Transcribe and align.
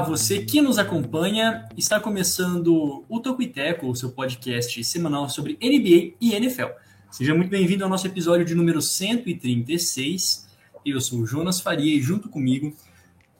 Você 0.00 0.44
que 0.44 0.60
nos 0.60 0.78
acompanha, 0.78 1.64
está 1.76 1.98
começando 1.98 3.04
o 3.08 3.20
Tocuiteco, 3.20 3.88
o 3.88 3.96
seu 3.96 4.12
podcast 4.12 4.82
semanal 4.84 5.28
sobre 5.28 5.54
NBA 5.54 6.16
e 6.20 6.34
NFL. 6.34 6.66
Seja 7.10 7.34
muito 7.34 7.48
bem-vindo 7.48 7.82
ao 7.82 7.90
nosso 7.90 8.06
episódio 8.06 8.44
de 8.44 8.54
número 8.54 8.82
136. 8.82 10.46
Eu 10.84 11.00
sou 11.00 11.20
o 11.20 11.26
Jonas 11.26 11.60
Faria 11.60 11.96
e 11.96 12.00
junto 12.00 12.28
comigo, 12.28 12.74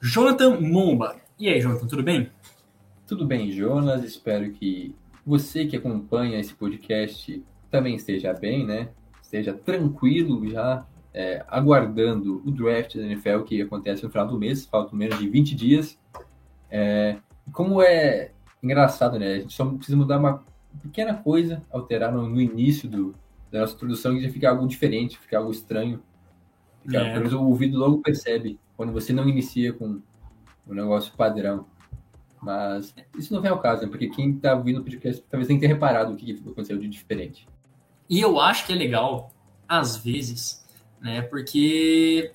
Jonathan 0.01 0.59
Momba. 0.61 1.17
E 1.39 1.49
aí, 1.49 1.61
Jonathan, 1.61 1.87
tudo 1.87 2.03
bem? 2.03 2.31
Tudo 3.07 3.27
bem, 3.27 3.53
Jonas? 3.53 4.03
Espero 4.03 4.51
que 4.51 4.95
você 5.25 5.67
que 5.67 5.77
acompanha 5.77 6.41
esse 6.41 6.55
podcast 6.55 7.43
também 7.71 7.97
esteja 7.97 8.33
bem, 8.33 8.67
né? 8.67 8.89
Esteja 9.23 9.53
tranquilo 9.53 10.49
já, 10.49 10.87
é, 11.13 11.45
aguardando 11.49 12.43
o 12.45 12.51
draft 12.51 12.97
da 12.97 13.03
NFL 13.03 13.41
que 13.45 13.61
acontece 13.61 14.03
no 14.03 14.11
final 14.11 14.27
do 14.27 14.39
mês, 14.39 14.65
faltam 14.65 14.99
menos 14.99 15.19
de 15.19 15.29
20 15.29 15.55
dias. 15.55 15.99
É, 16.71 17.17
como 17.53 17.83
é 17.83 18.33
engraçado, 18.63 19.19
né? 19.19 19.35
A 19.35 19.39
gente 19.41 19.55
só 19.55 19.65
precisa 19.65 19.97
mudar 19.97 20.19
uma 20.19 20.45
pequena 20.83 21.15
coisa, 21.15 21.63
alterar 21.71 22.13
no, 22.13 22.29
no 22.29 22.41
início 22.41 22.89
do, 22.89 23.15
da 23.51 23.61
nossa 23.61 23.75
introdução, 23.75 24.15
que 24.15 24.23
já 24.23 24.31
fica 24.31 24.51
algo 24.51 24.67
diferente, 24.67 25.19
fica 25.19 25.39
algo 25.39 25.51
estranho. 25.51 26.03
Fica, 26.83 26.99
É. 26.99 27.05
Pelo 27.05 27.17
menos 27.17 27.33
o 27.33 27.45
ouvido 27.45 27.79
logo 27.79 27.99
percebe 27.99 28.59
quando 28.77 28.93
você 28.93 29.13
não 29.13 29.29
inicia 29.29 29.73
com 29.73 30.01
o 30.67 30.75
negócio 30.75 31.13
padrão. 31.17 31.67
Mas 32.41 32.95
isso 33.17 33.33
não 33.33 33.41
vem 33.41 33.51
ao 33.51 33.61
caso, 33.61 33.83
né? 33.83 33.89
Porque 33.89 34.09
quem 34.09 34.33
está 34.33 34.55
ouvindo 34.55 34.81
o 34.81 34.85
podcast 34.85 35.25
talvez 35.29 35.49
nem 35.49 35.59
tenha 35.59 35.73
reparado 35.73 36.13
o 36.13 36.17
que 36.17 36.33
aconteceu 36.33 36.79
de 36.79 36.89
diferente. 36.89 37.49
E 38.09 38.21
eu 38.21 38.39
acho 38.39 38.67
que 38.67 38.73
é 38.73 38.77
legal, 38.77 39.33
às 39.67 39.97
vezes, 39.97 40.65
né? 41.01 41.23
Porque 41.23 42.31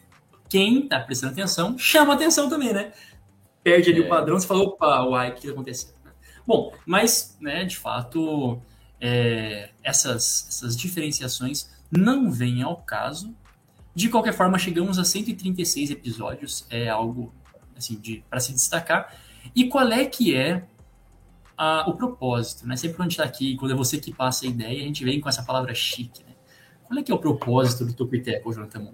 quem 0.49 0.87
tá 0.87 0.99
prestando 0.99 1.33
atenção 1.33 1.77
chama 1.77 2.13
atenção 2.13 2.49
também, 2.49 2.73
né? 2.73 2.91
Perde 3.63 3.91
ali 3.91 4.01
É. 4.01 4.05
o 4.05 4.09
padrão, 4.09 4.39
você 4.39 4.47
fala, 4.47 4.61
opa, 4.63 5.03
uai, 5.05 5.31
o 5.31 5.35
que 5.35 5.49
aconteceu? 5.49 5.93
Bom, 6.45 6.73
mas, 6.85 7.37
né, 7.39 7.63
de 7.63 7.77
fato, 7.77 8.59
é, 8.99 9.69
essas, 9.83 10.47
essas 10.49 10.75
diferenciações 10.75 11.69
não 11.91 12.31
vêm 12.31 12.63
ao 12.63 12.77
caso. 12.77 13.35
De 13.93 14.09
qualquer 14.09 14.33
forma, 14.33 14.57
chegamos 14.57 14.97
a 14.97 15.03
136 15.03 15.91
episódios, 15.91 16.65
é 16.69 16.89
algo 16.89 17.33
assim 17.75 17.99
de 17.99 18.23
para 18.29 18.39
se 18.39 18.53
destacar. 18.53 19.15
E 19.55 19.67
qual 19.67 19.87
é 19.91 20.05
que 20.05 20.35
é 20.35 20.63
a- 21.57 21.85
o 21.89 21.95
propósito, 21.95 22.65
né? 22.67 22.75
Sempre 22.75 22.97
quando 22.97 23.07
a 23.07 23.09
gente 23.09 23.19
está 23.19 23.23
aqui, 23.23 23.55
quando 23.57 23.71
é 23.71 23.75
você 23.75 23.99
que 23.99 24.13
passa 24.13 24.45
a 24.45 24.49
ideia, 24.49 24.81
a 24.81 24.85
gente 24.85 25.03
vem 25.03 25.19
com 25.21 25.29
essa 25.29 25.43
palavra 25.43 25.73
chique, 25.75 26.23
né? 26.23 26.31
Qual 26.83 26.99
é 26.99 27.03
que 27.03 27.11
é 27.11 27.15
o 27.15 27.19
propósito 27.19 27.85
do 27.85 27.93
Topiteco, 27.93 28.51
Jonathan 28.51 28.79
Moon? 28.79 28.93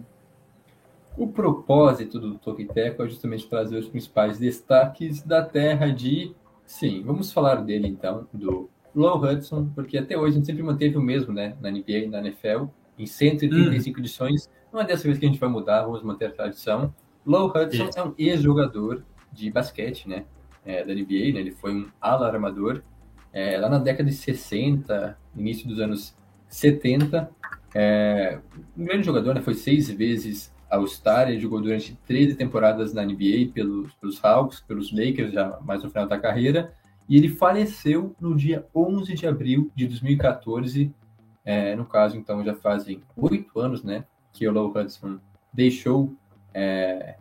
O 1.17 1.27
propósito 1.27 2.19
do 2.19 2.35
Tokiteco 2.35 3.03
é 3.03 3.07
justamente 3.07 3.47
trazer 3.47 3.77
os 3.77 3.87
principais 3.87 4.37
destaques 4.37 5.23
da 5.23 5.43
terra 5.43 5.87
de. 5.89 6.35
Sim, 6.65 7.01
vamos 7.03 7.31
falar 7.31 7.55
dele 7.55 7.87
então, 7.87 8.27
do 8.31 8.69
Low 8.93 9.21
Hudson, 9.21 9.69
porque 9.73 9.97
até 9.97 10.17
hoje 10.17 10.33
a 10.33 10.37
gente 10.37 10.45
sempre 10.45 10.63
manteve 10.63 10.97
o 10.97 11.01
mesmo, 11.01 11.33
né? 11.33 11.55
Na 11.61 11.71
NBA 11.71 11.91
e 11.91 12.07
na 12.07 12.19
NFL, 12.19 12.65
em 12.99 13.05
135 13.05 13.99
edições. 13.99 14.49
Não 14.71 14.81
é 14.81 14.85
dessa 14.85 15.03
vez 15.03 15.17
que 15.17 15.25
a 15.25 15.29
gente 15.29 15.39
vai 15.39 15.49
mudar, 15.49 15.83
vamos 15.83 16.03
manter 16.03 16.25
a 16.25 16.31
tradição. 16.31 16.93
Low 17.25 17.47
Hudson 17.47 17.89
Isso. 17.89 17.99
é 17.99 18.03
um 18.03 18.13
ex-jogador 18.17 19.03
de 19.31 19.49
basquete, 19.49 20.07
né? 20.07 20.25
é, 20.67 20.83
da 20.83 20.93
NBA, 20.93 21.33
né? 21.33 21.39
Ele 21.39 21.51
foi 21.51 21.73
um 21.73 21.87
ala 22.01 22.27
armador 22.27 22.83
é, 23.31 23.57
lá 23.57 23.69
na 23.69 23.79
década 23.79 24.09
de 24.09 24.15
60, 24.15 25.17
início 25.35 25.65
dos 25.67 25.79
anos 25.79 26.15
70. 26.49 27.31
É, 27.73 28.39
um 28.77 28.83
grande 28.83 29.05
jogador, 29.05 29.33
né? 29.33 29.41
Foi 29.41 29.53
seis 29.53 29.89
vezes 29.89 30.53
All-Star, 30.69 31.29
ele 31.29 31.39
jogou 31.39 31.61
durante 31.61 31.95
13 32.05 32.35
temporadas 32.35 32.93
na 32.93 33.03
NBA 33.03 33.51
pelos, 33.53 33.93
pelos 33.93 34.23
Hawks, 34.23 34.59
pelos 34.59 34.91
Lakers, 34.91 35.33
já 35.33 35.59
mais 35.61 35.83
no 35.83 35.89
final 35.89 36.07
da 36.07 36.19
carreira, 36.19 36.73
e 37.07 37.15
ele 37.15 37.29
faleceu 37.29 38.15
no 38.19 38.35
dia 38.35 38.65
11 38.75 39.13
de 39.13 39.25
abril 39.25 39.71
de 39.73 39.87
2014, 39.87 40.93
é, 41.45 41.75
no 41.75 41.85
caso, 41.85 42.17
então, 42.17 42.43
já 42.43 42.53
fazem 42.53 43.01
oito 43.15 43.59
anos, 43.59 43.83
né, 43.83 44.03
que 44.33 44.47
o 44.47 44.51
Low 44.51 44.73
Hudson 44.75 45.17
deixou 45.53 46.13
é, 46.53 47.15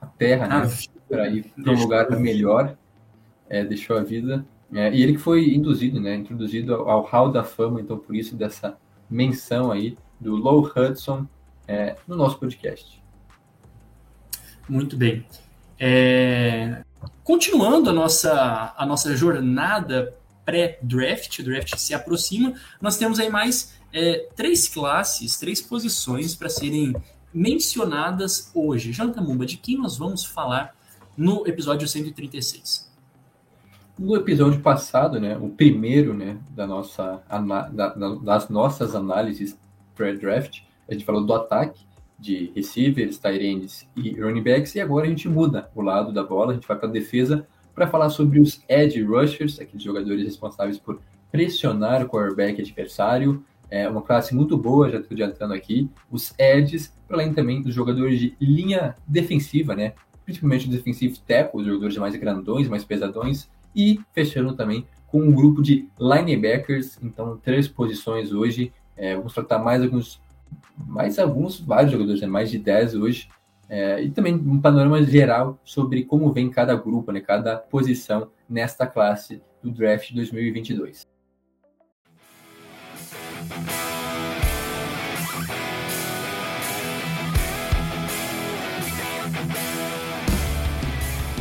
a 0.00 0.06
terra, 0.06 0.46
Ah, 0.48 0.64
né, 0.64 0.72
para 1.08 1.28
ir 1.28 1.44
para 1.44 1.72
um 1.72 1.80
lugar 1.80 2.10
melhor, 2.20 2.76
é, 3.48 3.64
deixou 3.64 3.96
a 3.96 4.02
vida, 4.02 4.46
é, 4.72 4.94
e 4.94 5.02
ele 5.02 5.14
que 5.14 5.18
foi 5.18 5.52
induzido, 5.52 6.00
né, 6.00 6.14
introduzido 6.14 6.74
ao, 6.74 6.88
ao 6.88 7.02
Hall 7.02 7.32
da 7.32 7.42
Fama, 7.42 7.80
então, 7.80 7.98
por 7.98 8.14
isso 8.14 8.36
dessa 8.36 8.78
menção 9.10 9.72
aí 9.72 9.98
do 10.20 10.36
Low 10.36 10.62
Hudson, 10.64 11.26
é, 11.72 11.96
no 12.06 12.16
nosso 12.16 12.38
podcast. 12.38 13.02
Muito 14.68 14.96
bem. 14.96 15.26
É, 15.78 16.82
Continuando 17.24 17.90
a 17.90 17.92
nossa, 17.92 18.74
a 18.76 18.84
nossa 18.86 19.16
jornada 19.16 20.14
pré-draft, 20.44 21.38
o 21.38 21.42
draft 21.44 21.76
se 21.76 21.94
aproxima, 21.94 22.54
nós 22.80 22.96
temos 22.96 23.18
aí 23.18 23.30
mais 23.30 23.78
é, 23.92 24.28
três 24.36 24.68
classes, 24.68 25.38
três 25.38 25.60
posições 25.60 26.34
para 26.34 26.48
serem 26.48 26.92
mencionadas 27.32 28.50
hoje. 28.54 28.92
Jonathan 28.92 29.22
Mumba, 29.22 29.46
de 29.46 29.56
quem 29.56 29.78
nós 29.78 29.96
vamos 29.96 30.24
falar 30.24 30.74
no 31.16 31.46
episódio 31.46 31.86
136? 31.88 32.90
No 33.98 34.16
episódio 34.16 34.60
passado, 34.60 35.20
né, 35.20 35.36
o 35.36 35.48
primeiro 35.48 36.12
né, 36.14 36.38
da 36.50 36.66
nossa, 36.66 37.22
da- 37.72 37.88
das 38.22 38.48
nossas 38.48 38.94
análises 38.94 39.56
pré-draft, 39.94 40.60
a 40.88 40.92
gente 40.92 41.04
falou 41.04 41.24
do 41.24 41.34
ataque 41.34 41.84
de 42.18 42.52
receivers, 42.54 43.18
tight 43.18 43.44
ends 43.44 43.88
e 43.96 44.12
running 44.20 44.42
backs, 44.42 44.74
e 44.74 44.80
agora 44.80 45.06
a 45.06 45.08
gente 45.08 45.28
muda 45.28 45.70
o 45.74 45.82
lado 45.82 46.12
da 46.12 46.22
bola, 46.22 46.52
a 46.52 46.54
gente 46.54 46.68
vai 46.68 46.78
para 46.78 46.88
a 46.88 46.92
defesa 46.92 47.46
para 47.74 47.86
falar 47.86 48.10
sobre 48.10 48.38
os 48.38 48.62
edge 48.68 49.02
rushers, 49.02 49.58
aqueles 49.58 49.82
jogadores 49.82 50.24
responsáveis 50.24 50.78
por 50.78 51.00
pressionar 51.30 52.04
o 52.04 52.08
quarterback 52.08 52.60
adversário. 52.60 53.44
É 53.70 53.88
uma 53.88 54.02
classe 54.02 54.34
muito 54.34 54.56
boa, 54.58 54.90
já 54.90 54.98
estou 54.98 55.14
adiantando 55.14 55.54
aqui. 55.54 55.88
Os 56.10 56.34
edges, 56.38 56.94
além 57.08 57.32
também 57.32 57.62
dos 57.62 57.74
jogadores 57.74 58.20
de 58.20 58.36
linha 58.38 58.94
defensiva, 59.08 59.74
né? 59.74 59.94
principalmente 60.24 60.66
os 60.66 60.74
defensive 60.74 61.18
tackle, 61.26 61.60
os 61.60 61.66
jogadores 61.66 61.96
mais 61.96 62.16
grandões, 62.16 62.68
mais 62.68 62.84
pesadões, 62.84 63.48
e 63.74 64.00
fechando 64.12 64.54
também 64.54 64.86
com 65.06 65.20
um 65.20 65.32
grupo 65.32 65.62
de 65.62 65.88
linebackers, 65.98 66.98
então 67.02 67.36
três 67.36 67.68
posições 67.68 68.32
hoje. 68.32 68.72
É, 68.96 69.16
vamos 69.16 69.34
tratar 69.34 69.58
mais 69.58 69.82
alguns, 69.82 70.20
mais 70.86 71.18
alguns, 71.18 71.60
vários 71.60 71.92
jogadores, 71.92 72.20
né? 72.20 72.26
mais 72.26 72.50
de 72.50 72.58
10 72.58 72.94
hoje. 72.94 73.28
É, 73.68 74.02
e 74.02 74.10
também 74.10 74.34
um 74.34 74.60
panorama 74.60 75.02
geral 75.02 75.58
sobre 75.64 76.04
como 76.04 76.30
vem 76.32 76.50
cada 76.50 76.74
grupo, 76.74 77.10
né? 77.10 77.20
cada 77.20 77.56
posição 77.56 78.28
nesta 78.48 78.86
classe 78.86 79.40
do 79.62 79.70
draft 79.70 80.12
2022. 80.12 81.06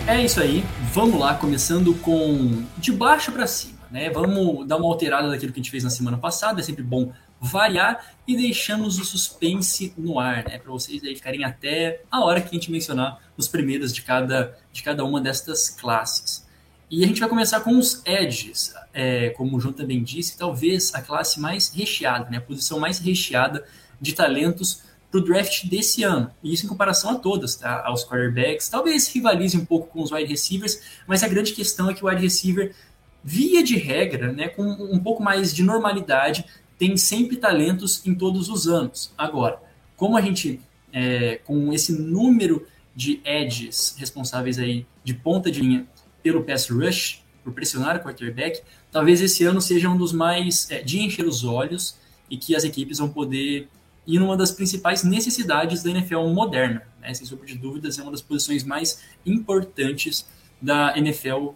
É 0.07 0.25
isso 0.25 0.41
aí, 0.41 0.63
vamos 0.91 1.19
lá, 1.19 1.35
começando 1.35 1.94
com 1.95 2.63
de 2.77 2.91
baixo 2.91 3.31
para 3.31 3.47
cima, 3.47 3.79
né? 3.89 4.09
Vamos 4.09 4.67
dar 4.67 4.75
uma 4.75 4.87
alterada 4.87 5.29
daquilo 5.29 5.53
que 5.53 5.59
a 5.59 5.63
gente 5.63 5.71
fez 5.71 5.83
na 5.83 5.89
semana 5.89 6.17
passada, 6.17 6.59
é 6.59 6.63
sempre 6.63 6.83
bom 6.83 7.13
variar 7.41 8.13
e 8.27 8.38
deixamos 8.38 8.99
o 8.99 9.03
suspense 9.03 9.91
no 9.97 10.19
ar, 10.19 10.45
né? 10.45 10.59
Para 10.59 10.71
vocês 10.71 11.03
aí 11.03 11.15
ficarem 11.15 11.43
até 11.43 12.03
a 12.11 12.23
hora 12.23 12.39
que 12.39 12.49
a 12.49 12.53
gente 12.53 12.71
mencionar 12.71 13.19
os 13.35 13.47
primeiros 13.47 13.91
de 13.91 14.03
cada, 14.03 14.55
de 14.71 14.83
cada 14.83 15.03
uma 15.03 15.19
destas 15.19 15.69
classes. 15.69 16.47
E 16.89 17.03
a 17.03 17.07
gente 17.07 17.19
vai 17.19 17.27
começar 17.27 17.61
com 17.61 17.75
os 17.77 18.01
edges, 18.05 18.73
é, 18.93 19.29
como 19.29 19.57
o 19.57 19.59
João 19.59 19.73
também 19.73 20.03
disse, 20.03 20.38
talvez 20.38 20.93
a 20.93 21.01
classe 21.01 21.39
mais 21.39 21.69
recheada, 21.73 22.29
né? 22.29 22.38
A 22.38 22.41
posição 22.41 22.79
mais 22.79 22.99
recheada 22.99 23.65
de 23.99 24.13
talentos 24.13 24.83
para 25.09 25.19
o 25.19 25.23
draft 25.23 25.65
desse 25.65 26.03
ano. 26.03 26.31
E 26.44 26.53
isso 26.53 26.65
em 26.65 26.69
comparação 26.69 27.09
a 27.09 27.15
todas, 27.15 27.55
tá? 27.55 27.83
Aos 27.85 28.05
quarterbacks. 28.05 28.69
Talvez 28.69 29.07
rivalize 29.07 29.57
um 29.57 29.65
pouco 29.65 29.87
com 29.87 30.01
os 30.01 30.11
wide 30.11 30.29
receivers, 30.29 30.79
mas 31.07 31.23
a 31.23 31.27
grande 31.27 31.53
questão 31.53 31.89
é 31.89 31.94
que 31.94 32.05
o 32.05 32.07
wide 32.07 32.21
receiver, 32.21 32.75
via 33.23 33.63
de 33.63 33.77
regra, 33.77 34.31
né, 34.31 34.47
com 34.47 34.63
um 34.63 34.99
pouco 34.99 35.21
mais 35.21 35.53
de 35.53 35.63
normalidade, 35.63 36.45
tem 36.81 36.98
sempre 36.98 37.38
talentos 37.38 38.04
em 38.07 38.16
todos 38.16 38.50
os 38.50 38.68
anos. 38.68 39.13
Agora, 39.16 39.62
como 39.95 40.18
a 40.18 40.22
gente, 40.22 40.60
é, 40.92 41.36
com 41.45 41.72
esse 41.72 41.92
número 41.94 42.66
de 42.95 43.22
edges 43.24 43.94
responsáveis 44.00 44.57
aí 44.57 44.88
de 45.04 45.13
ponta 45.13 45.51
de 45.51 45.62
linha 45.62 45.86
pelo 46.24 46.44
pass 46.44 46.68
rush, 46.72 47.22
por 47.44 47.54
pressionar 47.54 47.98
o 47.98 48.00
quarterback, 48.00 48.63
talvez 48.92 49.22
esse 49.22 49.44
ano 49.44 49.62
seja 49.62 49.88
um 49.89 49.95
dos 49.95 50.12
mais 50.12 50.72
é, 50.72 50.81
de 50.81 51.00
encher 51.00 51.28
os 51.28 51.44
olhos 51.44 51.98
e 52.28 52.36
que 52.36 52.56
as 52.56 52.63
equipes 52.63 52.98
vão 52.98 53.10
poder 53.10 53.68
e 54.07 54.18
numa 54.18 54.36
das 54.36 54.51
principais 54.51 55.04
necessidades 55.04 55.83
da 55.83 55.92
NFL 55.92 56.30
moderna. 56.30 56.81
Né? 57.00 57.13
Sem 57.13 57.28
sombra 57.28 57.45
de 57.45 57.60
dúvidas, 57.60 58.00
é 58.00 58.01
uma 58.01 58.12
das 58.12 58.24
posições 58.24 58.63
mais 58.63 59.04
importantes 59.24 60.25
da 60.60 60.98
NFL 60.98 61.50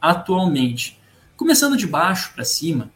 atualmente. 0.00 0.98
Começando 1.36 1.76
de 1.76 1.86
baixo 1.86 2.32
para 2.32 2.46
cima, 2.46 2.90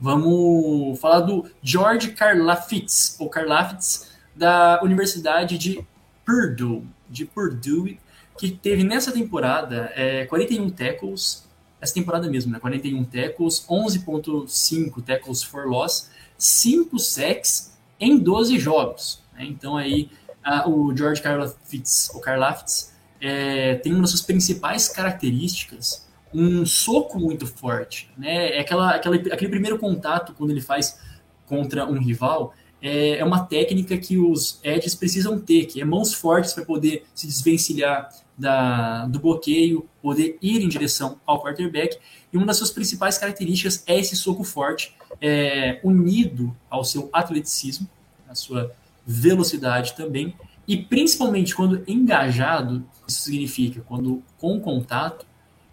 vamos 0.00 0.98
falar 0.98 1.20
do 1.20 1.48
George 1.62 2.12
Karlaftis, 2.12 3.16
ou 3.18 3.28
Karlaftis, 3.28 4.10
da 4.34 4.80
Universidade 4.82 5.58
de 5.58 5.86
Purdue, 6.24 6.84
de 7.08 7.24
Purdue, 7.26 8.00
que 8.38 8.50
teve 8.50 8.82
nessa 8.82 9.12
temporada 9.12 9.92
é, 9.94 10.24
41 10.24 10.70
tackles, 10.70 11.46
essa 11.80 11.92
temporada 11.92 12.28
mesmo, 12.28 12.52
né? 12.52 12.58
41 12.58 13.04
tackles, 13.04 13.66
11.5 13.68 15.02
tackles 15.04 15.42
for 15.42 15.66
loss, 15.66 16.10
5 16.38 16.98
sacks 16.98 17.76
em 17.98 18.18
12 18.18 18.58
jogos. 18.58 19.22
Né? 19.34 19.44
Então 19.44 19.76
aí 19.76 20.10
a, 20.42 20.68
o 20.68 20.96
George 20.96 21.20
Karlaftis, 21.20 22.10
o 22.14 22.20
Karlaftis 22.20 22.94
é, 23.20 23.74
tem 23.76 23.92
uma 23.92 24.02
das 24.02 24.10
suas 24.10 24.22
principais 24.22 24.88
características 24.88 26.08
um 26.32 26.64
soco 26.64 27.18
muito 27.18 27.46
forte, 27.46 28.10
né? 28.16 28.56
É 28.56 28.60
aquela, 28.60 28.90
aquela, 28.90 29.16
aquele 29.16 29.50
primeiro 29.50 29.78
contato 29.78 30.32
quando 30.34 30.50
ele 30.50 30.60
faz 30.60 30.98
contra 31.46 31.84
um 31.84 31.98
rival 31.98 32.54
é, 32.82 33.18
é 33.18 33.24
uma 33.24 33.44
técnica 33.44 33.96
que 33.98 34.16
os 34.16 34.58
edges 34.62 34.94
precisam 34.94 35.38
ter, 35.38 35.66
que 35.66 35.80
é 35.80 35.84
mãos 35.84 36.14
fortes 36.14 36.52
para 36.52 36.64
poder 36.64 37.04
se 37.14 37.26
desvencilhar 37.26 38.08
da, 38.36 39.06
do 39.06 39.20
bloqueio, 39.20 39.86
poder 40.00 40.38
ir 40.40 40.62
em 40.62 40.68
direção 40.68 41.20
ao 41.26 41.42
quarterback. 41.42 41.98
E 42.32 42.36
uma 42.36 42.46
das 42.46 42.56
suas 42.56 42.70
principais 42.70 43.18
características 43.18 43.84
é 43.86 43.98
esse 43.98 44.16
soco 44.16 44.44
forte, 44.44 44.96
é, 45.20 45.78
unido 45.84 46.56
ao 46.70 46.84
seu 46.84 47.10
atleticismo, 47.12 47.88
a 48.28 48.34
sua 48.34 48.72
velocidade 49.06 49.94
também, 49.94 50.34
e 50.66 50.76
principalmente 50.76 51.54
quando 51.54 51.82
engajado, 51.86 52.86
isso 53.06 53.22
significa 53.22 53.80
quando 53.82 54.22
com 54.38 54.60
contato, 54.60 55.26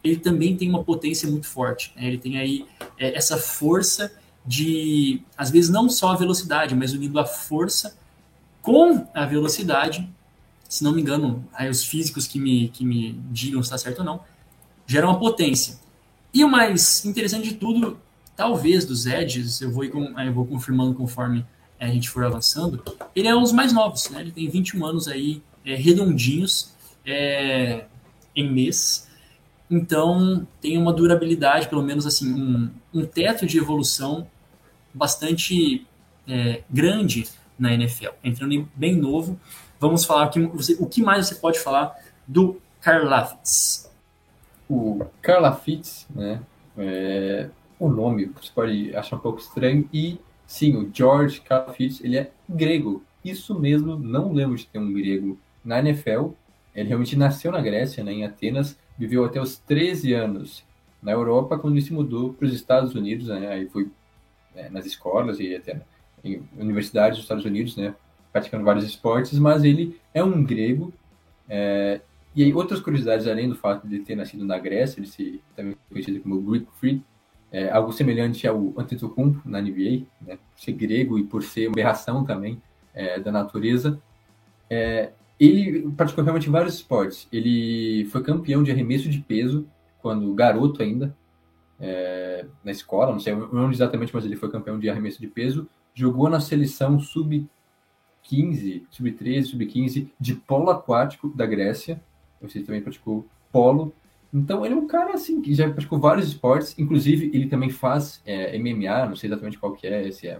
ele 0.07 0.19
também 0.19 0.55
tem 0.55 0.69
uma 0.69 0.83
potência 0.83 1.29
muito 1.29 1.47
forte. 1.47 1.91
Né? 1.95 2.07
Ele 2.07 2.17
tem 2.17 2.37
aí 2.37 2.65
é, 2.97 3.15
essa 3.15 3.37
força 3.37 4.11
de, 4.45 5.21
às 5.37 5.49
vezes, 5.49 5.69
não 5.69 5.89
só 5.89 6.11
a 6.11 6.15
velocidade, 6.15 6.73
mas 6.75 6.93
unindo 6.93 7.19
a 7.19 7.25
força 7.25 7.97
com 8.61 9.07
a 9.13 9.25
velocidade. 9.25 10.07
Se 10.69 10.83
não 10.83 10.93
me 10.93 11.01
engano, 11.01 11.45
aí 11.53 11.69
os 11.69 11.83
físicos 11.83 12.27
que 12.27 12.39
me, 12.39 12.69
que 12.69 12.85
me 12.85 13.13
digam 13.31 13.61
se 13.61 13.67
está 13.67 13.77
certo 13.77 13.99
ou 13.99 14.05
não, 14.05 14.21
gera 14.85 15.07
uma 15.07 15.19
potência. 15.19 15.77
E 16.33 16.43
o 16.43 16.49
mais 16.49 17.05
interessante 17.05 17.49
de 17.49 17.55
tudo, 17.55 17.97
talvez 18.35 18.85
dos 18.85 19.05
edges, 19.05 19.61
eu 19.61 19.71
vou, 19.71 19.83
eu 19.83 20.33
vou 20.33 20.45
confirmando 20.45 20.93
conforme 20.93 21.45
a 21.79 21.87
gente 21.87 22.09
for 22.09 22.23
avançando, 22.25 22.83
ele 23.15 23.27
é 23.27 23.35
um 23.35 23.41
dos 23.41 23.51
mais 23.51 23.71
novos, 23.71 24.09
né? 24.09 24.21
ele 24.21 24.31
tem 24.31 24.49
21 24.49 24.85
anos 24.85 25.07
aí, 25.07 25.43
é, 25.63 25.75
redondinhos, 25.75 26.73
é, 27.05 27.85
em 28.35 28.51
mês, 28.51 29.07
então, 29.69 30.47
tem 30.61 30.77
uma 30.77 30.93
durabilidade, 30.93 31.67
pelo 31.67 31.83
menos 31.83 32.05
assim, 32.05 32.33
um, 32.33 32.69
um 32.93 33.05
teto 33.05 33.45
de 33.45 33.57
evolução 33.57 34.27
bastante 34.93 35.85
é, 36.27 36.63
grande 36.69 37.27
na 37.59 37.73
NFL. 37.73 38.11
Entrando 38.23 38.67
bem 38.73 38.95
novo, 38.95 39.39
vamos 39.79 40.05
falar 40.05 40.29
que 40.29 40.39
você, 40.39 40.77
o 40.79 40.85
que 40.85 41.01
mais 41.01 41.27
você 41.27 41.35
pode 41.35 41.59
falar 41.59 41.95
do 42.25 42.61
Karlaftis? 42.81 43.91
O 44.69 45.05
Karlaftis, 45.21 46.07
né? 46.13 46.41
É, 46.77 47.49
o 47.79 47.89
nome 47.89 48.31
você 48.39 48.51
pode 48.53 48.95
achar 48.95 49.15
um 49.15 49.19
pouco 49.19 49.39
estranho 49.39 49.87
e 49.91 50.19
sim, 50.45 50.75
o 50.77 50.89
George 50.93 51.41
Karlaftis, 51.41 52.01
ele 52.03 52.17
é 52.17 52.31
grego. 52.47 53.03
Isso 53.23 53.59
mesmo, 53.59 53.97
não 53.97 54.31
lembro 54.31 54.55
de 54.55 54.65
ter 54.65 54.79
um 54.79 54.93
grego 54.93 55.37
na 55.63 55.79
NFL. 55.79 56.29
Ele 56.73 56.87
realmente 56.87 57.17
nasceu 57.17 57.51
na 57.51 57.59
Grécia, 57.59 58.03
né, 58.03 58.13
em 58.13 58.23
Atenas, 58.23 58.77
viveu 58.97 59.25
até 59.25 59.41
os 59.41 59.57
13 59.57 60.13
anos 60.13 60.65
na 61.01 61.11
Europa, 61.11 61.57
quando 61.57 61.75
ele 61.75 61.85
se 61.85 61.93
mudou 61.93 62.33
para 62.33 62.45
os 62.45 62.53
Estados 62.53 62.95
Unidos, 62.95 63.27
né? 63.27 63.47
Aí 63.47 63.69
foi 63.69 63.89
né, 64.55 64.69
nas 64.69 64.85
escolas 64.85 65.39
e 65.39 65.55
até 65.55 65.81
em 66.23 66.43
universidades 66.57 67.17
dos 67.17 67.25
Estados 67.25 67.45
Unidos, 67.45 67.75
né? 67.77 67.93
Praticando 68.31 68.65
vários 68.65 68.83
esportes, 68.83 69.37
mas 69.39 69.63
ele 69.63 69.99
é 70.13 70.23
um 70.23 70.43
grego. 70.43 70.93
É, 71.47 72.01
e 72.35 72.43
aí, 72.43 72.53
outras 72.53 72.79
curiosidades, 72.79 73.25
além 73.27 73.49
do 73.49 73.55
fato 73.55 73.87
de 73.87 73.99
ter 73.99 74.15
nascido 74.15 74.45
na 74.45 74.59
Grécia, 74.59 74.99
ele 74.99 75.07
se 75.07 75.41
também 75.55 75.75
conhecido 75.89 76.19
como 76.19 76.41
Greek 76.41 76.67
Freak, 76.73 77.01
é, 77.51 77.69
algo 77.71 77.91
semelhante 77.91 78.47
ao 78.47 78.73
Antetokounmpo 78.77 79.41
na 79.49 79.61
NBA, 79.61 80.03
né? 80.21 80.37
Ser 80.55 80.73
grego 80.73 81.17
e 81.17 81.23
por 81.23 81.41
ser 81.41 81.67
uma 81.67 81.73
aberração 81.73 82.25
também 82.25 82.61
é, 82.93 83.19
da 83.19 83.31
natureza. 83.31 83.99
É, 84.69 85.11
ele 85.39 85.91
praticou 85.91 86.23
realmente 86.23 86.49
vários 86.49 86.75
esportes. 86.75 87.27
Ele 87.31 88.05
foi 88.11 88.23
campeão 88.23 88.63
de 88.63 88.71
arremesso 88.71 89.09
de 89.09 89.19
peso 89.19 89.67
quando 90.01 90.33
garoto 90.33 90.81
ainda, 90.81 91.15
é, 91.79 92.45
na 92.63 92.71
escola, 92.71 93.11
não 93.11 93.19
sei 93.19 93.33
onde 93.33 93.75
exatamente, 93.75 94.13
mas 94.13 94.25
ele 94.25 94.35
foi 94.35 94.49
campeão 94.49 94.79
de 94.79 94.89
arremesso 94.89 95.21
de 95.21 95.27
peso. 95.27 95.67
Jogou 95.93 96.29
na 96.29 96.39
seleção 96.39 96.99
sub-15, 96.99 98.83
sub-13, 98.89 99.43
sub-15 99.43 100.07
de 100.19 100.35
polo 100.35 100.69
aquático 100.69 101.29
da 101.29 101.45
Grécia. 101.45 102.01
Você 102.41 102.61
também 102.61 102.81
praticou 102.81 103.25
polo. 103.51 103.93
Então 104.33 104.65
ele 104.65 104.73
é 104.75 104.77
um 104.77 104.87
cara 104.87 105.13
assim 105.13 105.41
que 105.41 105.53
já 105.53 105.69
praticou 105.69 105.99
vários 105.99 106.27
esportes, 106.27 106.77
inclusive 106.77 107.31
ele 107.33 107.47
também 107.47 107.69
faz 107.69 108.21
é, 108.25 108.57
MMA, 108.57 109.07
não 109.07 109.15
sei 109.15 109.29
exatamente 109.29 109.57
qual 109.57 109.73
que 109.73 109.87
é, 109.87 110.11
se 110.11 110.27
é, 110.27 110.39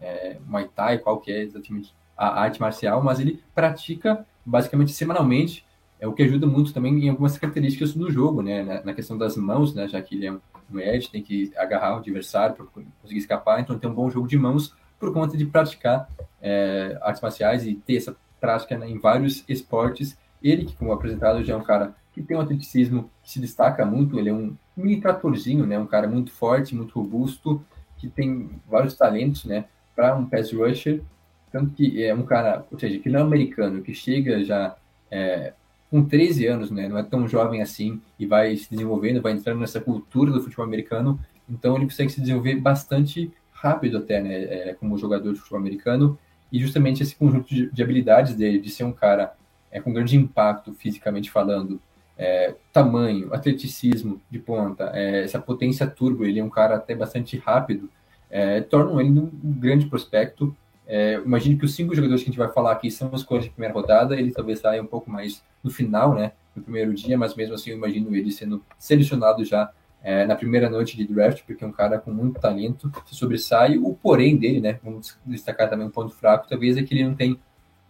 é 0.00 0.38
Muay 0.46 0.68
Thai, 0.74 0.98
qual 0.98 1.20
que 1.20 1.30
é 1.30 1.42
exatamente 1.42 1.94
a 2.18 2.40
arte 2.40 2.60
marcial, 2.60 3.02
mas 3.02 3.20
ele 3.20 3.42
pratica 3.54 4.26
basicamente 4.44 4.92
semanalmente, 4.92 5.64
é 6.00 6.06
o 6.06 6.12
que 6.12 6.22
ajuda 6.22 6.46
muito 6.46 6.72
também 6.72 7.04
em 7.04 7.08
algumas 7.08 7.36
características 7.36 7.92
do 7.92 8.10
jogo, 8.10 8.40
né? 8.42 8.62
Na, 8.62 8.84
na 8.84 8.94
questão 8.94 9.18
das 9.18 9.36
mãos, 9.36 9.74
né? 9.74 9.86
Já 9.88 10.00
que 10.00 10.14
ele 10.14 10.26
é 10.26 10.32
um, 10.32 10.78
edge, 10.78 11.10
tem 11.10 11.22
que 11.22 11.52
agarrar 11.56 11.94
o 11.94 11.98
adversário 11.98 12.54
para 12.54 12.66
conseguir 13.02 13.18
escapar, 13.18 13.60
então 13.60 13.78
tem 13.78 13.90
um 13.90 13.94
bom 13.94 14.10
jogo 14.10 14.28
de 14.28 14.38
mãos 14.38 14.74
por 14.98 15.12
conta 15.12 15.36
de 15.36 15.46
praticar 15.46 16.08
é, 16.40 16.98
artes 17.02 17.22
marciais 17.22 17.66
e 17.66 17.74
ter 17.74 17.96
essa 17.96 18.16
prática 18.40 18.76
né, 18.76 18.88
em 18.88 18.98
vários 18.98 19.44
esportes. 19.48 20.16
Ele, 20.42 20.64
que 20.64 20.76
como 20.76 20.92
apresentado, 20.92 21.42
já 21.42 21.54
é 21.54 21.56
um 21.56 21.64
cara 21.64 21.94
que 22.12 22.22
tem 22.22 22.36
um 22.36 22.40
atleticismo 22.40 23.10
que 23.22 23.30
se 23.30 23.40
destaca 23.40 23.84
muito, 23.84 24.18
ele 24.18 24.28
é 24.28 24.32
um 24.32 24.56
mini 24.76 25.00
tratorzinho, 25.00 25.66
né? 25.66 25.78
Um 25.78 25.86
cara 25.86 26.06
muito 26.06 26.30
forte, 26.30 26.74
muito 26.74 26.94
robusto, 26.94 27.64
que 27.96 28.08
tem 28.08 28.50
vários 28.68 28.94
talentos, 28.94 29.44
né? 29.44 29.64
Para 29.96 30.14
um 30.14 30.24
pass 30.26 30.52
rusher 30.52 31.02
tanto 31.50 31.72
que 31.72 32.02
é 32.02 32.14
um 32.14 32.22
cara, 32.22 32.64
ou 32.70 32.78
seja, 32.78 32.98
que 32.98 33.08
não 33.08 33.20
é 33.20 33.22
americano, 33.22 33.82
que 33.82 33.94
chega 33.94 34.44
já 34.44 34.76
é, 35.10 35.52
com 35.90 36.04
13 36.04 36.46
anos, 36.46 36.70
né? 36.70 36.88
Não 36.88 36.98
é 36.98 37.02
tão 37.02 37.26
jovem 37.26 37.62
assim 37.62 38.00
e 38.18 38.26
vai 38.26 38.56
se 38.56 38.70
desenvolvendo, 38.70 39.22
vai 39.22 39.32
entrando 39.32 39.60
nessa 39.60 39.80
cultura 39.80 40.30
do 40.30 40.42
futebol 40.42 40.64
americano. 40.64 41.18
Então 41.48 41.76
ele 41.76 41.86
consegue 41.86 42.10
se 42.10 42.20
desenvolver 42.20 42.56
bastante 42.56 43.32
rápido 43.52 43.98
até, 43.98 44.20
né? 44.22 44.44
É, 44.44 44.74
como 44.74 44.98
jogador 44.98 45.32
de 45.32 45.38
futebol 45.38 45.60
americano. 45.60 46.18
E 46.50 46.58
justamente 46.58 47.02
esse 47.02 47.14
conjunto 47.14 47.48
de, 47.48 47.70
de 47.70 47.82
habilidades 47.82 48.34
dele, 48.34 48.58
de 48.58 48.70
ser 48.70 48.84
um 48.84 48.92
cara 48.92 49.34
é, 49.70 49.80
com 49.80 49.92
grande 49.92 50.16
impacto 50.16 50.72
fisicamente 50.74 51.30
falando, 51.30 51.80
é, 52.16 52.54
tamanho, 52.72 53.32
atleticismo 53.32 54.20
de 54.30 54.38
ponta, 54.38 54.90
é, 54.94 55.22
essa 55.22 55.38
potência 55.38 55.86
turbo, 55.86 56.24
ele 56.24 56.40
é 56.40 56.44
um 56.44 56.50
cara 56.50 56.76
até 56.76 56.94
bastante 56.94 57.38
rápido, 57.38 57.88
é, 58.30 58.60
tornam 58.60 59.00
ele 59.00 59.10
um 59.10 59.30
grande 59.42 59.86
prospecto 59.86 60.54
é, 60.88 61.20
imagino 61.24 61.58
que 61.58 61.66
os 61.66 61.74
cinco 61.74 61.94
jogadores 61.94 62.22
que 62.22 62.30
a 62.30 62.32
gente 62.32 62.38
vai 62.38 62.50
falar 62.50 62.72
aqui 62.72 62.90
são 62.90 63.10
as 63.12 63.22
coisas 63.22 63.44
de 63.44 63.50
primeira 63.50 63.74
rodada, 63.74 64.18
ele 64.18 64.32
talvez 64.32 64.60
saia 64.60 64.82
um 64.82 64.86
pouco 64.86 65.10
mais 65.10 65.44
no 65.62 65.70
final, 65.70 66.14
né, 66.14 66.32
no 66.56 66.62
primeiro 66.62 66.94
dia, 66.94 67.18
mas 67.18 67.34
mesmo 67.34 67.54
assim 67.54 67.70
eu 67.70 67.76
imagino 67.76 68.16
ele 68.16 68.32
sendo 68.32 68.64
selecionado 68.78 69.44
já 69.44 69.70
é, 70.02 70.24
na 70.24 70.34
primeira 70.34 70.70
noite 70.70 70.96
de 70.96 71.06
draft, 71.06 71.42
porque 71.44 71.62
é 71.62 71.66
um 71.66 71.72
cara 71.72 71.98
com 71.98 72.10
muito 72.10 72.40
talento, 72.40 72.90
se 73.04 73.14
sobressai. 73.14 73.76
O 73.76 73.94
porém 73.94 74.38
dele, 74.38 74.62
né, 74.62 74.80
vamos 74.82 75.18
destacar 75.26 75.68
também 75.68 75.86
um 75.86 75.90
ponto 75.90 76.14
fraco, 76.14 76.48
talvez 76.48 76.78
é 76.78 76.82
que 76.82 76.94
ele 76.94 77.04
não 77.04 77.14
tem 77.14 77.38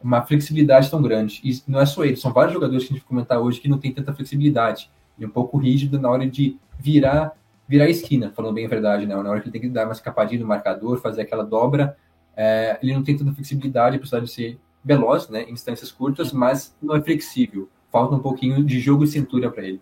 uma 0.03 0.23
flexibilidade 0.23 0.91
tão 0.91 1.01
grande. 1.01 1.41
E 1.45 1.63
não 1.71 1.81
é 1.81 1.87
só 1.87 2.05
ele, 2.05 2.17
são 2.17 2.33
vários 2.33 2.53
jogadores 2.53 2.83
que 2.85 2.93
a 2.93 2.97
gente 2.97 3.03
vai 3.03 3.09
comentar 3.09 3.41
hoje 3.41 3.61
que 3.61 3.69
não 3.69 3.79
tem 3.79 3.93
tanta 3.93 4.13
flexibilidade. 4.13 4.91
Ele 5.17 5.27
é 5.27 5.29
um 5.29 5.33
pouco 5.33 5.57
rígido 5.57 6.01
na 6.01 6.11
hora 6.11 6.29
de 6.29 6.59
virar 6.79 7.33
virar 7.69 7.85
a 7.85 7.91
esquina, 7.91 8.33
falando 8.35 8.55
bem 8.55 8.65
a 8.65 8.69
verdade, 8.69 9.05
né? 9.05 9.15
Na 9.15 9.29
hora 9.29 9.41
que 9.41 9.47
ele 9.47 9.53
tem 9.53 9.61
que 9.61 9.69
dar 9.69 9.85
uma 9.85 9.93
escapadinha 9.93 10.41
no 10.41 10.47
marcador, 10.47 10.99
fazer 11.03 11.21
aquela 11.21 11.45
dobra, 11.45 11.99
é, 12.41 12.79
ele 12.81 12.95
não 12.95 13.03
tem 13.03 13.17
tanta 13.17 13.33
flexibilidade, 13.33 13.97
apesar 13.97 14.21
de 14.21 14.31
ser 14.31 14.61
veloz, 14.85 15.29
né, 15.29 15.43
em 15.43 15.55
distâncias 15.55 15.91
curtas, 15.91 16.33
mas 16.33 16.73
não 16.81 16.95
é 16.95 17.03
flexível. 17.03 17.69
Falta 17.91 18.15
um 18.15 18.21
pouquinho 18.21 18.65
de 18.65 18.79
jogo 18.79 19.03
e 19.03 19.09
cintura 19.09 19.51
para 19.51 19.65
ele. 19.65 19.81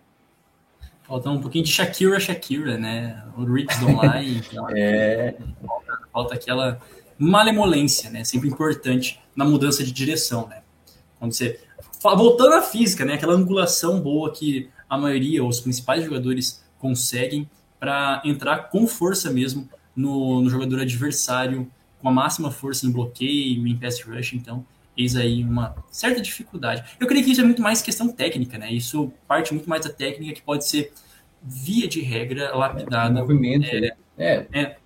Falta 1.03 1.29
um 1.29 1.39
pouquinho 1.39 1.63
de 1.63 1.71
Shakira, 1.71 2.19
Shakira, 2.19 2.75
né? 2.77 3.23
O 3.37 3.43
Ricks 3.45 3.79
don't 3.79 3.95
lie. 4.01 4.41
é... 4.75 5.35
falta, 5.65 5.99
falta 6.11 6.33
aquela 6.33 6.81
malemolência, 7.17 8.09
né? 8.09 8.23
Sempre 8.23 8.49
importante 8.49 9.21
na 9.35 9.45
mudança 9.45 9.83
de 9.83 9.91
direção, 9.91 10.47
né? 10.47 10.63
Quando 11.19 11.33
você 11.33 11.59
voltando 12.01 12.53
à 12.53 12.61
física, 12.61 13.05
né? 13.05 13.13
Aquela 13.13 13.33
angulação 13.33 14.01
boa 14.01 14.33
que 14.33 14.69
a 14.89 14.97
maioria 14.97 15.43
ou 15.43 15.49
os 15.49 15.59
principais 15.59 16.03
jogadores 16.03 16.63
conseguem 16.79 17.47
para 17.79 18.21
entrar 18.25 18.69
com 18.69 18.87
força 18.87 19.29
mesmo 19.29 19.69
no, 19.95 20.41
no 20.41 20.49
jogador 20.49 20.81
adversário 20.81 21.71
com 22.07 22.11
a 22.11 22.13
máxima 22.13 22.49
força 22.49 22.87
em 22.87 22.91
bloqueio, 22.91 23.67
em 23.67 23.75
pass 23.75 24.01
rush, 24.01 24.33
então 24.33 24.65
eis 24.97 25.17
aí 25.17 25.43
uma 25.43 25.75
certa 25.91 26.21
dificuldade. 26.21 26.83
Eu 26.97 27.05
creio 27.05 27.23
que 27.23 27.31
isso 27.31 27.41
é 27.41 27.43
muito 27.43 27.61
mais 27.61 27.81
questão 27.81 28.07
técnica, 28.07 28.57
né? 28.57 28.71
Isso 28.71 29.11
parte 29.27 29.53
muito 29.53 29.69
mais 29.69 29.83
da 29.83 29.91
técnica 29.91 30.33
que 30.33 30.41
pode 30.41 30.65
ser 30.65 30.93
via 31.43 31.85
de 31.85 32.01
regra 32.01 32.55
lapidada. 32.55 33.19
É, 33.19 33.21
movimento, 33.21 33.67
é, 33.67 33.81
né? 33.81 33.91
É, 34.17 34.47
é. 34.53 34.77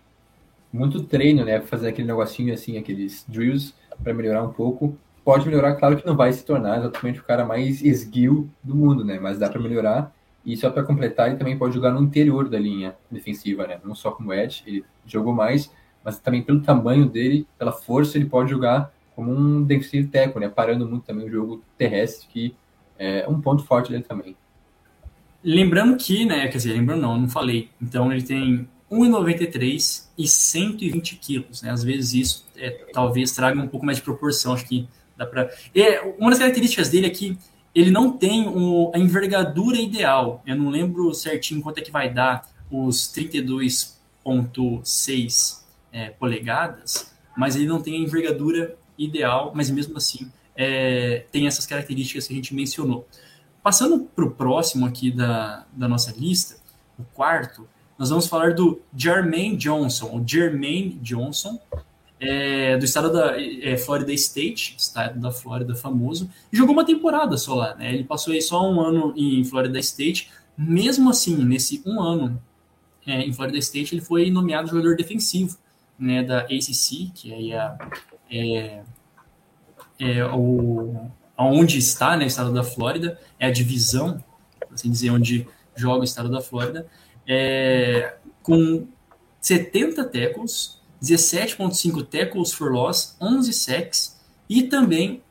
Muito 0.73 1.03
treino, 1.03 1.45
né? 1.45 1.61
Fazer 1.61 1.89
aquele 1.89 2.07
negocinho 2.07 2.53
assim, 2.53 2.77
aqueles 2.77 3.23
drills 3.27 3.75
para 4.03 4.13
melhorar 4.15 4.41
um 4.41 4.51
pouco. 4.51 4.97
Pode 5.23 5.45
melhorar, 5.45 5.75
claro 5.75 5.97
que 5.97 6.05
não 6.05 6.15
vai 6.15 6.33
se 6.33 6.43
tornar 6.43 6.79
exatamente 6.79 7.19
o 7.19 7.23
cara 7.23 7.45
mais 7.45 7.83
esguio 7.83 8.49
do 8.63 8.75
mundo, 8.75 9.05
né? 9.05 9.19
Mas 9.19 9.37
dá 9.37 9.47
para 9.47 9.61
melhorar. 9.61 10.11
E 10.43 10.57
só 10.57 10.71
para 10.71 10.81
completar, 10.81 11.27
ele 11.27 11.37
também 11.37 11.55
pode 11.55 11.75
jogar 11.75 11.91
no 11.91 12.01
interior 12.01 12.49
da 12.49 12.57
linha 12.57 12.95
defensiva, 13.11 13.67
né? 13.67 13.79
Não 13.83 13.93
só 13.93 14.09
como 14.09 14.33
Edge, 14.33 14.63
ele 14.65 14.83
jogou 15.05 15.35
mais, 15.35 15.71
mas 16.03 16.19
também 16.19 16.41
pelo 16.41 16.61
tamanho 16.61 17.07
dele, 17.07 17.47
pela 17.57 17.71
força, 17.71 18.17
ele 18.17 18.25
pode 18.25 18.49
jogar 18.49 18.91
como 19.15 19.31
um 19.31 19.63
defensive 19.63 20.07
tackle, 20.07 20.41
né? 20.41 20.49
Parando 20.49 20.87
muito 20.87 21.03
também 21.03 21.27
o 21.27 21.31
jogo 21.31 21.63
terrestre, 21.77 22.27
que 22.27 22.55
é 22.97 23.27
um 23.27 23.41
ponto 23.41 23.63
forte 23.63 23.91
dele 23.91 24.03
também. 24.03 24.35
Lembrando 25.43 25.97
que, 25.97 26.25
né, 26.25 26.47
quer 26.47 26.57
dizer, 26.57 26.73
lembrando 26.73 27.01
não, 27.01 27.19
não 27.19 27.29
falei. 27.29 27.69
Então 27.81 28.11
ele 28.11 28.21
tem 28.21 28.67
1,93 28.91 30.07
e 30.17 30.27
120 30.27 31.15
quilos, 31.17 31.61
né? 31.61 31.69
Às 31.71 31.83
vezes 31.83 32.13
isso 32.13 32.45
é, 32.57 32.69
talvez 32.93 33.31
traga 33.31 33.59
um 33.59 33.67
pouco 33.67 33.85
mais 33.85 33.97
de 33.97 34.03
proporção, 34.03 34.53
acho 34.53 34.67
que 34.67 34.87
dá 35.17 35.25
para. 35.25 35.49
É, 35.73 36.01
uma 36.19 36.29
das 36.29 36.39
características 36.39 36.89
dele 36.89 37.07
é 37.07 37.09
que 37.09 37.37
ele 37.73 37.89
não 37.89 38.11
tem 38.11 38.45
a 38.93 38.99
envergadura 38.99 39.77
ideal. 39.77 40.43
Eu 40.45 40.57
não 40.57 40.69
lembro 40.69 41.13
certinho 41.13 41.61
quanto 41.61 41.77
é 41.77 41.81
que 41.81 41.91
vai 41.91 42.13
dar 42.13 42.45
os 42.69 43.09
32,6 43.13 45.60
é, 45.91 46.09
polegadas, 46.09 47.13
mas 47.35 47.55
ele 47.55 47.67
não 47.67 47.81
tem 47.81 47.95
a 47.95 47.99
envergadura 47.99 48.75
ideal, 48.97 49.51
mas 49.55 49.69
mesmo 49.69 49.97
assim 49.97 50.31
é, 50.55 51.25
tem 51.31 51.47
essas 51.47 51.65
características 51.65 52.27
que 52.27 52.33
a 52.33 52.35
gente 52.35 52.53
mencionou. 52.53 53.07
Passando 53.63 53.99
para 54.15 54.25
o 54.25 54.31
próximo 54.31 54.85
aqui 54.85 55.11
da, 55.11 55.65
da 55.73 55.87
nossa 55.87 56.13
lista, 56.17 56.55
o 56.97 57.03
quarto, 57.03 57.67
nós 57.97 58.09
vamos 58.09 58.27
falar 58.27 58.53
do 58.53 58.81
Jermaine 58.95 59.55
Johnson, 59.55 60.17
o 60.17 60.27
Jermaine 60.27 60.99
Johnson, 61.01 61.59
é, 62.19 62.77
do 62.77 62.85
estado 62.85 63.11
da 63.11 63.35
é, 63.39 63.77
Florida 63.77 64.13
State, 64.13 64.75
estado 64.77 65.19
da 65.19 65.31
Flórida 65.31 65.75
famoso, 65.75 66.29
e 66.51 66.57
jogou 66.57 66.73
uma 66.73 66.85
temporada 66.85 67.37
só 67.37 67.55
lá, 67.55 67.75
né? 67.75 67.93
Ele 67.93 68.03
passou 68.03 68.33
aí 68.33 68.41
só 68.41 68.67
um 68.69 68.79
ano 68.79 69.13
em 69.15 69.43
Florida 69.43 69.79
State. 69.79 70.29
Mesmo 70.57 71.09
assim, 71.09 71.35
nesse 71.43 71.81
um 71.85 71.99
ano 71.99 72.41
é, 73.05 73.21
em 73.21 73.33
Florida 73.33 73.57
State, 73.57 73.95
ele 73.95 74.01
foi 74.01 74.29
nomeado 74.29 74.67
jogador 74.67 74.95
defensivo 74.95 75.57
né, 76.01 76.23
da 76.23 76.39
ACC, 76.41 77.11
que 77.13 77.51
é 77.51 77.57
a, 77.57 77.77
é, 78.29 78.81
é 79.99 80.25
o 80.25 80.95
onde 81.37 81.77
está 81.77 82.17
né, 82.17 82.25
o 82.25 82.27
estado 82.27 82.51
da 82.51 82.63
Flórida, 82.63 83.19
é 83.39 83.47
a 83.47 83.51
divisão, 83.51 84.23
assim 84.71 84.89
dizer, 84.89 85.11
onde 85.11 85.47
joga 85.75 86.01
o 86.01 86.03
estado 86.03 86.29
da 86.29 86.41
Flórida, 86.41 86.87
é, 87.27 88.15
com 88.41 88.87
70 89.39 90.03
tackles, 90.05 90.79
17.5 91.01 92.05
tackles 92.05 92.51
for 92.51 92.71
loss, 92.71 93.15
11 93.19 93.53
sacks 93.53 94.19
e 94.49 94.63
também 94.63 95.21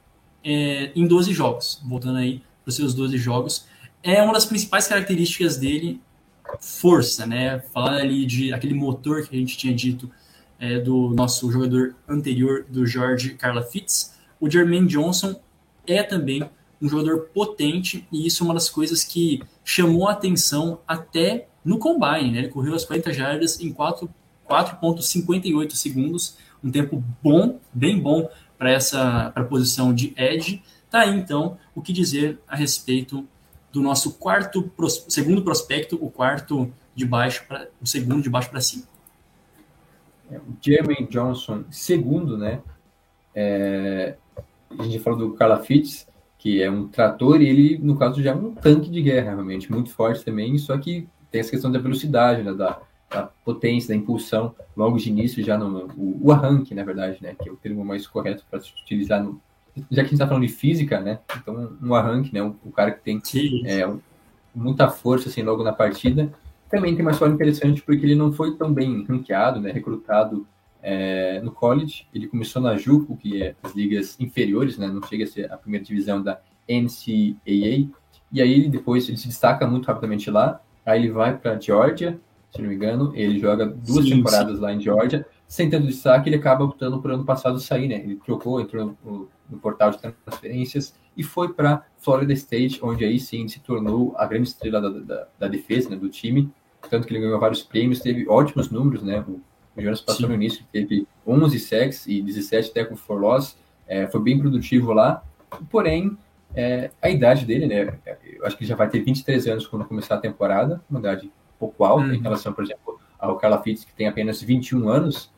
é, 0.42 0.92
em 0.94 1.06
12 1.06 1.32
jogos. 1.32 1.80
Voltando 1.84 2.18
aí 2.18 2.42
para 2.62 2.70
os 2.70 2.76
seus 2.76 2.94
12 2.94 3.16
jogos. 3.18 3.66
É 4.02 4.22
uma 4.22 4.32
das 4.32 4.46
principais 4.46 4.86
características 4.88 5.56
dele, 5.56 6.00
força, 6.60 7.26
né? 7.26 7.60
Falando 7.72 7.98
ali 7.98 8.26
de 8.26 8.52
aquele 8.52 8.74
motor 8.74 9.26
que 9.26 9.36
a 9.36 9.38
gente 9.38 9.56
tinha 9.56 9.74
dito 9.74 10.10
é, 10.61 10.79
do 10.79 11.11
nosso 11.11 11.50
jogador 11.50 11.97
anterior, 12.07 12.64
do 12.69 12.87
George 12.87 13.31
Carla 13.35 13.62
Fitz. 13.62 14.14
O 14.38 14.49
Jermaine 14.49 14.87
Johnson 14.87 15.40
é 15.87 16.02
também 16.02 16.49
um 16.81 16.88
jogador 16.88 17.29
potente 17.35 18.07
e 18.12 18.26
isso 18.26 18.43
é 18.43 18.45
uma 18.45 18.55
das 18.55 18.69
coisas 18.69 19.02
que 19.02 19.43
chamou 19.64 20.09
a 20.09 20.12
atenção 20.12 20.81
até 20.87 21.49
no 21.64 21.79
combine. 21.79 22.31
Né? 22.31 22.38
Ele 22.38 22.49
correu 22.49 22.75
as 22.75 22.85
40 22.85 23.12
jardas 23.12 23.61
em 23.61 23.73
4 23.73 24.09
4,58 24.50 25.73
segundos, 25.73 26.37
um 26.62 26.71
tempo 26.73 27.02
bom, 27.23 27.61
bem 27.73 27.99
bom 27.99 28.29
para 28.59 28.73
essa 28.73 29.31
pra 29.31 29.45
posição 29.45 29.95
de 29.95 30.12
edge. 30.17 30.62
Tá 30.90 31.02
aí 31.02 31.17
então 31.17 31.57
o 31.73 31.81
que 31.81 31.93
dizer 31.93 32.40
a 32.49 32.57
respeito 32.57 33.26
do 33.73 33.81
nosso 33.81 34.14
quarto 34.14 34.69
segundo 35.09 35.43
prospecto, 35.43 35.97
o 36.02 36.11
quarto 36.11 36.73
de 36.95 37.07
baixo 37.07 37.45
para 37.47 37.69
o 37.81 37.87
segundo 37.87 38.21
de 38.21 38.29
baixo 38.29 38.50
para 38.50 38.61
cima. 38.61 38.83
Jeremy 40.60 41.06
Johnson, 41.08 41.64
segundo, 41.70 42.37
né? 42.37 42.60
É, 43.34 44.16
a 44.78 44.82
gente 44.84 44.99
falou 44.99 45.18
do 45.18 45.34
Carla 45.34 45.62
Fitz, 45.62 46.06
que 46.38 46.62
é 46.62 46.70
um 46.70 46.88
trator, 46.88 47.40
e 47.42 47.49
ele, 47.49 47.78
no 47.78 47.96
caso, 47.96 48.22
já 48.22 48.30
é 48.30 48.34
um 48.34 48.54
tanque 48.54 48.90
de 48.90 49.02
guerra, 49.02 49.34
realmente, 49.34 49.70
muito 49.70 49.90
forte 49.90 50.25
também, 50.25 50.56
só 50.58 50.76
que 50.78 51.06
tem 51.30 51.40
essa 51.40 51.50
questão 51.50 51.70
da 51.70 51.78
velocidade, 51.78 52.42
né, 52.42 52.52
da, 52.52 52.80
da 53.10 53.25
potência, 53.44 53.90
da 53.90 53.94
impulsão, 53.94 54.54
logo 54.76 54.96
de 54.96 55.10
início, 55.10 55.44
já 55.44 55.58
no, 55.58 55.87
o, 55.96 56.18
o 56.22 56.32
arranque, 56.32 56.75
na 56.75 56.82
verdade, 56.82 57.18
né, 57.20 57.34
que 57.40 57.49
é 57.49 57.52
o 57.52 57.56
termo 57.56 57.84
mais 57.84 58.06
correto 58.06 58.44
para 58.50 58.60
se 58.60 58.72
utilizar 58.82 59.22
no, 59.22 59.40
já 59.76 59.84
que 59.88 60.00
a 60.00 60.02
gente 60.04 60.14
está 60.14 60.26
falando 60.26 60.46
de 60.46 60.52
física, 60.52 61.00
né, 61.00 61.18
então 61.37 61.76
um 61.82 61.94
arranque, 61.94 62.32
né, 62.32 62.42
o, 62.42 62.72
cara 62.72 62.90
que 62.90 63.02
tem 63.02 63.20
é, 63.66 63.87
muita 64.54 64.88
força, 64.88 65.28
assim, 65.28 65.42
logo 65.42 65.62
na 65.62 65.72
partida, 65.72 66.32
também 66.70 66.94
tem 66.94 67.04
uma 67.04 67.10
história 67.10 67.32
interessante 67.32 67.82
porque 67.82 68.06
ele 68.06 68.14
não 68.14 68.32
foi 68.32 68.56
tão 68.56 68.72
bem 68.72 69.04
ranqueado, 69.04 69.60
né, 69.60 69.72
recrutado 69.72 70.46
é, 70.82 71.40
no 71.42 71.50
college, 71.50 72.06
ele 72.14 72.28
começou 72.28 72.62
na 72.62 72.76
JUCO, 72.76 73.16
que 73.16 73.42
é 73.42 73.54
as 73.62 73.74
ligas 73.74 74.18
inferiores, 74.18 74.78
né, 74.78 74.86
não 74.86 75.02
chega 75.02 75.24
a 75.24 75.26
ser 75.26 75.52
a 75.52 75.56
primeira 75.56 75.84
divisão 75.84 76.22
da 76.22 76.40
NCAA, 76.68 77.90
e 78.32 78.40
aí 78.40 78.68
depois 78.68 79.08
ele 79.08 79.18
se 79.18 79.28
destaca 79.28 79.66
muito 79.66 79.86
rapidamente 79.86 80.30
lá, 80.30 80.60
aí 80.86 81.00
ele 81.00 81.10
vai 81.10 81.36
para 81.36 81.60
Georgia, 81.60 82.18
se 82.50 82.62
não 82.62 82.68
me 82.68 82.74
engano, 82.74 83.12
ele 83.14 83.38
joga 83.38 83.66
duas 83.66 84.04
sim, 84.04 84.16
temporadas 84.16 84.56
sim. 84.56 84.62
lá 84.62 84.72
em 84.72 84.80
Georgia, 84.80 85.26
sem 85.46 85.68
tanto 85.68 85.88
destaque, 85.88 86.28
ele 86.28 86.36
acaba 86.36 86.64
optando 86.64 87.02
por 87.02 87.10
ano 87.10 87.24
passado 87.24 87.58
sair, 87.58 87.88
né? 87.88 87.96
Ele 87.96 88.16
trocou, 88.16 88.60
entrou 88.60 88.96
no, 89.04 89.28
no 89.48 89.58
portal 89.58 89.90
de 89.90 89.98
transferências 89.98 90.94
e 91.16 91.22
foi 91.24 91.52
para 91.52 91.84
Florida 91.98 92.32
State, 92.32 92.78
onde 92.82 93.04
aí 93.04 93.18
sim 93.18 93.48
se 93.48 93.60
tornou 93.60 94.14
a 94.16 94.26
grande 94.26 94.48
estrela 94.48 94.80
da, 94.80 94.88
da, 94.88 95.26
da, 95.38 95.48
defesa, 95.48 95.90
né, 95.90 95.96
do 95.96 96.08
time, 96.08 96.50
tanto 96.88 97.06
que 97.06 97.12
ele 97.12 97.20
ganhou 97.20 97.38
vários 97.38 97.62
prêmios, 97.62 98.00
teve 98.00 98.28
ótimos 98.28 98.70
números, 98.70 99.02
né? 99.02 99.25
O, 99.26 99.40
o 99.76 99.82
Jonas 99.82 100.00
passou 100.00 100.22
sim. 100.22 100.28
no 100.28 100.34
início, 100.34 100.64
teve 100.72 101.06
11 101.26 101.58
sacks 101.58 102.06
e 102.06 102.20
17 102.22 102.72
tackles 102.72 103.00
for 103.00 103.20
loss, 103.20 103.56
é, 103.87 104.06
foi 104.06 104.20
bem 104.20 104.38
produtivo 104.38 104.92
lá, 104.92 105.22
porém, 105.70 106.16
é, 106.54 106.90
a 107.00 107.08
idade 107.08 107.44
dele, 107.44 107.66
né? 107.66 107.99
Eu 108.25 108.46
acho 108.46 108.56
que 108.56 108.64
já 108.64 108.75
vai 108.75 108.88
ter 108.88 109.00
23 109.00 109.46
anos 109.46 109.66
quando 109.66 109.84
começar 109.84 110.16
a 110.16 110.18
temporada, 110.18 110.80
uma 110.90 111.00
idade 111.00 111.30
pouco 111.58 111.84
alta 111.84 112.06
uhum. 112.06 112.14
em 112.14 112.20
relação, 112.20 112.52
por 112.52 112.64
exemplo, 112.64 112.99
ao 113.18 113.37
Carla 113.37 113.62
Fitz, 113.62 113.84
que 113.84 113.92
tem 113.92 114.08
apenas 114.08 114.40
21 114.42 114.88
anos. 114.88 115.30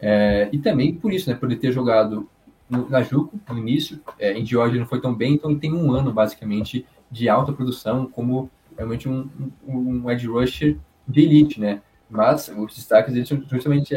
É, 0.00 0.48
e 0.52 0.58
também 0.58 0.94
por 0.94 1.12
isso, 1.12 1.30
né, 1.30 1.36
por 1.36 1.50
ele 1.50 1.60
ter 1.60 1.72
jogado 1.72 2.28
no, 2.68 2.88
na 2.88 3.02
Juco 3.02 3.38
no 3.48 3.58
início, 3.58 4.00
é, 4.18 4.32
em 4.32 4.44
Georgia 4.44 4.80
não 4.80 4.86
foi 4.86 5.00
tão 5.00 5.14
bem, 5.14 5.34
então 5.34 5.50
ele 5.50 5.60
tem 5.60 5.72
um 5.72 5.92
ano 5.92 6.12
basicamente 6.12 6.86
de 7.10 7.28
alta 7.28 7.52
produção 7.52 8.06
como 8.06 8.50
realmente 8.76 9.08
um, 9.08 9.28
um, 9.66 9.78
um 10.04 10.10
edge 10.10 10.26
rusher 10.26 10.76
de 11.06 11.20
elite, 11.20 11.60
né? 11.60 11.80
Mas 12.08 12.48
os 12.48 12.74
destaques 12.74 13.12
dele 13.12 13.26
são 13.26 13.42
justamente 13.50 13.94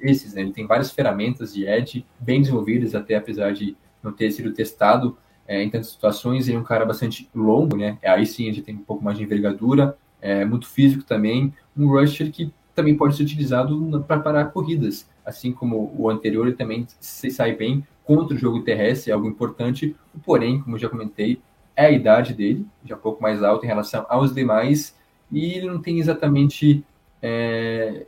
esses, 0.00 0.34
né? 0.34 0.42
Ele 0.42 0.52
tem 0.52 0.66
várias 0.66 0.90
ferramentas 0.90 1.54
de 1.54 1.66
edge 1.66 2.04
bem 2.18 2.40
desenvolvidas, 2.40 2.94
até 2.94 3.16
apesar 3.16 3.52
de 3.52 3.76
não 4.02 4.12
ter 4.12 4.30
sido 4.30 4.52
testado 4.52 5.16
é, 5.48 5.62
em 5.62 5.70
tantas 5.70 5.88
situações. 5.88 6.48
Ele 6.48 6.56
é 6.56 6.60
um 6.60 6.64
cara 6.64 6.84
bastante 6.84 7.28
longo, 7.34 7.76
né? 7.76 7.98
Aí 8.04 8.26
sim 8.26 8.48
a 8.48 8.52
gente 8.52 8.62
tem 8.62 8.74
um 8.74 8.84
pouco 8.84 9.02
mais 9.02 9.16
de 9.16 9.24
envergadura, 9.24 9.96
é, 10.20 10.44
muito 10.44 10.68
físico 10.68 11.04
também, 11.04 11.52
um 11.76 11.88
rusher 11.88 12.30
que 12.30 12.52
também 12.74 12.94
pode 12.94 13.16
ser 13.16 13.22
utilizado 13.22 14.04
para 14.06 14.20
parar 14.20 14.46
corridas, 14.46 15.08
assim 15.24 15.50
como 15.50 15.92
o 15.96 16.10
anterior, 16.10 16.46
ele 16.46 16.56
também 16.56 16.86
se 17.00 17.30
sai 17.30 17.54
bem 17.54 17.86
contra 18.04 18.34
o 18.34 18.38
jogo 18.38 18.62
terrestre, 18.62 19.10
é 19.10 19.14
algo 19.14 19.26
importante, 19.26 19.96
porém, 20.24 20.60
como 20.60 20.78
já 20.78 20.88
comentei, 20.88 21.40
é 21.76 21.86
a 21.86 21.90
idade 21.90 22.32
dele, 22.32 22.66
já 22.84 22.96
um 22.96 23.00
pouco 23.00 23.22
mais 23.22 23.42
alta 23.42 23.66
em 23.66 23.68
relação 23.68 24.06
aos 24.08 24.34
demais, 24.34 24.96
e 25.30 25.52
ele 25.52 25.66
não 25.66 25.80
tem 25.80 25.98
exatamente, 25.98 26.84
é, 27.22 28.06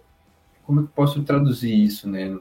como 0.64 0.80
é 0.80 0.82
eu 0.84 0.88
posso 0.88 1.22
traduzir 1.22 1.74
isso, 1.74 2.08
né? 2.08 2.38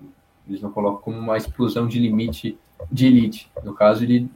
Eles 0.47 0.61
não 0.61 0.71
colocam 0.71 1.01
como 1.01 1.17
uma 1.19 1.35
explosão 1.35 1.87
de 1.87 1.99
limite 1.99 2.57
de 2.91 3.07
elite. 3.07 3.51
No 3.63 3.73
caso, 3.73 4.03
ele, 4.03 4.29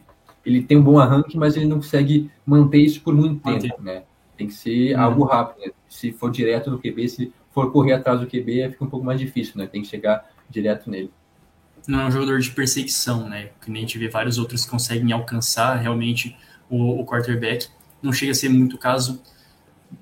ele 0.46 0.62
tem 0.64 0.78
um 0.78 0.84
bom 0.84 1.00
arranque, 1.00 1.38
mas 1.38 1.56
ele 1.56 1.68
não 1.68 1.78
consegue 1.78 2.30
manter 2.46 2.80
isso 2.80 3.02
por 3.02 3.14
muito 3.14 3.42
tempo, 3.42 3.82
né? 3.82 4.04
Tem 4.36 4.48
que 4.48 4.54
ser 4.54 4.96
hum. 4.96 5.02
algo 5.02 5.24
rápido. 5.24 5.66
Né? 5.66 5.72
Se 5.88 6.12
for 6.12 6.30
direto 6.30 6.70
no 6.70 6.80
QB, 6.80 7.08
se 7.08 7.34
for 7.52 7.72
correr 7.72 7.94
atrás 7.94 8.20
do 8.20 8.28
QB, 8.28 8.72
fica 8.72 8.84
um 8.84 8.90
pouco 8.90 9.06
mais 9.06 9.20
difícil, 9.20 9.54
né? 9.58 9.68
Tem 9.68 9.82
que 9.82 9.88
chegar 9.88 10.30
direto 10.50 10.90
nele. 10.90 11.12
Não 11.88 12.02
é 12.02 12.06
um 12.06 12.12
jogador 12.12 12.40
de 12.40 12.52
perseguição, 12.52 13.28
né? 13.28 13.50
Que 13.62 13.72
nem 13.72 13.84
a 13.84 13.86
gente 13.86 13.98
vê 13.98 14.08
vários 14.08 14.38
outros 14.38 14.66
que 14.66 14.72
conseguem 14.72 15.12
alcançar 15.12 15.76
realmente 15.76 16.36
o, 16.72 17.01
o 17.01 17.06
quarterback. 17.06 17.68
Não 18.01 18.12
chega 18.12 18.32
a 18.32 18.36
ser 18.36 18.50
muito 18.50 18.78
caso 18.78 19.22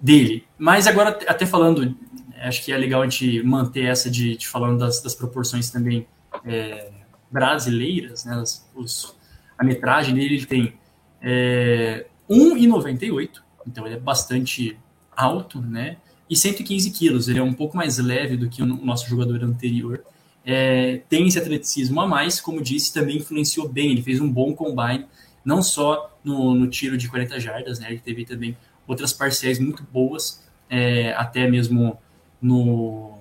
dele. 0.01 0.45
Mas 0.57 0.87
agora, 0.87 1.19
até 1.27 1.45
falando, 1.45 1.95
acho 2.41 2.63
que 2.63 2.71
é 2.71 2.77
legal 2.77 3.01
a 3.01 3.07
gente 3.07 3.43
manter 3.43 3.85
essa 3.85 4.09
de, 4.09 4.37
de 4.37 4.47
falando 4.47 4.79
das, 4.79 5.01
das 5.01 5.15
proporções 5.15 5.69
também 5.69 6.07
é, 6.45 6.91
brasileiras, 7.29 8.25
né, 8.25 8.41
os, 8.75 9.15
a 9.57 9.63
metragem 9.63 10.15
dele 10.15 10.35
ele 10.35 10.45
tem 10.45 10.73
é, 11.21 12.05
1,98, 12.29 13.41
então 13.67 13.85
ele 13.85 13.95
é 13.95 13.99
bastante 13.99 14.77
alto, 15.15 15.61
né? 15.61 15.97
E 16.29 16.35
115 16.35 16.91
quilos, 16.91 17.27
ele 17.27 17.39
é 17.39 17.43
um 17.43 17.53
pouco 17.53 17.75
mais 17.75 17.97
leve 17.97 18.37
do 18.37 18.47
que 18.47 18.61
o 18.61 18.65
nosso 18.65 19.09
jogador 19.09 19.43
anterior. 19.43 20.03
É, 20.45 21.01
tem 21.09 21.27
esse 21.27 21.39
atleticismo 21.39 21.99
a 21.99 22.07
mais, 22.07 22.39
como 22.39 22.61
disse, 22.61 22.93
também 22.93 23.17
influenciou 23.17 23.67
bem. 23.67 23.91
Ele 23.91 24.01
fez 24.01 24.21
um 24.21 24.31
bom 24.31 24.53
combine, 24.53 25.05
não 25.43 25.61
só 25.61 26.17
no, 26.23 26.53
no 26.53 26.67
tiro 26.67 26.97
de 26.97 27.07
40 27.07 27.39
jardas, 27.39 27.79
né? 27.79 27.87
Ele 27.89 27.99
teve 27.99 28.25
também 28.25 28.57
outras 28.87 29.13
parciais 29.13 29.59
muito 29.59 29.83
boas, 29.83 30.43
é, 30.69 31.13
até 31.13 31.49
mesmo 31.49 31.97
no. 32.41 33.17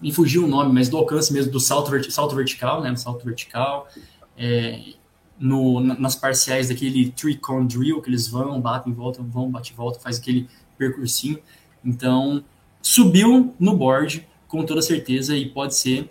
Me 0.00 0.12
fugiu 0.12 0.44
o 0.44 0.48
nome, 0.48 0.72
mas 0.72 0.88
do 0.88 0.96
alcance 0.96 1.32
mesmo 1.32 1.52
do 1.52 1.60
salto, 1.60 2.10
salto 2.10 2.34
vertical, 2.34 2.82
né? 2.82 2.90
No 2.90 2.96
salto 2.96 3.24
vertical. 3.24 3.88
É, 4.36 4.94
no, 5.38 5.80
nas 5.80 6.14
parciais 6.14 6.68
daquele 6.68 7.10
three-cone 7.10 7.66
drill, 7.66 8.00
que 8.00 8.08
eles 8.08 8.28
vão, 8.28 8.60
batem, 8.60 8.92
voltam, 8.92 9.24
vão, 9.28 9.50
bate 9.50 9.74
volta, 9.74 9.98
faz 9.98 10.18
aquele 10.18 10.48
percursinho. 10.78 11.38
Então, 11.84 12.44
subiu 12.80 13.54
no 13.58 13.76
board, 13.76 14.26
com 14.46 14.64
toda 14.64 14.80
certeza, 14.80 15.36
e 15.36 15.48
pode 15.48 15.74
ser 15.74 16.08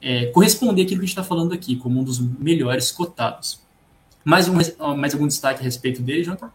é, 0.00 0.26
corresponder 0.26 0.82
aquilo 0.82 1.00
que 1.00 1.04
a 1.04 1.08
gente 1.08 1.18
está 1.18 1.24
falando 1.24 1.52
aqui, 1.52 1.76
como 1.76 2.00
um 2.00 2.04
dos 2.04 2.20
melhores 2.20 2.92
cotados. 2.92 3.59
Mais, 4.24 4.48
um, 4.48 4.54
mais 4.96 5.14
algum 5.14 5.26
destaque 5.26 5.60
a 5.60 5.64
respeito 5.64 6.02
dele, 6.02 6.24
Jonathan? 6.24 6.50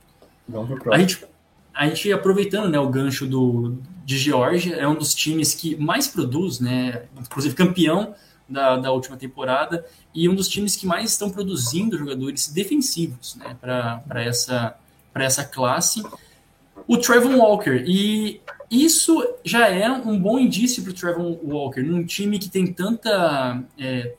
A 0.91 1.00
gente, 1.00 1.25
a 1.74 1.88
gente 1.88 2.12
aproveitando 2.12 2.69
né, 2.69 2.79
o 2.79 2.89
gancho 2.89 3.25
do, 3.25 3.77
de 4.03 4.17
Georgia, 4.17 4.75
é 4.75 4.88
um 4.88 4.95
dos 4.95 5.13
times 5.13 5.53
que 5.53 5.75
mais 5.75 6.07
produz, 6.07 6.60
né, 6.60 7.03
inclusive 7.19 7.55
campeão 7.55 8.13
da, 8.48 8.77
da 8.77 8.91
última 8.91 9.17
temporada, 9.17 9.86
e 10.13 10.29
um 10.29 10.36
dos 10.36 10.48
times 10.48 10.75
que 10.75 10.86
mais 10.86 11.12
estão 11.12 11.29
produzindo 11.29 11.98
jogadores 11.98 12.48
defensivos 12.48 13.36
né, 13.36 13.57
para 13.60 14.24
essa, 14.24 14.77
essa 15.15 15.43
classe. 15.43 16.03
O 16.88 16.98
Trevor 16.98 17.36
Walker. 17.36 17.84
E 17.88 18.41
isso 18.69 19.27
já 19.43 19.67
é 19.67 19.89
um 19.89 20.19
bom 20.19 20.38
indício 20.38 20.84
para 20.84 20.91
o 20.91 20.93
Trevor 20.93 21.39
Walker, 21.43 21.81
num 21.81 22.05
time 22.05 22.38
que 22.38 22.50
tem 22.50 22.72
tanta, 22.72 23.63
é, 23.79 24.13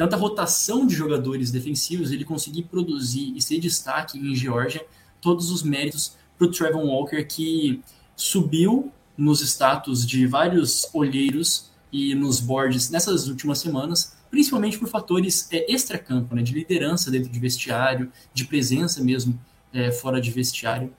tanta 0.00 0.16
rotação 0.16 0.86
de 0.86 0.94
jogadores 0.94 1.50
defensivos, 1.50 2.10
ele 2.10 2.24
conseguir 2.24 2.62
produzir 2.62 3.36
e 3.36 3.42
ser 3.42 3.60
destaque 3.60 4.18
em 4.18 4.34
Georgia, 4.34 4.82
todos 5.20 5.50
os 5.50 5.62
méritos 5.62 6.16
para 6.38 6.46
o 6.46 6.50
Trevor 6.50 6.82
Walker, 6.82 7.22
que 7.24 7.82
subiu 8.16 8.90
nos 9.14 9.42
status 9.42 10.06
de 10.06 10.26
vários 10.26 10.88
olheiros 10.94 11.70
e 11.92 12.14
nos 12.14 12.40
boards 12.40 12.88
nessas 12.88 13.28
últimas 13.28 13.58
semanas, 13.58 14.16
principalmente 14.30 14.78
por 14.78 14.88
fatores 14.88 15.46
é, 15.52 15.70
extra-campo, 15.70 16.34
né, 16.34 16.40
de 16.40 16.54
liderança 16.54 17.10
dentro 17.10 17.28
de 17.28 17.38
vestiário, 17.38 18.10
de 18.32 18.46
presença 18.46 19.04
mesmo 19.04 19.38
é, 19.70 19.92
fora 19.92 20.18
de 20.18 20.30
vestiário. 20.30 20.90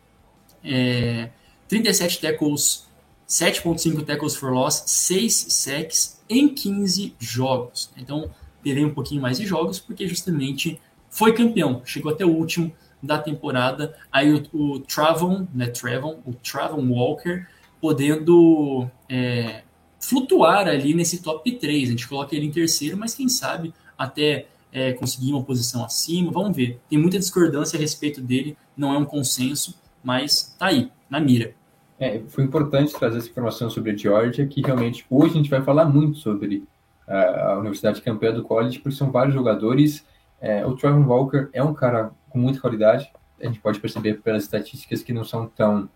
É, 0.63 1.31
37 1.67 2.21
tackles, 2.21 2.85
7.5 3.27 4.05
tackles 4.05 4.35
for 4.35 4.51
loss, 4.51 4.83
6 4.85 5.47
sacks 5.49 6.21
em 6.29 6.47
15 6.47 7.15
jogos. 7.19 7.89
Então, 7.97 8.29
terei 8.63 8.85
um 8.85 8.93
pouquinho 8.93 9.21
mais 9.21 9.37
de 9.37 9.45
jogos, 9.45 9.79
porque 9.79 10.07
justamente 10.07 10.79
foi 11.09 11.33
campeão, 11.33 11.81
chegou 11.85 12.11
até 12.11 12.25
o 12.25 12.29
último 12.29 12.71
da 13.01 13.17
temporada. 13.17 13.95
Aí 14.11 14.33
o, 14.33 14.43
o 14.53 14.79
Travon, 14.79 15.47
né, 15.53 15.67
Travon, 15.67 16.19
o 16.25 16.33
Travon 16.33 16.87
Walker, 16.89 17.45
podendo 17.79 18.87
é, 19.09 19.63
flutuar 19.99 20.67
ali 20.67 20.93
nesse 20.93 21.21
top 21.21 21.51
3. 21.51 21.89
A 21.89 21.91
gente 21.91 22.07
coloca 22.07 22.35
ele 22.35 22.45
em 22.45 22.51
terceiro, 22.51 22.97
mas 22.97 23.15
quem 23.15 23.27
sabe 23.27 23.73
até 23.97 24.47
é, 24.71 24.93
conseguir 24.93 25.31
uma 25.31 25.43
posição 25.43 25.83
acima. 25.83 26.31
Vamos 26.31 26.55
ver. 26.55 26.79
Tem 26.89 26.97
muita 26.97 27.19
discordância 27.19 27.77
a 27.77 27.79
respeito 27.79 28.21
dele, 28.21 28.57
não 28.75 28.93
é 28.93 28.97
um 28.97 29.05
consenso, 29.05 29.75
mas 30.03 30.55
tá 30.57 30.67
aí, 30.67 30.91
na 31.09 31.19
mira. 31.19 31.53
É, 31.99 32.19
foi 32.29 32.43
importante 32.43 32.93
trazer 32.93 33.19
essa 33.19 33.29
informação 33.29 33.69
sobre 33.69 33.91
a 33.91 33.95
Georgia, 33.95 34.47
que 34.47 34.61
realmente 34.61 35.05
hoje 35.09 35.33
a 35.33 35.37
gente 35.37 35.49
vai 35.49 35.61
falar 35.61 35.85
muito 35.85 36.17
sobre 36.17 36.63
a, 37.07 37.57
Universidade 37.57 38.01
Campeã 38.01 38.33
do 38.33 38.43
College, 38.43 38.79
porque 38.79 38.97
são 38.97 39.11
vários 39.11 39.33
jogadores. 39.33 40.05
É, 40.39 40.65
o 40.65 40.75
Trevor 40.75 41.07
Walker 41.07 41.49
é 41.53 41.63
um 41.63 41.73
cara 41.73 42.11
com 42.29 42.39
muita 42.39 42.59
qualidade, 42.59 43.11
a 43.39 43.45
gente 43.45 43.59
pode 43.59 43.79
perceber 43.79 44.21
pelas 44.21 44.43
estatísticas 44.43 45.03
que 45.03 45.13
não 45.13 45.23
são 45.23 45.47
tão 45.47 45.89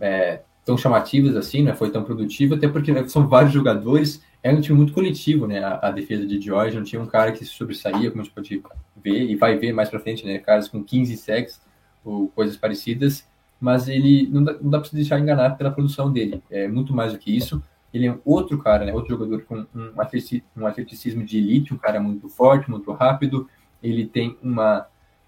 é, 0.00 0.42
tão 0.64 0.76
chamativas 0.76 1.34
assim, 1.34 1.62
né? 1.62 1.74
foi 1.74 1.90
tão 1.90 2.04
produtivo, 2.04 2.54
até 2.54 2.68
porque 2.68 2.92
né, 2.92 3.06
são 3.08 3.26
vários 3.26 3.52
jogadores, 3.52 4.22
é 4.42 4.52
um 4.52 4.60
time 4.60 4.76
muito 4.76 4.92
coletivo, 4.92 5.46
né? 5.46 5.64
A, 5.64 5.88
a, 5.88 5.90
defesa 5.90 6.26
de 6.26 6.40
George 6.40 6.76
não 6.76 6.84
tinha 6.84 7.00
um 7.00 7.06
cara 7.06 7.32
que 7.32 7.44
se 7.44 7.52
sobressaía, 7.52 8.10
como 8.10 8.20
a 8.20 8.24
gente 8.24 8.34
pode 8.34 8.62
ver, 8.96 9.30
e 9.30 9.34
vai 9.34 9.56
ver 9.56 9.72
mais 9.72 9.88
para 9.88 9.98
frente, 9.98 10.26
né? 10.26 10.38
Caras 10.38 10.68
com 10.68 10.84
15 10.84 11.16
sacks 11.16 11.60
ou 12.04 12.28
coisas 12.28 12.56
parecidas, 12.56 13.26
mas 13.58 13.88
ele 13.88 14.28
não 14.30 14.44
dá, 14.44 14.52
não 14.60 14.70
dá 14.70 14.78
para 14.78 14.88
se 14.88 14.94
deixar 14.94 15.18
enganar 15.18 15.56
pela 15.56 15.70
produção 15.70 16.12
dele, 16.12 16.42
é 16.50 16.68
muito 16.68 16.94
mais 16.94 17.12
do 17.12 17.18
que 17.18 17.34
isso. 17.34 17.62
Ele 17.92 18.06
é 18.06 18.18
outro 18.24 18.58
cara, 18.58 18.84
né? 18.84 18.92
Outro 18.92 19.10
jogador 19.10 19.42
com 19.44 19.66
um 19.74 20.00
atleticismo, 20.00 20.46
um 20.56 20.66
atleticismo 20.66 21.24
de 21.24 21.38
elite, 21.38 21.72
um 21.72 21.78
cara 21.78 22.00
muito 22.00 22.28
forte, 22.28 22.70
muito 22.70 22.92
rápido. 22.92 23.48
Ele 23.82 24.06
tem 24.06 24.36
uma, 24.42 24.86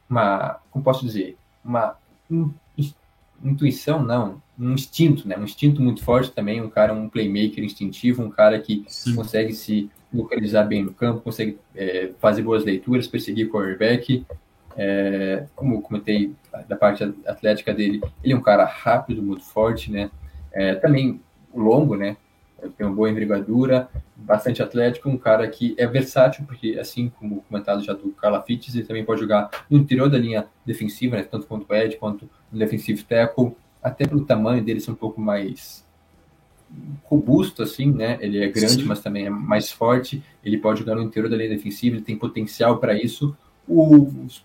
uma 0.08 0.60
como 0.70 0.84
posso 0.84 1.04
dizer, 1.04 1.36
uma 1.64 1.96
intuição, 3.42 4.02
não, 4.02 4.42
um 4.58 4.72
instinto, 4.72 5.26
né? 5.26 5.36
Um 5.36 5.44
instinto 5.44 5.80
muito 5.80 6.04
forte 6.04 6.30
também, 6.30 6.60
um 6.60 6.68
cara, 6.68 6.92
um 6.92 7.08
playmaker 7.08 7.64
instintivo, 7.64 8.22
um 8.22 8.30
cara 8.30 8.58
que 8.60 8.84
Sim. 8.86 9.14
consegue 9.14 9.54
se 9.54 9.90
localizar 10.12 10.64
bem 10.64 10.84
no 10.84 10.92
campo, 10.92 11.20
consegue 11.20 11.58
é, 11.74 12.10
fazer 12.18 12.42
boas 12.42 12.64
leituras, 12.64 13.06
perseguir 13.06 13.46
o 13.46 13.50
quarterback. 13.50 14.26
É, 14.76 15.46
como 15.56 15.80
comentei 15.82 16.32
da 16.68 16.76
parte 16.76 17.02
atlética 17.26 17.74
dele, 17.74 18.00
ele 18.22 18.32
é 18.32 18.36
um 18.36 18.42
cara 18.42 18.64
rápido, 18.64 19.22
muito 19.22 19.44
forte, 19.44 19.90
né? 19.90 20.10
É, 20.52 20.74
também 20.74 21.20
longo, 21.54 21.96
né? 21.96 22.16
Tem 22.76 22.86
uma 22.86 22.94
boa 22.94 23.10
envergadura, 23.10 23.88
bastante 24.16 24.62
atlético, 24.62 25.08
um 25.08 25.18
cara 25.18 25.48
que 25.48 25.74
é 25.78 25.86
versátil, 25.86 26.44
porque 26.46 26.78
assim 26.78 27.10
como 27.18 27.42
comentado 27.42 27.82
já 27.82 27.92
do 27.92 28.10
Carla 28.12 28.42
Fitz, 28.42 28.74
ele 28.74 28.84
também 28.84 29.04
pode 29.04 29.20
jogar 29.20 29.50
no 29.68 29.78
interior 29.78 30.08
da 30.08 30.18
linha 30.18 30.46
defensiva, 30.64 31.16
né? 31.16 31.22
Tanto 31.22 31.46
quanto 31.46 31.72
Ed, 31.74 31.96
quanto 31.96 32.28
no 32.50 32.58
defensive 32.58 33.02
tackle 33.02 33.56
até 33.82 34.06
pelo 34.06 34.24
tamanho 34.24 34.62
dele 34.62 34.80
ser 34.80 34.90
um 34.90 34.94
pouco 34.94 35.20
mais 35.20 35.84
robusto, 37.04 37.62
assim, 37.62 37.90
né? 37.90 38.18
Ele 38.20 38.42
é 38.42 38.48
grande, 38.48 38.82
Sim. 38.82 38.84
mas 38.84 39.00
também 39.00 39.26
é 39.26 39.30
mais 39.30 39.70
forte. 39.70 40.22
Ele 40.44 40.58
pode 40.58 40.80
jogar 40.80 40.94
no 40.94 41.02
interior 41.02 41.28
da 41.28 41.36
linha 41.36 41.48
defensiva, 41.48 41.96
ele 41.96 42.04
tem 42.04 42.16
potencial 42.16 42.78
para 42.78 42.94
isso. 42.94 43.36
Os 43.66 44.44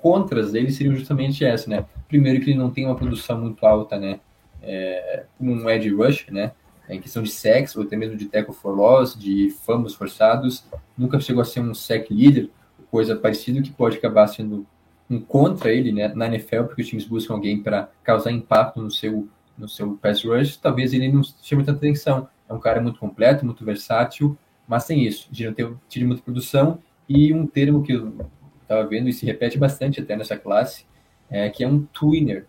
contras 0.00 0.52
dele 0.52 0.70
seriam 0.70 0.94
justamente 0.94 1.44
essa, 1.44 1.68
né? 1.68 1.84
Primeiro 2.08 2.40
que 2.40 2.50
ele 2.50 2.58
não 2.58 2.70
tem 2.70 2.86
uma 2.86 2.94
produção 2.94 3.40
muito 3.40 3.64
alta, 3.66 3.98
né? 3.98 4.20
É, 4.62 5.24
como 5.36 5.52
um 5.52 5.68
edge 5.68 5.88
rush, 5.90 6.26
né? 6.30 6.52
Em 6.88 7.00
questão 7.00 7.22
de 7.22 7.30
sacks, 7.30 7.76
ou 7.76 7.82
até 7.82 7.96
mesmo 7.96 8.16
de 8.16 8.26
tackle 8.26 8.54
for 8.54 8.74
loss, 8.74 9.18
de 9.18 9.50
fumbles 9.64 9.94
forçados. 9.94 10.64
Nunca 10.96 11.18
chegou 11.18 11.42
a 11.42 11.44
ser 11.44 11.60
um 11.60 11.74
sack 11.74 12.12
leader, 12.12 12.48
coisa 12.90 13.16
parecida 13.16 13.60
que 13.60 13.72
pode 13.72 13.96
acabar 13.96 14.26
sendo 14.28 14.66
um 15.08 15.20
contra 15.20 15.72
ele 15.72 15.92
né, 15.92 16.08
na 16.08 16.26
NFL, 16.26 16.64
porque 16.64 16.82
os 16.82 16.88
times 16.88 17.04
buscam 17.04 17.34
alguém 17.34 17.62
para 17.62 17.88
causar 18.02 18.32
impacto 18.32 18.80
no 18.80 18.90
seu, 18.90 19.28
no 19.56 19.68
seu 19.68 19.94
pass 19.94 20.24
rush, 20.24 20.56
talvez 20.56 20.92
ele 20.92 21.10
não 21.10 21.22
chame 21.42 21.64
tanta 21.64 21.78
atenção. 21.78 22.28
É 22.48 22.52
um 22.52 22.60
cara 22.60 22.80
muito 22.80 22.98
completo, 22.98 23.44
muito 23.44 23.64
versátil, 23.64 24.36
mas 24.66 24.86
tem 24.86 25.04
isso, 25.04 25.28
de 25.30 25.46
não 25.46 25.52
ter 25.52 25.72
tire 25.88 26.04
muita 26.04 26.22
produção 26.22 26.78
e 27.08 27.32
um 27.32 27.46
termo 27.46 27.82
que 27.82 27.92
eu 27.92 28.14
estava 28.62 28.86
vendo 28.86 29.08
e 29.08 29.12
se 29.12 29.24
repete 29.24 29.58
bastante 29.58 30.00
até 30.00 30.16
nessa 30.16 30.36
classe, 30.36 30.84
é, 31.30 31.48
que 31.48 31.62
é 31.62 31.68
um 31.68 31.82
twinner. 31.86 32.46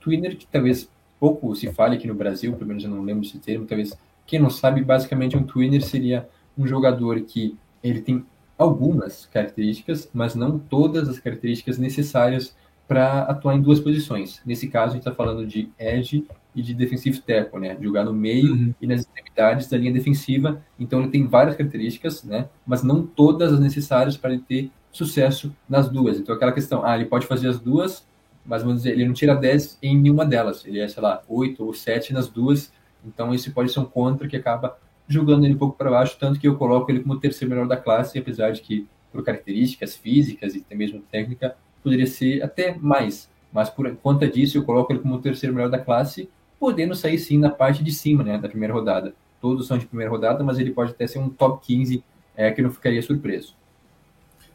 Twinner 0.00 0.36
que 0.36 0.46
talvez 0.46 0.90
pouco 1.18 1.54
se 1.54 1.72
fale 1.72 1.96
aqui 1.96 2.06
no 2.06 2.14
Brasil, 2.14 2.52
pelo 2.54 2.68
menos 2.68 2.84
eu 2.84 2.90
não 2.90 3.02
lembro 3.02 3.24
esse 3.24 3.38
termo, 3.38 3.66
talvez 3.66 3.96
quem 4.26 4.38
não 4.38 4.50
sabe, 4.50 4.82
basicamente 4.82 5.36
um 5.36 5.42
twinner 5.42 5.82
seria 5.82 6.28
um 6.56 6.66
jogador 6.66 7.20
que 7.22 7.56
ele 7.82 8.00
tem 8.00 8.24
algumas 8.56 9.26
características, 9.26 10.08
mas 10.12 10.34
não 10.34 10.58
todas 10.58 11.08
as 11.08 11.18
características 11.18 11.78
necessárias 11.78 12.54
para 12.86 13.22
atuar 13.22 13.54
em 13.54 13.62
duas 13.62 13.80
posições. 13.80 14.40
Nesse 14.44 14.68
caso, 14.68 14.90
a 14.90 14.96
gente 14.96 15.00
está 15.00 15.14
falando 15.14 15.46
de 15.46 15.70
edge 15.78 16.26
e 16.54 16.62
de 16.62 16.74
defensive 16.74 17.20
tackle, 17.20 17.60
né? 17.60 17.76
Jogar 17.80 18.04
no 18.04 18.12
meio 18.12 18.52
uhum. 18.52 18.74
e 18.80 18.86
nas 18.86 19.00
extremidades 19.00 19.68
da 19.68 19.76
linha 19.76 19.92
defensiva. 19.92 20.62
Então, 20.78 21.00
ele 21.00 21.10
tem 21.10 21.26
várias 21.26 21.56
características, 21.56 22.22
né? 22.22 22.48
Mas 22.66 22.82
não 22.82 23.04
todas 23.04 23.52
as 23.52 23.60
necessárias 23.60 24.16
para 24.16 24.32
ele 24.32 24.42
ter 24.46 24.70
sucesso 24.92 25.54
nas 25.68 25.88
duas. 25.88 26.18
Então, 26.18 26.34
aquela 26.34 26.52
questão, 26.52 26.84
ah, 26.84 26.94
ele 26.94 27.06
pode 27.06 27.26
fazer 27.26 27.48
as 27.48 27.58
duas, 27.58 28.06
mas 28.44 28.62
vamos 28.62 28.78
dizer, 28.78 28.92
ele 28.92 29.06
não 29.06 29.14
tira 29.14 29.34
10 29.34 29.78
em 29.82 29.96
nenhuma 29.96 30.24
delas. 30.24 30.64
Ele 30.66 30.78
é, 30.78 30.88
sei 30.88 31.02
lá, 31.02 31.22
8 31.28 31.64
ou 31.64 31.72
7 31.72 32.12
nas 32.12 32.28
duas. 32.28 32.72
Então, 33.04 33.34
esse 33.34 33.50
pode 33.50 33.72
ser 33.72 33.80
um 33.80 33.84
contra 33.84 34.28
que 34.28 34.36
acaba 34.36 34.76
jogando 35.06 35.44
ele 35.44 35.54
um 35.54 35.58
pouco 35.58 35.76
para 35.76 35.90
baixo, 35.90 36.16
tanto 36.18 36.40
que 36.40 36.48
eu 36.48 36.56
coloco 36.56 36.90
ele 36.90 37.00
como 37.00 37.14
o 37.14 37.20
terceiro 37.20 37.50
melhor 37.50 37.66
da 37.68 37.76
classe, 37.76 38.18
apesar 38.18 38.50
de 38.50 38.60
que, 38.62 38.86
por 39.12 39.22
características 39.22 39.94
físicas 39.96 40.54
e 40.54 40.58
até 40.58 40.74
mesmo 40.74 41.00
técnica, 41.10 41.56
poderia 41.82 42.06
ser 42.06 42.42
até 42.42 42.74
mais. 42.74 43.30
Mas 43.52 43.70
por 43.70 43.94
conta 43.96 44.26
disso, 44.26 44.58
eu 44.58 44.64
coloco 44.64 44.92
ele 44.92 45.00
como 45.00 45.14
o 45.14 45.20
terceiro 45.20 45.54
melhor 45.54 45.70
da 45.70 45.78
classe, 45.78 46.28
podendo 46.58 46.94
sair 46.94 47.18
sim 47.18 47.38
na 47.38 47.50
parte 47.50 47.84
de 47.84 47.92
cima, 47.92 48.24
né, 48.24 48.38
da 48.38 48.48
primeira 48.48 48.72
rodada. 48.72 49.14
Todos 49.40 49.66
são 49.66 49.76
de 49.76 49.86
primeira 49.86 50.10
rodada, 50.10 50.42
mas 50.42 50.58
ele 50.58 50.70
pode 50.70 50.92
até 50.92 51.06
ser 51.06 51.18
um 51.18 51.28
top 51.28 51.64
15 51.66 52.02
é 52.36 52.50
que 52.50 52.62
não 52.62 52.70
ficaria 52.70 53.00
surpreso. 53.02 53.54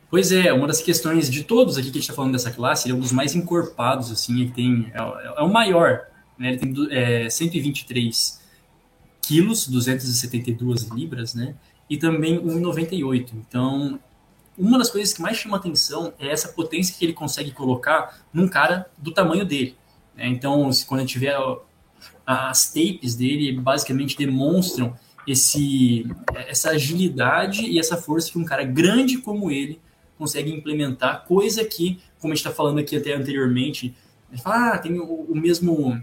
Pois 0.09 0.31
é, 0.31 0.51
uma 0.51 0.65
das 0.65 0.81
questões 0.81 1.29
de 1.29 1.43
todos 1.43 1.77
aqui 1.77 1.91
que 1.91 1.97
a 1.97 2.01
gente 2.01 2.09
está 2.09 2.15
falando 2.15 2.31
dessa 2.31 2.49
classe, 2.49 2.87
ele 2.87 2.93
é 2.93 2.97
um 2.97 2.99
dos 2.99 3.11
mais 3.11 3.35
encorpados, 3.35 4.11
assim, 4.11 4.41
ele 4.41 4.51
tem, 4.51 4.91
é, 4.93 4.97
é 5.37 5.43
o 5.43 5.53
maior, 5.53 6.07
né? 6.37 6.49
Ele 6.49 6.57
tem 6.57 6.87
é, 6.89 7.29
123 7.29 8.41
quilos, 9.21 9.67
272 9.67 10.83
libras, 10.85 11.35
né? 11.35 11.53
E 11.87 11.95
também 11.95 12.39
1,98. 12.39 13.33
Então, 13.35 13.99
uma 14.57 14.79
das 14.79 14.89
coisas 14.89 15.13
que 15.13 15.21
mais 15.21 15.37
chama 15.37 15.57
atenção 15.57 16.11
é 16.19 16.27
essa 16.31 16.49
potência 16.49 16.95
que 16.97 17.05
ele 17.05 17.13
consegue 17.13 17.51
colocar 17.51 18.19
num 18.33 18.47
cara 18.47 18.89
do 18.97 19.11
tamanho 19.11 19.45
dele. 19.45 19.75
Né? 20.15 20.27
Então, 20.27 20.71
se, 20.71 20.87
quando 20.87 21.07
vê 21.19 21.31
as 22.25 22.73
tapes 22.73 23.13
dele, 23.13 23.59
basicamente 23.59 24.17
demonstram 24.17 24.95
esse, 25.27 26.07
essa 26.47 26.71
agilidade 26.71 27.61
e 27.61 27.77
essa 27.77 27.95
força 27.95 28.31
que 28.31 28.39
um 28.39 28.45
cara 28.45 28.63
grande 28.63 29.19
como 29.19 29.51
ele 29.51 29.79
consegue 30.19 30.51
implementar, 30.51 31.25
coisa 31.25 31.63
que, 31.63 31.97
como 32.19 32.33
a 32.33 32.35
gente 32.35 32.45
está 32.45 32.53
falando 32.53 32.77
aqui 32.77 32.97
até 32.97 33.13
anteriormente, 33.13 33.95
fala, 34.43 34.73
ah, 34.73 34.77
tem 34.77 34.99
o, 34.99 35.05
o 35.05 35.35
mesmo 35.35 35.99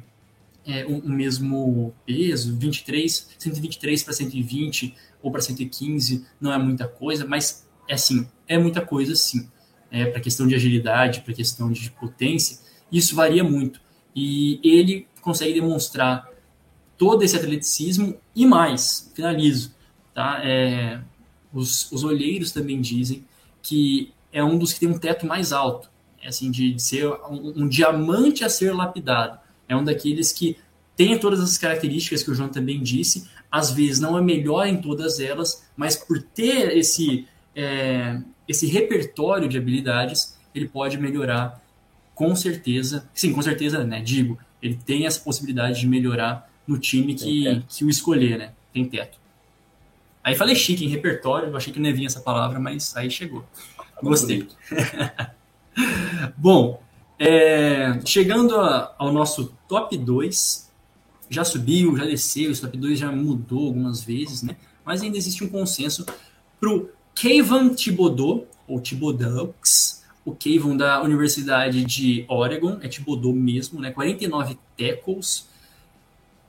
é, 0.67 0.85
o, 0.87 0.99
o, 0.99 1.09
mesmo 1.09 1.95
peso, 2.05 2.57
23, 2.57 3.29
123 3.39 4.03
para 4.03 4.13
120 4.15 4.95
ou 5.23 5.31
para 5.31 5.43
115 5.43 6.27
não 6.41 6.51
é 6.51 6.59
muita 6.59 6.89
coisa, 6.89 7.27
mas 7.27 7.69
é 7.87 7.95
assim, 7.95 8.27
é 8.49 8.59
muita 8.59 8.81
coisa 8.81 9.15
sim. 9.15 9.49
É, 9.89 10.07
para 10.07 10.21
questão 10.21 10.49
de 10.49 10.55
agilidade, 10.55 11.21
para 11.21 11.33
questão 11.33 11.71
de 11.71 11.91
potência, 11.93 12.59
isso 12.91 13.15
varia 13.15 13.45
muito. 13.45 13.81
E 14.15 14.59
ele 14.65 15.07
consegue 15.21 15.53
demonstrar 15.53 16.29
todo 16.99 17.23
esse 17.23 17.37
atleticismo 17.37 18.19
e 18.35 18.45
mais, 18.47 19.13
finalizo, 19.15 19.75
tá? 20.13 20.41
É, 20.43 21.01
os, 21.53 21.93
os 21.93 22.03
olheiros 22.03 22.51
também 22.51 22.81
dizem 22.81 23.25
que 23.67 24.13
é 24.33 24.43
um 24.45 24.59
dos 24.59 24.73
que 24.73 24.81
tem 24.81 24.89
um 24.89 24.99
teto 24.99 25.27
mais 25.27 25.53
alto, 25.53 25.91
é 26.23 26.29
assim, 26.29 26.51
de, 26.51 26.75
de 26.75 26.83
ser 26.83 27.07
um, 27.07 27.63
um, 27.63 27.69
diamante 27.69 28.45
a 28.45 28.49
ser 28.49 28.73
lapidado. 28.75 29.39
É 29.69 29.77
um 29.77 29.83
daqueles 29.83 30.33
que 30.33 30.57
tem 30.97 31.19
todas 31.19 31.41
as 31.41 31.59
características 31.59 32.23
que 32.23 32.31
o 32.31 32.35
João 32.35 32.49
também 32.49 32.83
disse, 32.83 33.29
às 33.51 33.71
vezes 33.71 34.01
não 34.01 34.17
é 34.17 34.23
melhor 34.23 34.67
em 34.67 34.77
todas 34.81 35.21
elas, 35.21 35.67
mas 35.77 35.97
por 35.97 36.23
ter 36.23 36.77
esse 36.77 37.27
é, 37.55 38.21
esse 38.47 38.67
repertório 38.67 39.49
de 39.49 39.57
habilidades, 39.57 40.39
ele 40.55 40.69
pode 40.69 40.99
melhorar 40.99 41.61
com 42.15 42.35
certeza. 42.37 43.09
Sim, 43.15 43.33
com 43.33 43.43
certeza, 43.43 43.83
né? 43.85 44.01
Digo, 44.01 44.39
ele 44.63 44.79
tem 44.87 45.07
essa 45.07 45.21
possibilidade 45.21 45.81
de 45.81 45.87
melhorar 45.87 46.51
no 46.67 46.79
time 46.79 47.15
que, 47.15 47.63
que 47.69 47.85
o 47.85 47.91
escolher, 47.91 48.39
né? 48.39 48.53
Tem 48.73 48.85
teto. 48.85 49.19
Aí 50.27 50.35
falei 50.35 50.57
chique 50.57 50.85
em 50.85 50.89
repertório, 50.89 51.51
eu 51.51 51.57
achei 51.57 51.73
que 51.73 51.79
não 51.79 51.89
ia 51.89 51.95
vir 51.95 52.05
essa 52.05 52.19
palavra, 52.19 52.59
mas 52.59 52.97
aí 52.97 53.09
chegou. 53.09 53.45
Gostei. 54.03 54.49
Bom, 56.37 56.83
é, 57.17 58.01
chegando 58.05 58.57
a, 58.57 58.93
ao 58.99 59.13
nosso 59.13 59.55
top 59.69 59.97
2, 59.97 60.69
já 61.31 61.45
subiu, 61.45 61.97
já 61.97 62.05
desceu, 62.05 62.51
esse 62.51 62.61
top 62.61 62.77
2 62.77 62.99
já 62.99 63.13
mudou 63.13 63.69
algumas 63.69 64.03
vezes, 64.03 64.43
né? 64.43 64.57
Mas 64.85 65.01
ainda 65.01 65.17
existe 65.17 65.45
um 65.45 65.49
consenso 65.49 66.05
para 66.59 66.71
o 66.71 66.91
Kevin 67.15 67.69
Thibodeau, 67.69 68.49
ou 68.67 68.81
Thibodeaux, 68.81 70.03
o 70.25 70.35
Kevin 70.35 70.77
da 70.77 71.01
Universidade 71.05 71.85
de 71.85 72.25
Oregon, 72.27 72.79
é 72.83 72.89
Thibodeau 72.89 73.33
mesmo, 73.33 73.81
né? 73.81 73.93
49 73.93 74.59
tackles, 74.77 75.49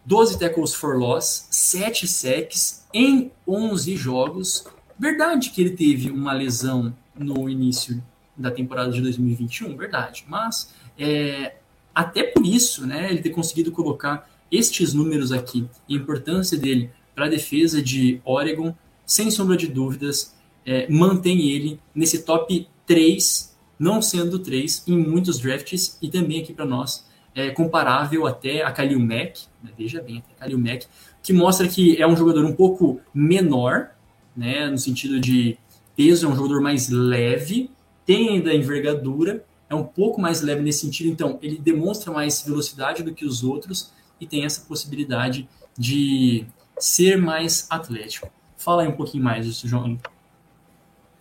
12 0.08 0.40
tackles 0.40 0.74
for 0.74 0.98
loss, 0.98 1.48
7 1.52 2.08
sacks 2.08 2.88
em 2.94 3.30
11 3.46 3.98
jogos. 3.98 4.66
Verdade 4.98 5.50
que 5.50 5.60
ele 5.60 5.72
teve 5.72 6.10
uma 6.10 6.32
lesão 6.32 6.96
no 7.14 7.50
início 7.50 8.02
da 8.36 8.50
temporada 8.50 8.90
de 8.90 9.02
2021, 9.02 9.76
verdade. 9.76 10.24
Mas 10.30 10.74
é, 10.98 11.58
até 11.94 12.24
por 12.24 12.46
isso, 12.46 12.88
né, 12.88 13.10
ele 13.12 13.22
ter 13.22 13.32
conseguido 13.32 13.70
colocar 13.70 14.30
estes 14.50 14.94
números 14.94 15.34
aqui, 15.34 15.68
a 15.90 15.94
importância 15.94 16.58
dele 16.58 16.90
para 17.14 17.26
a 17.26 17.30
defesa 17.30 17.82
de 17.82 18.22
Oregon, 18.24 18.74
sem 19.06 19.30
sombra 19.30 19.58
de 19.58 19.68
dúvidas, 19.68 20.34
é, 20.66 20.90
mantém 20.90 21.50
ele 21.50 21.82
nesse 21.94 22.24
top 22.24 22.66
3, 22.86 23.58
não 23.78 24.02
sendo 24.02 24.40
3 24.40 24.86
em 24.88 24.98
muitos 24.98 25.38
drafts 25.38 25.98
e 26.02 26.08
também 26.08 26.42
aqui 26.42 26.54
para 26.54 26.66
nós 26.66 27.06
é 27.38 27.52
comparável 27.52 28.26
até 28.26 28.64
a 28.64 28.72
Kalil 28.72 29.00
Mack, 29.00 29.46
né, 29.64 29.72
veja 29.78 30.02
bem, 30.02 30.18
até 30.18 30.34
Kalil 30.40 30.58
Mack, 30.58 30.88
que 31.22 31.32
mostra 31.32 31.68
que 31.68 32.02
é 32.02 32.08
um 32.08 32.16
jogador 32.16 32.44
um 32.44 32.56
pouco 32.56 33.00
menor, 33.14 33.92
né, 34.36 34.68
no 34.68 34.78
sentido 34.78 35.20
de 35.20 35.56
peso, 35.96 36.26
é 36.26 36.30
um 36.30 36.36
jogador 36.36 36.62
mais 36.62 36.90
leve, 36.90 37.70
tem 38.06 38.30
ainda 38.30 38.54
envergadura, 38.54 39.46
é 39.70 39.76
um 39.76 39.84
pouco 39.84 40.20
mais 40.20 40.42
leve 40.42 40.62
nesse 40.62 40.80
sentido, 40.80 41.10
então 41.10 41.38
ele 41.42 41.60
demonstra 41.60 42.12
mais 42.12 42.42
velocidade 42.42 43.04
do 43.04 43.14
que 43.14 43.26
os 43.26 43.44
outros 43.44 43.94
e 44.20 44.26
tem 44.26 44.44
essa 44.44 44.62
possibilidade 44.62 45.48
de 45.78 46.44
ser 46.80 47.18
mais 47.18 47.68
atlético. 47.70 48.32
Fala 48.58 48.82
aí 48.82 48.88
um 48.88 48.96
pouquinho 48.96 49.24
mais 49.24 49.46
disso, 49.46 49.68
João. 49.68 50.00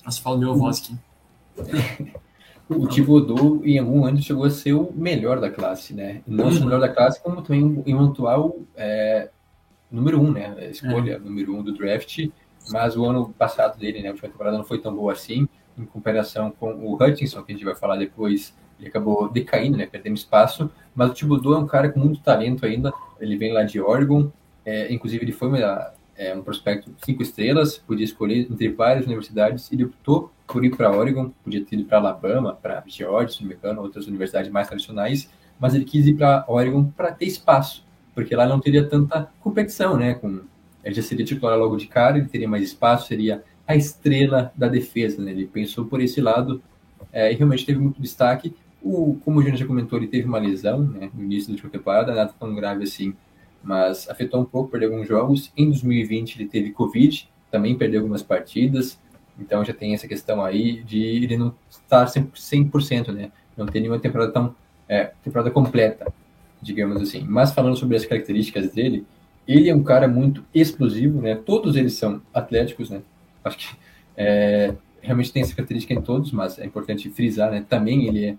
Nossa, 0.02 0.22
fala 0.22 0.38
meu 0.38 0.57
voz 0.57 0.81
aqui. 0.81 2.16
O 2.68 2.88
Thibodeau, 2.88 3.64
em 3.64 3.79
algum 3.79 4.05
ano, 4.05 4.20
chegou 4.20 4.44
a 4.44 4.50
ser 4.50 4.72
o 4.72 4.92
melhor 4.92 5.40
da 5.40 5.48
classe, 5.48 5.94
né? 5.94 6.22
Não 6.26 6.50
só 6.50 6.62
o 6.62 6.64
melhor 6.64 6.81
da 6.81 6.88
classe, 6.88 7.22
como 7.22 7.40
também 7.40 7.83
em 7.87 7.94
um 7.94 8.11
atual 8.11 8.57
é, 8.76 9.31
número 9.90 10.20
um, 10.20 10.33
né? 10.33 10.55
A 10.59 10.64
escolha 10.64 11.12
é. 11.12 11.18
número 11.18 11.55
um 11.55 11.62
do 11.62 11.72
draft. 11.72 12.29
Mas 12.70 12.96
o 12.96 13.05
ano 13.05 13.33
passado 13.38 13.79
dele, 13.79 14.02
né? 14.02 14.09
A 14.09 14.12
última 14.12 14.29
temporada 14.29 14.59
não 14.59 14.64
foi 14.64 14.79
tão 14.79 14.94
boa 14.94 15.12
assim, 15.12 15.48
em 15.79 15.85
comparação 15.85 16.50
com 16.50 16.74
o 16.74 16.96
Hutchinson, 17.00 17.42
que 17.42 17.52
a 17.52 17.55
gente 17.55 17.64
vai 17.64 17.76
falar 17.76 17.96
depois. 17.96 18.52
Ele 18.81 18.88
acabou 18.88 19.29
decaindo, 19.29 19.76
né? 19.76 19.87
Perdendo 19.87 20.16
espaço. 20.16 20.68
Mas 20.94 21.11
o 21.11 21.14
Thibodeau 21.14 21.55
é 21.55 21.59
um 21.59 21.66
cara 21.66 21.88
com 21.88 22.00
muito 22.00 22.20
talento 22.20 22.66
ainda. 22.66 22.92
Ele 23.20 23.37
vem 23.37 23.52
lá 23.52 23.62
de 23.62 23.81
Oregon. 23.81 24.31
É, 24.64 24.92
inclusive, 24.92 25.24
ele 25.24 25.33
foi 25.33 25.48
uma, 25.48 25.92
é, 26.16 26.35
um 26.35 26.42
prospecto 26.42 26.90
cinco 27.05 27.22
estrelas, 27.22 27.79
podia 27.79 28.05
escolher 28.05 28.46
entre 28.50 28.68
várias 28.68 29.07
universidades, 29.07 29.70
ele 29.72 29.85
optou 29.85 30.33
por 30.46 30.64
ir 30.64 30.74
para 30.74 30.96
Oregon, 30.96 31.31
podia 31.44 31.64
ter 31.64 31.76
ido 31.76 31.85
para 31.85 31.98
Alabama, 31.98 32.55
para 32.55 32.83
Georgia, 32.87 33.29
se 33.29 33.42
não 33.42 33.48
me 33.48 33.55
engano, 33.55 33.83
outras 33.83 34.07
universidades 34.07 34.50
mais 34.50 34.68
tradicionais, 34.68 35.29
mas 35.59 35.74
ele 35.74 35.85
quis 35.85 36.07
ir 36.07 36.14
para 36.14 36.44
Oregon 36.48 36.85
para 36.85 37.12
ter 37.12 37.26
espaço, 37.26 37.85
porque 38.14 38.35
lá 38.35 38.46
não 38.46 38.61
teria 38.61 38.87
tanta 38.88 39.29
competição, 39.40 39.96
né? 39.96 40.14
Com, 40.14 40.40
ele 40.85 40.94
já 40.94 41.02
seria 41.02 41.24
titular 41.24 41.59
logo 41.59 41.76
de 41.76 41.87
cara, 41.87 42.18
ele 42.18 42.29
teria 42.29 42.48
mais 42.48 42.62
espaço, 42.62 43.09
seria 43.09 43.42
a 43.66 43.74
estrela 43.74 44.52
da 44.57 44.68
defesa, 44.68 45.20
né? 45.22 45.33
Ele 45.33 45.46
pensou 45.46 45.85
por 45.87 46.00
esse 46.00 46.20
lado 46.20 46.62
é, 47.12 47.33
e 47.33 47.35
realmente 47.35 47.66
teve 47.66 47.79
muito 47.79 48.00
destaque. 48.00 48.55
O, 48.83 49.18
como 49.24 49.38
o 49.38 49.42
Júnior 49.42 49.59
já 49.59 49.66
comentou, 49.66 49.98
ele 49.98 50.07
teve 50.07 50.29
uma 50.29 50.38
lesão 50.38 50.81
né, 50.81 51.11
no 51.12 51.24
início 51.24 51.48
da 51.48 51.55
última 51.55 51.70
temporada, 51.70 52.14
nada 52.14 52.33
tão 52.38 52.55
grave 52.55 52.85
assim, 52.85 53.14
mas 53.66 54.09
afetou 54.09 54.40
um 54.40 54.44
pouco, 54.44 54.70
perdeu 54.70 54.92
alguns 54.92 55.09
jogos. 55.09 55.52
Em 55.57 55.66
2020 55.66 56.37
ele 56.37 56.48
teve 56.48 56.70
Covid, 56.70 57.29
também 57.50 57.76
perdeu 57.76 58.00
algumas 58.00 58.22
partidas, 58.22 58.96
então 59.37 59.64
já 59.64 59.74
tem 59.74 59.92
essa 59.92 60.07
questão 60.07 60.42
aí 60.44 60.85
de 60.85 61.02
ele 61.02 61.37
não 61.37 61.52
estar 61.68 62.07
100%, 62.07 63.12
né? 63.12 63.33
Não 63.57 63.66
ter 63.66 63.81
nenhuma 63.81 63.98
temporada 63.98 64.31
tão 64.31 64.55
é, 64.88 65.11
temporada 65.24 65.50
completa, 65.50 66.07
digamos 66.62 67.02
assim. 67.02 67.26
Mas 67.29 67.52
falando 67.52 67.76
sobre 67.76 67.96
as 67.96 68.07
características 68.07 68.70
dele, 68.70 69.05
ele 69.48 69.68
é 69.68 69.74
um 69.74 69.83
cara 69.83 70.07
muito 70.07 70.44
explosivo, 70.55 71.20
né? 71.20 71.35
Todos 71.35 71.74
eles 71.74 71.94
são 71.94 72.22
atléticos, 72.33 72.88
né? 72.88 73.02
Acho 73.42 73.59
que 73.59 73.76
é, 74.16 74.74
realmente 75.02 75.33
tem 75.33 75.42
essa 75.42 75.57
característica 75.57 75.92
em 75.92 76.00
todos, 76.00 76.31
mas 76.31 76.57
é 76.61 76.64
importante 76.64 77.11
frisar, 77.11 77.50
né? 77.50 77.66
Também 77.68 78.07
ele 78.07 78.26
é 78.26 78.37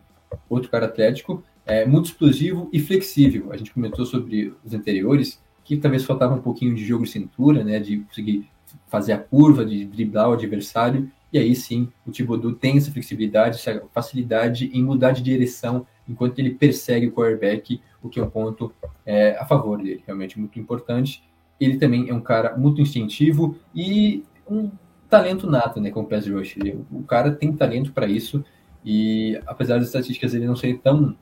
outro 0.49 0.69
cara 0.69 0.85
atlético 0.85 1.43
é, 1.67 1.85
muito 1.85 2.05
explosivo 2.05 2.69
e 2.71 2.79
flexível. 2.79 3.51
A 3.51 3.57
gente 3.57 3.73
comentou 3.73 4.05
sobre 4.05 4.53
os 4.63 4.73
anteriores, 4.73 5.39
que 5.63 5.75
talvez 5.75 6.05
faltava 6.05 6.33
um 6.33 6.41
pouquinho 6.41 6.73
de 6.73 6.83
jogo 6.85 7.03
de 7.03 7.11
cintura, 7.11 7.63
né, 7.63 7.77
de 7.77 7.97
conseguir 7.99 8.49
fazer 8.87 9.11
a 9.11 9.17
curva, 9.17 9.65
de 9.65 9.85
driblar 9.85 10.29
o 10.29 10.33
adversário, 10.33 11.11
e 11.31 11.37
aí 11.37 11.53
sim 11.53 11.89
o 12.05 12.11
Thibodeau 12.11 12.53
tem 12.53 12.77
essa 12.77 12.89
flexibilidade, 12.89 13.57
essa 13.57 13.83
facilidade 13.93 14.71
em 14.73 14.81
mudar 14.81 15.11
de 15.11 15.21
direção 15.21 15.85
enquanto 16.07 16.39
ele 16.39 16.51
persegue 16.51 17.07
o 17.07 17.11
quarterback, 17.11 17.81
o 18.01 18.07
que 18.07 18.17
é 18.17 18.23
um 18.23 18.29
ponto 18.29 18.73
é, 19.05 19.37
a 19.37 19.45
favor 19.45 19.77
dele, 19.77 20.01
realmente 20.05 20.39
muito 20.39 20.57
importante. 20.57 21.21
Ele 21.59 21.77
também 21.77 22.07
é 22.07 22.13
um 22.13 22.21
cara 22.21 22.55
muito 22.55 22.79
instintivo 22.79 23.57
e 23.75 24.23
um 24.49 24.71
talento 25.09 25.49
nato, 25.49 25.81
né, 25.81 25.91
com 25.91 25.99
o 25.99 26.05
pass 26.05 26.27
rush. 26.27 26.55
o 26.91 27.03
cara 27.03 27.31
tem 27.31 27.51
talento 27.51 27.91
para 27.91 28.07
isso 28.07 28.43
e 28.85 29.37
apesar 29.45 29.79
das 29.79 29.87
estatísticas 29.87 30.33
ele 30.33 30.45
não 30.45 30.55
ser 30.55 30.79
tão 30.79 31.13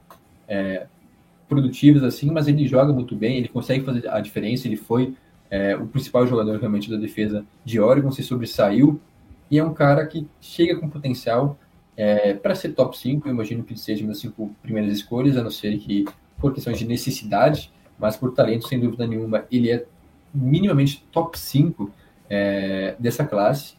é, 0.48 0.88
produtivas 1.48 2.04
assim, 2.04 2.32
mas 2.32 2.48
ele 2.48 2.68
joga 2.68 2.92
muito 2.92 3.16
bem, 3.16 3.38
ele 3.38 3.48
consegue 3.48 3.84
fazer 3.84 4.08
a 4.10 4.20
diferença, 4.20 4.68
ele 4.68 4.76
foi 4.76 5.14
é, 5.50 5.76
o 5.76 5.86
principal 5.88 6.26
jogador 6.26 6.60
realmente 6.60 6.90
da 6.90 6.98
defesa 6.98 7.46
de 7.64 7.80
Oregon, 7.80 8.12
se 8.12 8.24
sobressaiu, 8.24 9.00
e 9.50 9.60
é 9.60 9.64
um 9.64 9.74
cara 9.74 10.06
que 10.06 10.28
chega 10.42 10.76
com 10.80 10.90
potencial 10.90 11.58
é, 11.96 12.34
para 12.34 12.56
ser 12.56 12.70
top 12.74 12.98
5, 12.98 13.28
eu 13.28 13.34
imagino 13.34 13.64
que 13.64 13.78
seja 13.78 14.04
uma 14.04 14.10
das 14.10 14.20
cinco 14.20 14.54
primeiras 14.62 14.92
escolhas, 14.92 15.38
a 15.38 15.44
não 15.44 15.52
ser 15.52 15.78
que 15.78 16.06
por 16.38 16.54
questões 16.54 16.78
de 16.78 16.86
necessidade, 16.86 17.72
mas 17.98 18.18
por 18.18 18.34
talento, 18.34 18.68
sem 18.68 18.80
dúvida 18.80 19.08
nenhuma, 19.08 19.46
ele 19.52 19.72
é 19.72 19.86
minimamente 20.34 21.06
top 21.12 21.40
5 21.40 21.92
é, 22.30 22.96
dessa 23.00 23.24
classe. 23.26 23.76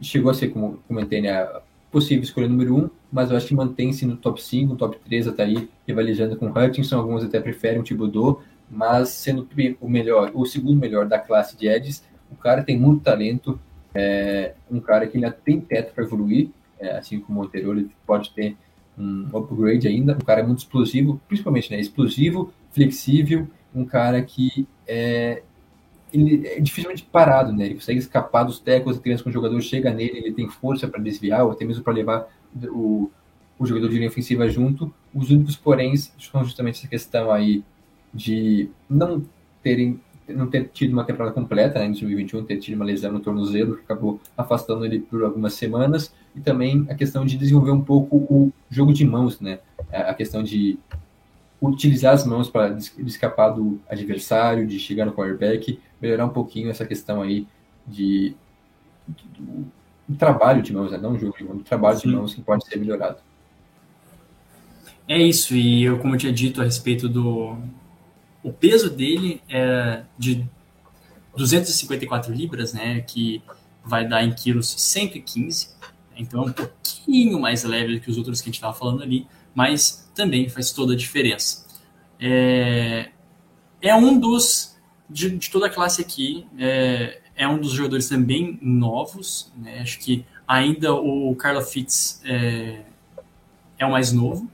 chegou 0.00 0.30
a 0.30 0.34
ser, 0.34 0.48
como 0.48 0.78
comentei, 0.88 1.20
né, 1.20 1.30
a 1.30 1.62
possível 1.90 2.22
escolha 2.22 2.48
número 2.48 2.76
um, 2.76 2.90
mas 3.12 3.30
eu 3.30 3.36
acho 3.36 3.46
que 3.46 3.54
mantém-se 3.54 4.06
no 4.06 4.16
top 4.16 4.42
5, 4.42 4.76
top 4.76 4.98
3 5.04 5.28
até 5.28 5.44
aí, 5.44 5.68
rivalizando 5.86 6.36
com 6.36 6.50
Hutchinson, 6.50 6.98
alguns 6.98 7.24
até 7.24 7.40
preferem 7.40 7.80
o 7.80 7.82
Thibodeau, 7.82 8.42
mas 8.70 9.08
sendo 9.08 9.48
o 9.80 9.88
melhor, 9.88 10.30
o 10.34 10.46
segundo 10.46 10.78
melhor 10.78 11.06
da 11.06 11.18
classe 11.18 11.56
de 11.56 11.66
Edges, 11.68 12.04
o 12.30 12.36
cara 12.36 12.62
tem 12.62 12.78
muito 12.78 13.02
talento, 13.02 13.58
é 13.92 14.54
um 14.70 14.80
cara 14.80 15.06
que 15.06 15.16
ainda 15.16 15.32
tem 15.32 15.60
teto 15.60 15.92
para 15.92 16.04
evoluir, 16.04 16.50
é, 16.78 16.96
assim 16.96 17.18
como 17.18 17.40
o 17.40 17.42
Monteiro, 17.42 17.72
ele 17.72 17.90
pode 18.06 18.30
ter 18.30 18.56
um 18.96 19.26
upgrade 19.36 19.88
ainda, 19.88 20.14
um 20.14 20.24
cara 20.24 20.44
muito 20.44 20.60
explosivo, 20.60 21.20
principalmente, 21.26 21.70
né, 21.70 21.80
explosivo, 21.80 22.52
flexível, 22.70 23.48
um 23.74 23.84
cara 23.84 24.22
que 24.22 24.66
é, 24.86 25.42
ele 26.12 26.46
é 26.46 26.60
dificilmente 26.60 27.02
parado, 27.02 27.52
né? 27.52 27.66
Ele 27.66 27.74
consegue 27.74 27.98
escapar 27.98 28.44
dos 28.44 28.60
tecos, 28.60 28.98
a 28.98 29.00
criança 29.00 29.22
com 29.22 29.30
o 29.30 29.32
jogador 29.32 29.60
chega 29.60 29.92
nele, 29.92 30.18
ele 30.18 30.32
tem 30.32 30.48
força 30.48 30.88
para 30.88 31.00
desviar, 31.00 31.44
ou 31.44 31.52
até 31.52 31.64
mesmo 31.64 31.82
para 31.82 31.92
levar 31.92 32.28
o, 32.68 33.10
o 33.58 33.66
jogador 33.66 33.88
de 33.88 33.96
linha 33.96 34.08
ofensiva 34.08 34.48
junto. 34.48 34.92
Os 35.14 35.30
únicos, 35.30 35.56
porém, 35.56 35.96
são 35.96 36.44
justamente 36.44 36.78
essa 36.78 36.88
questão 36.88 37.30
aí 37.30 37.64
de 38.12 38.68
não 38.88 39.24
terem 39.62 40.00
não 40.34 40.46
ter 40.46 40.68
tido 40.68 40.92
uma 40.92 41.04
temporada 41.04 41.34
completa 41.34 41.80
né, 41.80 41.86
em 41.86 41.90
2021, 41.90 42.44
ter 42.44 42.58
tido 42.58 42.76
uma 42.76 42.84
lesão 42.84 43.12
no 43.12 43.18
tornozelo 43.18 43.76
que 43.76 43.82
acabou 43.82 44.20
afastando 44.36 44.84
ele 44.84 45.00
por 45.00 45.24
algumas 45.24 45.54
semanas, 45.54 46.14
e 46.34 46.40
também 46.40 46.86
a 46.88 46.94
questão 46.94 47.24
de 47.24 47.36
desenvolver 47.36 47.72
um 47.72 47.80
pouco 47.80 48.16
o 48.16 48.52
jogo 48.70 48.92
de 48.92 49.04
mãos, 49.04 49.40
né? 49.40 49.58
A 49.90 50.14
questão 50.14 50.42
de 50.42 50.78
utilizar 51.60 52.14
as 52.14 52.24
mãos 52.24 52.48
para 52.48 52.76
escapar 52.98 53.50
do 53.50 53.80
adversário, 53.88 54.66
de 54.66 54.78
chegar 54.78 55.04
no 55.04 55.12
quarterback, 55.12 55.78
melhorar 56.00 56.26
um 56.26 56.30
pouquinho 56.30 56.70
essa 56.70 56.86
questão 56.86 57.20
aí 57.20 57.46
de, 57.86 58.34
de, 59.06 59.64
de 60.08 60.16
trabalho 60.16 60.62
de 60.62 60.72
mãos, 60.72 60.90
né? 60.90 60.98
não 60.98 61.18
jogo 61.18 61.36
de 61.36 61.44
mãos, 61.44 61.62
trabalho 61.62 61.98
Sim. 61.98 62.08
de 62.08 62.14
mãos 62.14 62.34
que 62.34 62.40
pode 62.40 62.66
ser 62.66 62.78
melhorado. 62.78 63.18
É 65.06 65.18
isso, 65.18 65.54
e 65.54 65.82
eu, 65.82 65.98
como 65.98 66.14
eu 66.14 66.18
tinha 66.18 66.32
dito 66.32 66.60
a 66.60 66.64
respeito 66.64 67.08
do. 67.08 67.58
O 68.42 68.52
peso 68.52 68.88
dele 68.88 69.42
é 69.48 70.04
de 70.16 70.48
254 71.36 72.32
libras, 72.32 72.72
né? 72.72 73.00
Que 73.00 73.42
vai 73.84 74.06
dar 74.06 74.22
em 74.22 74.32
quilos 74.32 74.70
115. 74.70 75.70
Então 76.16 76.44
é 76.44 76.46
um 76.46 76.52
pouquinho 76.52 77.40
mais 77.40 77.64
leve 77.64 77.96
do 77.96 78.00
que 78.00 78.10
os 78.10 78.16
outros 78.16 78.40
que 78.40 78.48
a 78.48 78.50
gente 78.50 78.56
estava 78.56 78.72
falando 78.72 79.02
ali 79.02 79.26
mas 79.54 80.10
também 80.14 80.48
faz 80.48 80.72
toda 80.72 80.94
a 80.94 80.96
diferença. 80.96 81.66
É, 82.18 83.10
é 83.80 83.94
um 83.94 84.18
dos, 84.18 84.76
de, 85.08 85.30
de, 85.30 85.50
toda 85.50 85.66
a 85.66 85.70
classe 85.70 86.00
aqui, 86.02 86.46
é, 86.58 87.20
é, 87.34 87.48
um 87.48 87.58
dos 87.58 87.72
jogadores 87.72 88.08
também 88.08 88.58
novos, 88.60 89.52
né? 89.56 89.80
acho 89.80 89.98
que 89.98 90.24
ainda 90.46 90.92
o 90.94 91.34
Carla 91.36 91.62
Fitz 91.62 92.20
é, 92.24 92.82
é 93.78 93.86
o 93.86 93.90
mais 93.90 94.12
novo, 94.12 94.48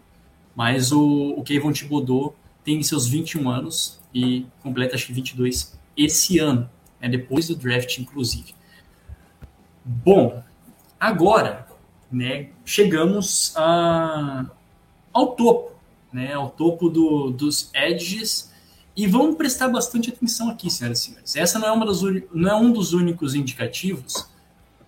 mas 0.54 0.92
o, 0.92 1.34
o 1.36 1.42
Kevin 1.42 1.72
Thibodeau 1.72 2.36
tem 2.64 2.82
seus 2.82 3.06
21 3.08 3.48
anos 3.50 4.00
e 4.14 4.46
completa 4.62 4.94
acho 4.94 5.06
que 5.06 5.12
22 5.12 5.76
esse 5.96 6.38
ano, 6.38 6.70
né? 7.00 7.08
depois 7.08 7.48
do 7.48 7.56
draft 7.56 7.98
inclusive. 7.98 8.54
Bom, 9.84 10.42
agora 10.98 11.66
né, 12.10 12.48
chegamos 12.64 13.52
a, 13.56 14.46
ao 15.16 15.34
topo, 15.34 15.72
né, 16.12 16.34
ao 16.34 16.50
topo 16.50 16.90
do, 16.90 17.30
dos 17.30 17.70
edges. 17.74 18.52
E 18.94 19.06
vamos 19.06 19.36
prestar 19.36 19.68
bastante 19.68 20.10
atenção 20.10 20.50
aqui, 20.50 20.70
senhoras 20.70 21.00
e 21.00 21.02
senhores. 21.04 21.36
Essa 21.36 21.58
não 21.58 21.68
é, 21.68 21.72
uma 21.72 21.84
das, 21.84 22.00
não 22.32 22.50
é 22.50 22.54
um 22.54 22.72
dos 22.72 22.92
únicos 22.92 23.34
indicativos, 23.34 24.14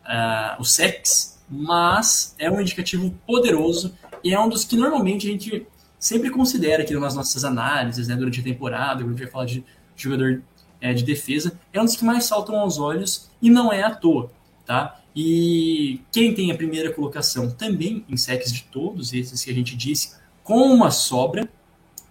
uh, 0.05 0.61
o 0.61 0.65
SEX, 0.65 1.39
mas 1.49 2.35
é 2.39 2.51
um 2.51 2.61
indicativo 2.61 3.11
poderoso 3.27 3.95
e 4.25 4.35
é 4.35 4.41
um 4.41 4.49
dos 4.49 4.65
que 4.65 4.77
normalmente 4.77 5.27
a 5.27 5.31
gente 5.31 5.67
sempre 5.99 6.31
considera 6.31 6.83
aqui 6.83 6.95
nas 6.95 7.15
nossas 7.15 7.45
análises, 7.45 8.09
né, 8.09 8.17
durante 8.17 8.41
a 8.41 8.43
temporada, 8.43 9.03
quando 9.03 9.09
a 9.09 9.17
gente 9.17 9.23
vai 9.25 9.31
falar 9.31 9.45
de 9.47 9.65
jogador 9.97 10.43
é, 10.81 10.93
de 10.95 11.05
defesa, 11.05 11.59
é 11.73 11.81
um 11.81 11.85
dos 11.85 11.97
que 11.97 12.05
mais 12.05 12.25
saltam 12.25 12.59
aos 12.59 12.79
olhos 12.79 13.31
e 13.43 13.51
não 13.51 13.73
é 13.73 13.83
à 13.83 13.95
toa, 13.95 14.31
tá? 14.65 15.01
E 15.21 16.01
quem 16.13 16.33
tem 16.33 16.53
a 16.53 16.55
primeira 16.55 16.93
colocação 16.93 17.51
também 17.51 18.05
em 18.09 18.17
secs 18.17 18.53
de 18.53 18.63
todos 18.63 19.13
esses 19.13 19.43
que 19.43 19.51
a 19.51 19.53
gente 19.53 19.75
disse, 19.75 20.15
com 20.45 20.73
uma 20.73 20.93
sobra, 20.93 21.51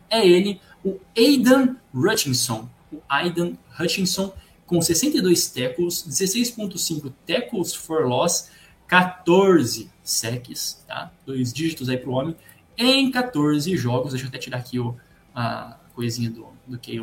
é 0.09 0.27
ele, 0.27 0.59
o 0.83 0.99
Aidan 1.17 1.77
Hutchinson. 1.95 2.67
O 2.91 2.97
Aidan 3.07 3.53
Hutchinson, 3.79 4.33
com 4.65 4.81
62 4.81 5.47
tackles, 5.47 6.05
16.5 6.05 7.13
tackles 7.25 7.73
for 7.73 8.05
loss, 8.05 8.49
14 8.87 9.89
secs, 10.03 10.83
tá? 10.85 11.09
Dois 11.25 11.53
dígitos 11.53 11.87
aí 11.87 11.95
para 11.95 12.09
o 12.09 12.13
homem, 12.13 12.35
em 12.77 13.09
14 13.09 13.77
jogos. 13.77 14.11
Deixa 14.11 14.25
eu 14.25 14.27
até 14.27 14.37
tirar 14.37 14.57
aqui 14.57 14.81
o, 14.81 14.93
a 15.33 15.77
coisinha 15.95 16.29
do, 16.29 16.47
do 16.67 16.77
que 16.77 16.99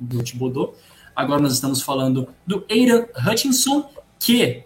do 0.00 0.22
Thibodeau. 0.22 0.74
Agora 1.14 1.42
nós 1.42 1.52
estamos 1.52 1.82
falando 1.82 2.26
do 2.46 2.64
Aidan 2.70 3.04
Hutchinson, 3.22 3.90
que 4.18 4.64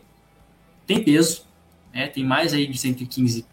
tem 0.87 1.03
peso, 1.03 1.42
né, 1.92 2.07
tem 2.07 2.25
mais 2.25 2.55
aí 2.55 2.66
de 2.66 2.79
115 2.79 3.44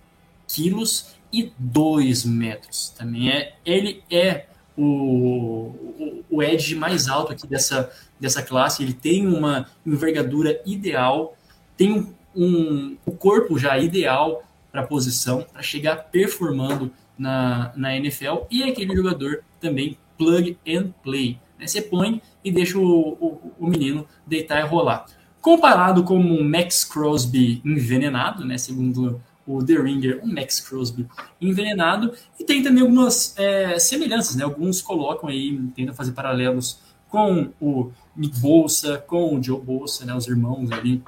quilos 0.48 1.16
e 1.32 1.52
2 1.58 2.26
metros. 2.26 2.90
Também 2.90 3.32
é, 3.32 3.56
ele 3.66 4.04
é 4.12 4.46
o, 4.78 4.84
o, 4.84 6.26
o 6.30 6.44
edge 6.44 6.76
mais 6.76 7.08
alto 7.08 7.32
aqui 7.32 7.48
dessa, 7.48 7.92
dessa 8.20 8.42
classe, 8.44 8.84
ele 8.84 8.94
tem 8.94 9.28
uma 9.28 9.68
envergadura 9.86 10.62
ideal, 10.66 11.36
tem 11.76 11.92
um, 11.92 12.14
um 12.36 12.98
o 13.06 13.12
corpo 13.12 13.58
já 13.58 13.78
ideal 13.78 14.44
para 14.72 14.82
a 14.82 14.88
posição, 14.88 15.46
para 15.52 15.62
chegar 15.62 15.96
performando 16.12 16.92
na, 17.18 17.72
na 17.76 17.96
NFL, 17.96 18.46
e 18.50 18.64
é 18.64 18.70
aquele 18.70 18.96
jogador 18.96 19.44
também 19.60 19.98
plug 20.18 20.58
and 20.68 20.92
play. 21.04 21.40
Né? 21.60 21.68
Você 21.68 21.82
põe 21.82 22.22
e 22.44 22.52
deixa 22.52 22.78
o, 22.78 22.84
o, 22.84 23.54
o 23.60 23.68
menino 23.68 24.08
deitar 24.26 24.60
e 24.60 24.68
rolar 24.68 25.06
comparado 25.44 26.06
com 26.06 26.18
um 26.18 26.42
Max 26.42 26.86
Crosby 26.86 27.62
envenenado, 27.66 28.46
né, 28.46 28.58
segundo 28.58 29.22
o 29.46 29.62
The 29.62 29.74
Ringer, 29.74 30.22
um 30.24 30.34
Max 30.34 30.62
Crosby 30.62 31.06
envenenado, 31.42 32.14
e 32.40 32.46
tem 32.46 32.64
também 32.64 32.82
algumas 32.82 33.38
é, 33.38 33.78
semelhanças, 33.78 34.38
né, 34.38 34.46
alguns 34.46 34.82
colocam 34.82 35.28
aí, 35.28 35.60
tentam 35.76 35.94
fazer 35.94 36.14
paralelos 36.14 36.80
com 37.10 37.50
o 37.60 37.92
Nick 38.16 38.40
Bolsa, 38.40 38.98
com 39.06 39.36
o 39.36 39.44
Joe 39.44 39.60
Bolsa, 39.60 40.06
né, 40.06 40.16
os 40.16 40.26
irmãos 40.28 40.72
ali 40.72 41.04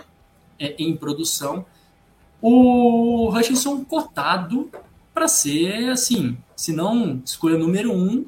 é, 0.60 0.76
em 0.78 0.98
produção. 0.98 1.65
O 2.41 3.32
Hutchinson 3.34 3.86
cotado 3.86 4.69
para 5.13 5.30
ser, 5.30 5.91
assim, 5.91 6.38
se 6.58 6.74
não 6.74 7.21
escolha 7.24 7.58
número 7.58 7.93
um, 7.93 8.26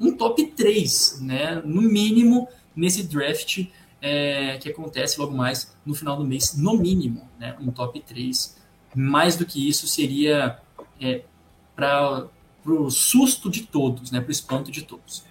um 0.00 0.16
top 0.16 0.46
3, 0.46 1.18
né, 1.20 1.60
no 1.62 1.82
mínimo 1.82 2.48
nesse 2.74 3.02
draft 3.02 3.66
é, 4.02 4.58
que 4.58 4.68
acontece 4.68 5.18
logo 5.20 5.32
mais 5.32 5.72
no 5.86 5.94
final 5.94 6.16
do 6.16 6.24
mês, 6.24 6.58
no 6.58 6.76
mínimo, 6.76 7.28
né, 7.38 7.56
um 7.60 7.70
top 7.70 8.00
3. 8.00 8.60
Mais 8.94 9.36
do 9.36 9.46
que 9.46 9.66
isso 9.66 9.86
seria 9.86 10.58
é, 11.00 11.22
para 11.74 12.26
o 12.66 12.90
susto 12.90 13.48
de 13.48 13.62
todos, 13.62 14.10
né, 14.10 14.20
para 14.20 14.28
o 14.28 14.32
espanto 14.32 14.70
de 14.72 14.82
todos. 14.82 15.24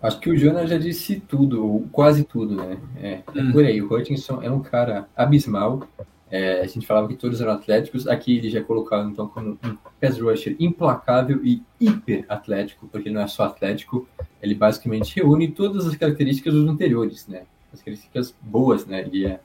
Acho 0.00 0.20
que 0.20 0.30
o 0.30 0.36
Jonas 0.36 0.70
já 0.70 0.78
disse 0.78 1.18
tudo, 1.18 1.88
quase 1.90 2.22
tudo, 2.22 2.54
né? 2.54 2.78
É, 2.96 3.22
é 3.34 3.42
hum. 3.42 3.50
por 3.50 3.64
aí. 3.64 3.82
O 3.82 3.92
Hutchinson 3.92 4.40
é 4.42 4.50
um 4.50 4.60
cara 4.60 5.08
abismal. 5.16 5.88
É, 6.30 6.60
a 6.60 6.66
gente 6.66 6.86
falava 6.86 7.06
que 7.06 7.14
todos 7.14 7.40
eram 7.40 7.52
atléticos. 7.52 8.06
Aqui 8.08 8.38
ele 8.38 8.50
já 8.50 8.62
colocado 8.62 9.08
então 9.08 9.28
como 9.28 9.58
um 9.62 9.76
pass 10.00 10.18
rusher 10.18 10.56
implacável 10.58 11.40
e 11.44 11.62
hiper 11.80 12.24
atlético, 12.28 12.88
porque 12.88 13.10
não 13.10 13.20
é 13.20 13.26
só 13.26 13.44
atlético, 13.44 14.08
ele 14.42 14.54
basicamente 14.54 15.14
reúne 15.16 15.48
todas 15.48 15.86
as 15.86 15.94
características 15.96 16.54
dos 16.54 16.68
anteriores, 16.68 17.26
né? 17.28 17.42
As 17.72 17.80
características 17.80 18.34
boas, 18.40 18.86
né? 18.86 19.02
Ele 19.02 19.26
é, 19.26 19.40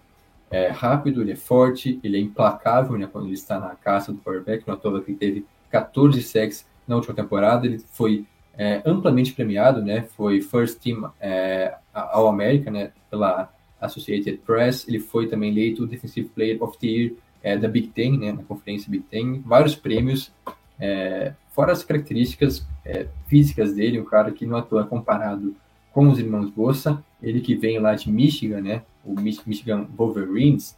é 0.49 0.67
rápido, 0.69 1.21
ele 1.21 1.33
é 1.33 1.35
forte, 1.35 1.99
ele 2.03 2.17
é 2.17 2.19
implacável, 2.19 2.97
né? 2.97 3.07
Quando 3.11 3.25
ele 3.25 3.35
está 3.35 3.59
na 3.59 3.75
caça 3.75 4.11
do 4.11 4.19
quarterback, 4.19 4.67
na 4.67 4.75
toa 4.75 5.01
que 5.01 5.11
ele 5.11 5.17
teve 5.17 5.45
14 5.69 6.21
sacks 6.23 6.65
na 6.87 6.95
última 6.95 7.13
temporada, 7.13 7.65
ele 7.67 7.79
foi 7.79 8.25
é, 8.57 8.81
amplamente 8.85 9.33
premiado, 9.33 9.83
né? 9.83 10.01
Foi 10.01 10.41
first 10.41 10.79
team 10.79 11.11
é, 11.19 11.75
ao 11.93 12.27
América, 12.27 12.71
né? 12.71 12.91
Pela 13.09 13.51
Associated 13.81 14.37
Press, 14.45 14.87
ele 14.87 14.99
foi 14.99 15.27
também 15.27 15.49
eleito 15.49 15.87
Defensive 15.87 16.29
Player 16.29 16.63
of 16.63 16.77
the 16.77 16.87
Year 16.87 17.11
é, 17.43 17.57
da 17.57 17.67
Big 17.67 17.87
Ten, 17.87 18.17
né? 18.17 18.31
Na 18.31 18.43
conferência 18.43 18.89
Big 18.89 19.03
Ten, 19.09 19.41
vários 19.41 19.75
prêmios. 19.75 20.31
É, 20.79 21.33
fora 21.49 21.71
as 21.71 21.83
características 21.83 22.65
é, 22.85 23.07
físicas 23.27 23.73
dele, 23.73 23.99
um 23.99 24.05
cara 24.05 24.31
que 24.31 24.45
não 24.45 24.57
atua 24.57 24.85
comparado 24.85 25.55
com 25.91 26.07
os 26.07 26.19
irmãos 26.19 26.49
Bossa, 26.49 27.03
ele 27.21 27.41
que 27.41 27.55
vem 27.55 27.79
lá 27.79 27.93
de 27.95 28.09
Michigan, 28.09 28.61
né, 28.61 28.81
o 29.03 29.13
Michigan 29.19 29.85
Wolverines, 29.95 30.77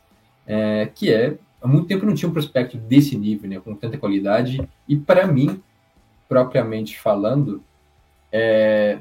que 0.96 1.14
é, 1.14 1.38
há 1.62 1.68
muito 1.68 1.88
tempo 1.88 2.04
não 2.04 2.16
tinha 2.16 2.28
um 2.28 2.34
prospecto 2.34 2.78
desse 2.78 3.16
nível, 3.16 3.48
né, 3.48 3.60
com 3.60 3.76
tanta 3.76 3.96
qualidade, 3.98 4.68
e 4.90 4.98
para 4.98 5.28
mim, 5.28 5.62
propriamente 6.28 7.00
falando, 7.00 7.64
é 8.32 9.00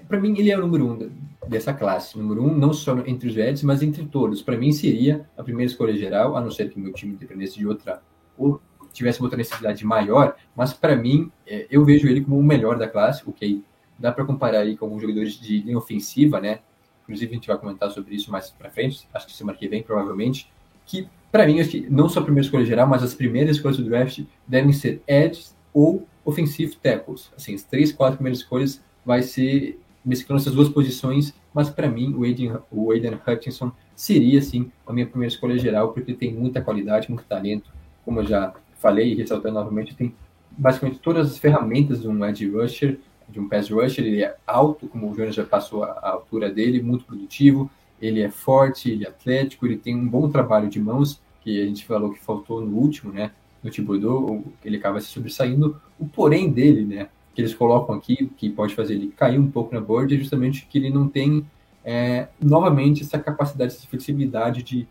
para 0.00 0.20
mim 0.20 0.34
ele 0.38 0.50
é 0.50 0.56
o 0.56 0.60
número 0.60 0.86
um 0.86 1.10
dessa 1.48 1.72
classe. 1.72 2.18
Número 2.18 2.44
um, 2.44 2.54
não 2.56 2.72
só 2.72 2.96
entre 3.06 3.28
os 3.28 3.34
Reds, 3.34 3.62
mas 3.62 3.82
entre 3.82 4.04
todos. 4.06 4.42
Para 4.42 4.56
mim, 4.56 4.72
seria 4.72 5.26
a 5.36 5.42
primeira 5.42 5.70
escolha 5.70 5.94
geral, 5.96 6.36
a 6.36 6.40
não 6.40 6.50
ser 6.50 6.70
que 6.70 6.78
meu 6.78 6.92
time 6.92 7.16
dependesse 7.16 7.58
de 7.58 7.66
outra, 7.66 8.02
ou 8.36 8.60
tivesse 8.92 9.22
outra 9.22 9.38
necessidade 9.38 9.84
maior, 9.86 10.36
mas 10.54 10.72
para 10.72 10.94
mim, 10.94 11.30
é, 11.46 11.66
eu 11.70 11.84
vejo 11.84 12.06
ele 12.08 12.20
como 12.20 12.38
o 12.38 12.42
melhor 12.42 12.78
da 12.78 12.86
classe, 12.86 13.22
ok? 13.26 13.64
Dá 13.98 14.12
para 14.12 14.24
comparar 14.24 14.60
aí 14.60 14.76
com 14.76 14.84
alguns 14.84 15.00
jogadores 15.00 15.40
de 15.40 15.60
linha 15.62 15.78
ofensiva, 15.78 16.40
né? 16.40 16.60
Inclusive, 17.02 17.30
a 17.30 17.34
gente 17.34 17.48
vai 17.48 17.58
comentar 17.58 17.90
sobre 17.90 18.14
isso 18.14 18.30
mais 18.30 18.50
para 18.50 18.70
frente, 18.70 19.08
acho 19.14 19.26
que 19.26 19.32
semana 19.32 19.56
que 19.56 19.66
vem, 19.66 19.82
provavelmente, 19.82 20.50
que 20.84 21.08
para 21.32 21.46
mim, 21.46 21.58
acho 21.60 21.70
que 21.70 21.86
não 21.88 22.10
só 22.10 22.20
a 22.20 22.22
primeira 22.22 22.44
escolha 22.44 22.66
geral, 22.66 22.86
mas 22.86 23.02
as 23.02 23.14
primeiras 23.14 23.56
escolhas 23.56 23.78
do 23.78 23.84
draft 23.84 24.20
devem 24.46 24.70
ser 24.70 25.02
edges 25.06 25.56
ou 25.72 26.06
offensive 26.26 26.76
tackles. 26.76 27.32
Assim, 27.34 27.54
as 27.54 27.62
três, 27.62 27.90
quatro 27.90 28.16
primeiras 28.16 28.40
escolhas 28.40 28.84
vai 29.02 29.22
ser 29.22 29.80
mesclando 30.04 30.40
essas 30.40 30.54
duas 30.54 30.68
posições, 30.68 31.34
mas 31.54 31.70
para 31.70 31.88
mim 31.88 32.14
o 32.14 32.24
Aiden, 32.24 32.56
o 32.70 32.90
Aiden 32.90 33.18
Hutchinson 33.26 33.70
seria, 33.94 34.40
sim, 34.42 34.70
a 34.86 34.92
minha 34.92 35.06
primeira 35.06 35.32
escolha 35.32 35.58
geral, 35.58 35.92
porque 35.92 36.12
tem 36.14 36.32
muita 36.32 36.60
qualidade, 36.60 37.08
muito 37.08 37.24
talento, 37.24 37.70
como 38.04 38.20
eu 38.20 38.26
já 38.26 38.54
falei 38.78 39.12
e 39.12 39.14
ressaltando 39.14 39.54
novamente, 39.54 39.94
tem 39.94 40.14
basicamente 40.50 40.98
todas 40.98 41.30
as 41.30 41.38
ferramentas 41.38 42.02
de 42.02 42.08
um 42.08 42.24
edge 42.24 42.48
rusher, 42.48 42.98
de 43.28 43.40
um 43.40 43.48
pass 43.48 43.70
rusher, 43.70 44.04
ele 44.04 44.22
é 44.22 44.36
alto, 44.46 44.86
como 44.88 45.10
o 45.10 45.14
Jonas 45.14 45.34
já 45.34 45.44
passou 45.44 45.84
a, 45.84 45.92
a 45.92 46.10
altura 46.10 46.50
dele, 46.50 46.82
muito 46.82 47.04
produtivo, 47.04 47.70
ele 48.00 48.20
é 48.20 48.28
forte, 48.28 48.90
ele 48.90 49.04
é 49.04 49.08
atlético, 49.08 49.66
ele 49.66 49.76
tem 49.76 49.94
um 49.94 50.06
bom 50.06 50.28
trabalho 50.28 50.68
de 50.68 50.80
mãos, 50.80 51.20
que 51.40 51.62
a 51.62 51.66
gente 51.66 51.84
falou 51.86 52.12
que 52.12 52.20
faltou 52.20 52.60
no 52.60 52.76
último, 52.76 53.12
né, 53.12 53.30
no 53.62 53.70
Thibodeau, 53.70 54.44
ele 54.64 54.76
acaba 54.76 55.00
se 55.00 55.06
sobressaindo, 55.06 55.80
o 55.98 56.06
porém 56.06 56.50
dele, 56.50 56.84
né, 56.84 57.08
que 57.34 57.40
eles 57.40 57.54
colocam 57.54 57.94
aqui, 57.94 58.30
que 58.36 58.50
pode 58.50 58.74
fazer 58.74 58.94
ele 58.94 59.08
cair 59.08 59.38
um 59.38 59.50
pouco 59.50 59.74
na 59.74 59.80
board, 59.80 60.14
é 60.14 60.18
justamente 60.18 60.66
que 60.66 60.78
ele 60.78 60.90
não 60.90 61.08
tem, 61.08 61.46
é, 61.84 62.28
novamente, 62.40 63.02
essa 63.02 63.18
capacidade, 63.18 63.72
essa 63.72 63.86
flexibilidade 63.86 64.62
de, 64.62 64.86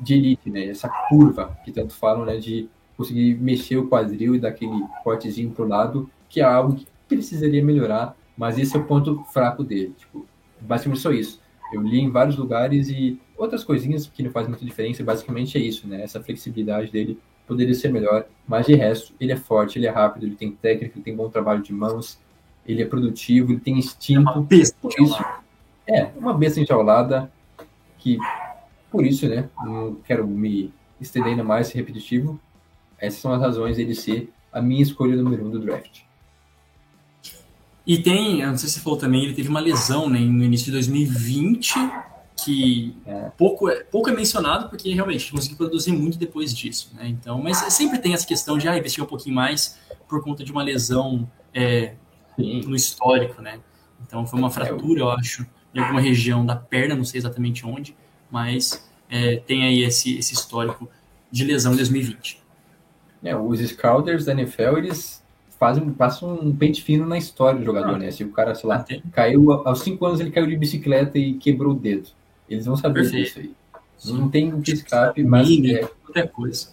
de 0.00 0.14
elite, 0.14 0.50
né? 0.50 0.66
Essa 0.66 0.88
curva 1.08 1.56
que 1.64 1.72
tanto 1.72 1.94
falam, 1.94 2.24
né? 2.24 2.36
De 2.36 2.68
conseguir 2.96 3.34
mexer 3.36 3.76
o 3.76 3.88
quadril 3.88 4.34
e 4.34 4.38
dar 4.38 4.48
aquele 4.48 4.84
cortezinho 5.02 5.50
pro 5.50 5.66
lado, 5.66 6.10
que 6.28 6.40
é 6.40 6.44
algo 6.44 6.76
que 6.76 6.86
precisaria 7.08 7.64
melhorar, 7.64 8.16
mas 8.36 8.58
esse 8.58 8.76
é 8.76 8.80
o 8.80 8.84
ponto 8.84 9.24
fraco 9.32 9.62
dele. 9.62 9.94
Tipo, 9.96 10.26
basicamente 10.60 11.00
só 11.00 11.10
isso. 11.12 11.40
Eu 11.72 11.82
li 11.82 12.00
em 12.00 12.10
vários 12.10 12.36
lugares 12.36 12.88
e 12.88 13.20
outras 13.36 13.64
coisinhas 13.64 14.06
que 14.06 14.22
não 14.22 14.30
fazem 14.30 14.50
muita 14.50 14.64
diferença, 14.64 15.02
basicamente 15.02 15.58
é 15.58 15.60
isso, 15.60 15.86
né? 15.86 16.02
Essa 16.02 16.22
flexibilidade 16.22 16.90
dele 16.90 17.18
poderia 17.46 17.74
ser 17.74 17.92
melhor, 17.92 18.26
mas 18.46 18.66
de 18.66 18.74
resto, 18.74 19.14
ele 19.20 19.32
é 19.32 19.36
forte, 19.36 19.78
ele 19.78 19.86
é 19.86 19.90
rápido, 19.90 20.26
ele 20.26 20.34
tem 20.34 20.50
técnica, 20.52 20.94
ele 20.96 21.04
tem 21.04 21.14
bom 21.14 21.28
trabalho 21.28 21.62
de 21.62 21.72
mãos, 21.72 22.18
ele 22.66 22.82
é 22.82 22.86
produtivo, 22.86 23.52
ele 23.52 23.60
tem 23.60 23.78
instinto. 23.78 24.28
É 24.28 24.32
uma 24.32 24.42
besta 24.42 24.88
isso, 24.98 25.24
É, 25.86 26.04
uma 26.16 26.34
besta 26.34 26.60
enjaulada 26.60 27.30
que, 27.98 28.18
por 28.90 29.06
isso, 29.06 29.28
né, 29.28 29.48
não 29.64 29.96
quero 30.04 30.26
me 30.26 30.72
estender 31.00 31.30
ainda 31.30 31.44
mais 31.44 31.70
repetitivo, 31.72 32.40
essas 32.98 33.20
são 33.20 33.32
as 33.32 33.40
razões 33.40 33.76
dele 33.76 33.94
ser 33.94 34.30
a 34.52 34.60
minha 34.60 34.82
escolha 34.82 35.14
número 35.16 35.46
um 35.46 35.50
do 35.50 35.60
draft. 35.60 36.00
E 37.86 37.98
tem, 37.98 38.44
não 38.44 38.56
sei 38.56 38.68
se 38.68 38.74
você 38.74 38.80
falou 38.80 38.98
também, 38.98 39.24
ele 39.24 39.34
teve 39.34 39.48
uma 39.48 39.60
lesão 39.60 40.08
né, 40.08 40.18
no 40.18 40.42
início 40.42 40.66
de 40.66 40.72
2020, 40.72 41.74
que 42.46 42.96
é. 43.04 43.30
pouco, 43.36 43.68
é, 43.68 43.82
pouco 43.82 44.08
é 44.08 44.12
mencionado, 44.12 44.68
porque 44.68 44.94
realmente 44.94 45.32
conseguiu 45.32 45.56
produzir 45.56 45.90
muito 45.90 46.16
depois 46.16 46.54
disso. 46.54 46.92
Né? 46.94 47.08
Então, 47.08 47.42
mas 47.42 47.58
sempre 47.72 47.98
tem 47.98 48.14
essa 48.14 48.26
questão 48.26 48.56
de 48.56 48.68
ah, 48.68 48.78
investir 48.78 49.02
um 49.02 49.06
pouquinho 49.06 49.34
mais 49.34 49.76
por 50.08 50.22
conta 50.22 50.44
de 50.44 50.52
uma 50.52 50.62
lesão 50.62 51.28
é, 51.52 51.94
no 52.38 52.76
histórico. 52.76 53.42
Né? 53.42 53.58
Então, 54.06 54.24
foi 54.24 54.38
uma 54.38 54.50
fratura, 54.50 55.00
eu 55.00 55.10
acho, 55.10 55.44
em 55.74 55.80
alguma 55.80 56.00
região 56.00 56.46
da 56.46 56.54
perna, 56.54 56.94
não 56.94 57.04
sei 57.04 57.18
exatamente 57.18 57.66
onde, 57.66 57.96
mas 58.30 58.88
é, 59.10 59.36
tem 59.38 59.64
aí 59.64 59.82
esse, 59.82 60.16
esse 60.16 60.32
histórico 60.32 60.88
de 61.28 61.44
lesão 61.44 61.72
em 61.72 61.76
2020. 61.76 62.40
É, 63.24 63.36
os 63.36 63.58
Scouters 63.58 64.24
da 64.24 64.32
NFL, 64.32 64.78
eles 64.78 65.20
fazem, 65.58 65.90
passam 65.90 66.32
um 66.32 66.54
pente 66.54 66.80
fino 66.80 67.04
na 67.06 67.18
história 67.18 67.58
do 67.58 67.64
jogador, 67.64 67.96
ah, 67.96 67.98
né? 67.98 68.10
Se 68.12 68.22
o 68.22 68.30
cara, 68.30 68.54
sei 68.54 68.68
lá, 68.68 68.84
caiu 69.10 69.50
aos 69.50 69.80
5 69.80 70.06
anos, 70.06 70.20
ele 70.20 70.30
caiu 70.30 70.46
de 70.46 70.56
bicicleta 70.56 71.18
e 71.18 71.34
quebrou 71.34 71.72
o 71.72 71.76
dedo. 71.76 72.08
Eles 72.48 72.66
vão 72.66 72.76
saber 72.76 73.02
Perfeito. 73.02 73.24
disso 73.24 73.38
aí. 73.40 73.54
Não 74.12 74.28
tem 74.28 74.52
um 74.52 74.60
escape, 74.60 75.22
mas. 75.22 75.48
É, 75.48 75.88
qualquer 76.04 76.30
coisa. 76.30 76.68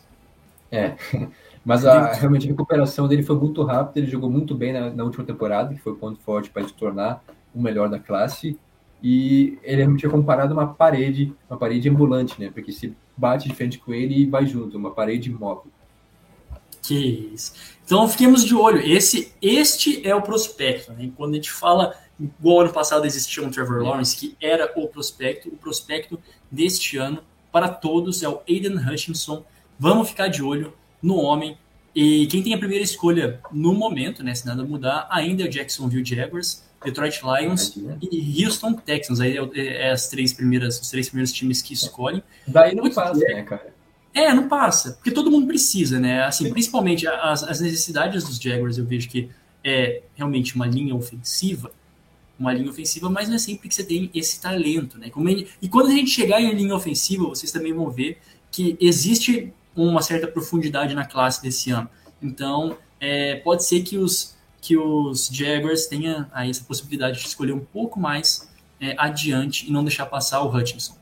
É. 0.72 0.96
Mas 1.66 1.86
a, 1.86 2.12
realmente 2.12 2.46
a 2.46 2.50
recuperação 2.50 3.08
dele 3.08 3.24
foi 3.24 3.38
muito 3.38 3.64
rápida, 3.64 4.00
ele 4.00 4.12
jogou 4.12 4.30
muito 4.30 4.54
bem 4.54 4.74
na, 4.74 4.90
na 4.90 5.04
última 5.06 5.24
temporada, 5.24 5.74
que 5.74 5.80
foi 5.80 5.94
o 5.94 5.96
ponto 5.96 6.20
forte 6.20 6.50
para 6.50 6.68
se 6.68 6.74
tornar 6.74 7.24
o 7.56 7.62
melhor 7.62 7.88
da 7.88 7.98
classe. 7.98 8.60
E 9.02 9.58
ele 9.64 9.78
realmente 9.78 10.06
é 10.06 10.10
comparado 10.10 10.54
a 10.54 10.58
uma 10.58 10.74
parede, 10.74 11.34
uma 11.50 11.58
parede 11.58 11.90
ambulante, 11.90 12.40
né? 12.40 12.52
Porque 12.54 12.74
se 12.74 12.94
bate 13.16 13.48
de 13.48 13.56
frente 13.56 13.78
com 13.78 13.94
ele 13.94 14.14
e 14.14 14.26
vai 14.26 14.46
junto, 14.46 14.78
uma 14.78 14.92
parede 14.92 15.32
móvel. 15.32 15.72
Que 16.82 17.32
isso. 17.34 17.54
Então 17.86 18.08
fiquemos 18.10 18.44
de 18.44 18.54
olho. 18.54 18.80
Esse, 18.80 19.34
este 19.42 20.06
é 20.06 20.14
o 20.14 20.22
prospecto. 20.22 20.92
Né? 20.92 21.12
Quando 21.16 21.32
a 21.32 21.36
gente 21.36 21.52
fala 21.52 21.96
Igual 22.20 22.62
ano 22.62 22.74
passado 22.74 23.06
existia 23.06 23.44
um 23.44 23.50
Trevor 23.50 23.82
Lawrence, 23.82 24.16
que 24.16 24.36
era 24.40 24.72
o 24.76 24.88
prospecto. 24.88 25.50
O 25.50 25.58
prospecto 25.58 26.20
deste 26.50 26.98
ano, 26.98 27.24
para 27.52 27.68
todos, 27.68 28.22
é 28.24 28.30
o 28.30 28.42
Aiden 28.48 28.78
Hutchinson. 28.78 29.44
Vamos 29.80 30.10
ficar 30.10 30.28
de 30.28 30.44
olho 30.44 30.74
no 31.02 31.18
homem. 31.18 31.58
E 31.96 32.28
quem 32.28 32.42
tem 32.42 32.54
a 32.54 32.58
primeira 32.58 32.84
escolha 32.84 33.40
no 33.52 33.74
momento, 33.74 34.24
né, 34.24 34.34
se 34.34 34.46
nada 34.46 34.64
mudar, 34.64 35.08
ainda 35.12 35.44
é 35.44 35.46
o 35.46 35.50
Jacksonville 35.50 36.04
Jaguars, 36.04 36.64
Detroit 36.84 37.22
Lions 37.24 37.78
e 38.02 38.44
Houston 38.44 38.74
Texans. 38.74 39.20
Aí 39.20 39.38
é, 39.38 39.88
é, 39.88 39.92
as 39.92 40.08
três 40.08 40.34
primeiras, 40.34 40.80
os 40.80 40.90
três 40.90 41.08
primeiros 41.08 41.32
times 41.32 41.62
que 41.62 41.74
escolhem. 41.74 42.24
Daí 42.48 42.76
não 42.76 42.90
passa, 42.90 43.20
né, 43.20 43.44
cara? 43.44 43.74
É, 44.14 44.32
não 44.32 44.48
passa, 44.48 44.92
porque 44.94 45.10
todo 45.10 45.32
mundo 45.32 45.48
precisa, 45.48 46.00
né? 46.00 46.24
Assim, 46.24 46.52
principalmente 46.52 47.08
as, 47.08 47.44
as 47.44 47.60
necessidades 47.60 48.24
dos 48.24 48.38
Jaguars, 48.38 48.78
eu 48.78 48.86
vejo 48.86 49.10
que 49.10 49.30
é 49.64 50.04
realmente 50.16 50.56
uma 50.56 50.68
linha 50.68 50.94
ofensiva 50.94 51.72
uma 52.40 52.54
linha 52.54 52.70
ofensiva, 52.70 53.10
mas 53.10 53.30
não 53.30 53.36
é 53.36 53.40
sempre 53.40 53.70
que 53.70 53.76
você 53.76 53.84
tem 53.84 54.10
esse 54.14 54.42
talento, 54.42 54.98
né? 54.98 55.12
e 55.62 55.70
quando 55.70 55.88
a 55.88 55.92
gente 55.92 56.10
chegar 56.10 56.42
em 56.42 56.54
linha 56.54 56.76
ofensiva, 56.76 57.26
vocês 57.26 57.52
também 57.52 57.74
vão 57.74 57.90
ver 57.90 58.18
que 58.52 58.78
existe 58.80 59.54
uma 59.76 60.02
certa 60.02 60.28
profundidade 60.28 60.94
na 60.94 61.06
classe 61.06 61.42
desse 61.42 61.72
ano. 61.72 61.90
Então, 62.22 62.78
é, 63.00 63.36
pode 63.38 63.66
ser 63.66 63.82
que 63.82 63.98
os, 63.98 64.36
que 64.62 64.78
os 64.78 65.28
Jaguars 65.28 65.88
tenham 65.88 66.26
aí 66.32 66.50
essa 66.50 66.64
possibilidade 66.64 67.20
de 67.20 67.28
escolher 67.28 67.54
um 67.54 67.60
pouco 67.60 68.00
mais 68.00 68.50
é, 68.80 68.96
adiante 68.98 69.68
e 69.68 69.72
não 69.72 69.84
deixar 69.84 70.06
passar 70.06 70.42
o 70.42 70.56
Hutchinson. 70.56 70.96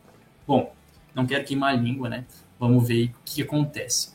Bom, 0.47 0.73
não 1.13 1.25
quero 1.25 1.43
queimar 1.43 1.73
a 1.73 1.77
língua, 1.77 2.09
né? 2.09 2.25
Vamos 2.59 2.87
ver 2.87 3.07
o 3.07 3.13
que, 3.25 3.41
acontece. 3.41 4.11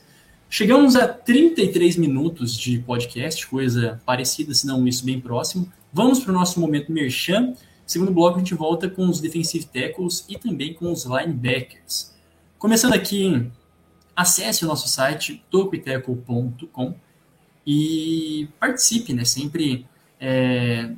Chegamos 0.49 0.97
a 0.97 1.07
33 1.07 1.97
minutos 1.97 2.57
de 2.57 2.79
podcast, 2.79 3.47
coisa 3.47 4.01
parecida, 4.07 4.55
se 4.55 4.67
não 4.67 4.87
isso 4.87 5.05
bem 5.05 5.21
próximo. 5.21 5.71
Vamos 5.93 6.21
para 6.21 6.31
o 6.31 6.35
nosso 6.35 6.61
momento 6.61 6.93
merchan. 6.93 7.55
Segundo 7.87 8.13
bloco, 8.13 8.37
a 8.37 8.39
gente 8.41 8.55
volta 8.55 8.89
com 8.91 9.09
os 9.09 9.21
defensive 9.21 9.65
tackles 9.67 10.25
e 10.29 10.39
também 10.39 10.75
com 10.75 10.91
os 10.91 11.05
linebackers. 11.05 12.15
Começando 12.59 12.95
aqui, 12.95 13.51
acesse 14.15 14.65
o 14.65 14.69
nosso 14.69 14.89
site 14.89 15.45
tocoiteco.com 15.51 16.95
e 17.67 18.49
participe, 18.59 19.13
né? 19.13 19.25
Sempre 19.25 19.87
é, 20.21 20.91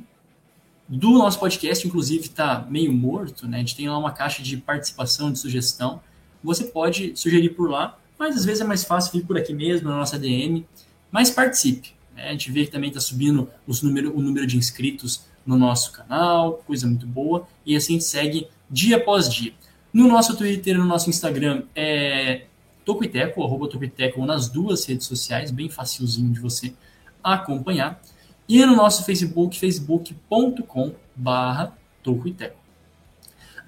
do 0.87 1.11
nosso 1.11 1.39
podcast, 1.39 1.87
inclusive 1.87 2.23
está 2.23 2.65
meio 2.69 2.91
morto, 2.91 3.47
né? 3.47 3.57
A 3.57 3.59
gente 3.59 3.75
tem 3.75 3.87
lá 3.87 3.97
uma 3.97 4.11
caixa 4.11 4.41
de 4.41 4.57
participação, 4.57 5.31
de 5.31 5.37
sugestão. 5.37 6.01
Você 6.43 6.63
pode 6.63 7.15
sugerir 7.15 7.49
por 7.49 7.69
lá, 7.69 7.99
mas 8.17 8.35
às 8.35 8.45
vezes 8.45 8.61
é 8.61 8.65
mais 8.65 8.83
fácil 8.83 9.11
vir 9.11 9.25
por 9.25 9.37
aqui 9.37 9.53
mesmo, 9.53 9.89
na 9.89 9.97
nossa 9.97 10.17
DM. 10.17 10.65
Mas 11.11 11.29
participe. 11.29 11.98
Né? 12.19 12.29
A 12.29 12.31
gente 12.31 12.51
vê 12.51 12.65
que 12.65 12.71
também 12.71 12.89
está 12.89 12.99
subindo 12.99 13.49
os 13.65 13.81
número, 13.81 14.15
o 14.15 14.21
número 14.21 14.45
de 14.45 14.55
inscritos 14.57 15.25
no 15.45 15.57
nosso 15.57 15.93
canal, 15.93 16.61
coisa 16.67 16.85
muito 16.85 17.07
boa. 17.07 17.47
E 17.65 17.73
assim 17.75 17.99
segue 17.99 18.47
dia 18.69 18.97
após 18.97 19.27
dia. 19.29 19.53
No 19.91 20.07
nosso 20.07 20.37
Twitter 20.37 20.77
no 20.77 20.85
nosso 20.85 21.09
Instagram 21.09 21.63
é 21.75 22.43
Tocoiteco, 22.85 23.43
arroba 23.43 23.67
Tocoiteco, 23.67 24.23
nas 24.25 24.47
duas 24.49 24.85
redes 24.85 25.07
sociais, 25.07 25.49
bem 25.49 25.67
facilzinho 25.69 26.31
de 26.31 26.39
você 26.39 26.75
acompanhar. 27.23 27.99
E 28.47 28.63
no 28.65 28.75
nosso 28.75 29.03
Facebook, 29.03 29.57
facebook.com 29.57 30.93
barra 31.15 31.75
Tocoiteco. 32.03 32.59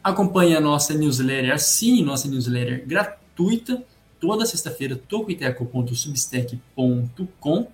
Acompanhe 0.03 0.55
a 0.55 0.61
nossa 0.61 0.95
newsletter, 0.95 1.53
assine 1.53 2.03
nossa 2.03 2.27
newsletter 2.27 2.87
gratuita, 2.87 3.83
toda 4.19 4.45
sexta-feira, 4.45 4.95
tocoiteco.substack.com 4.95 7.71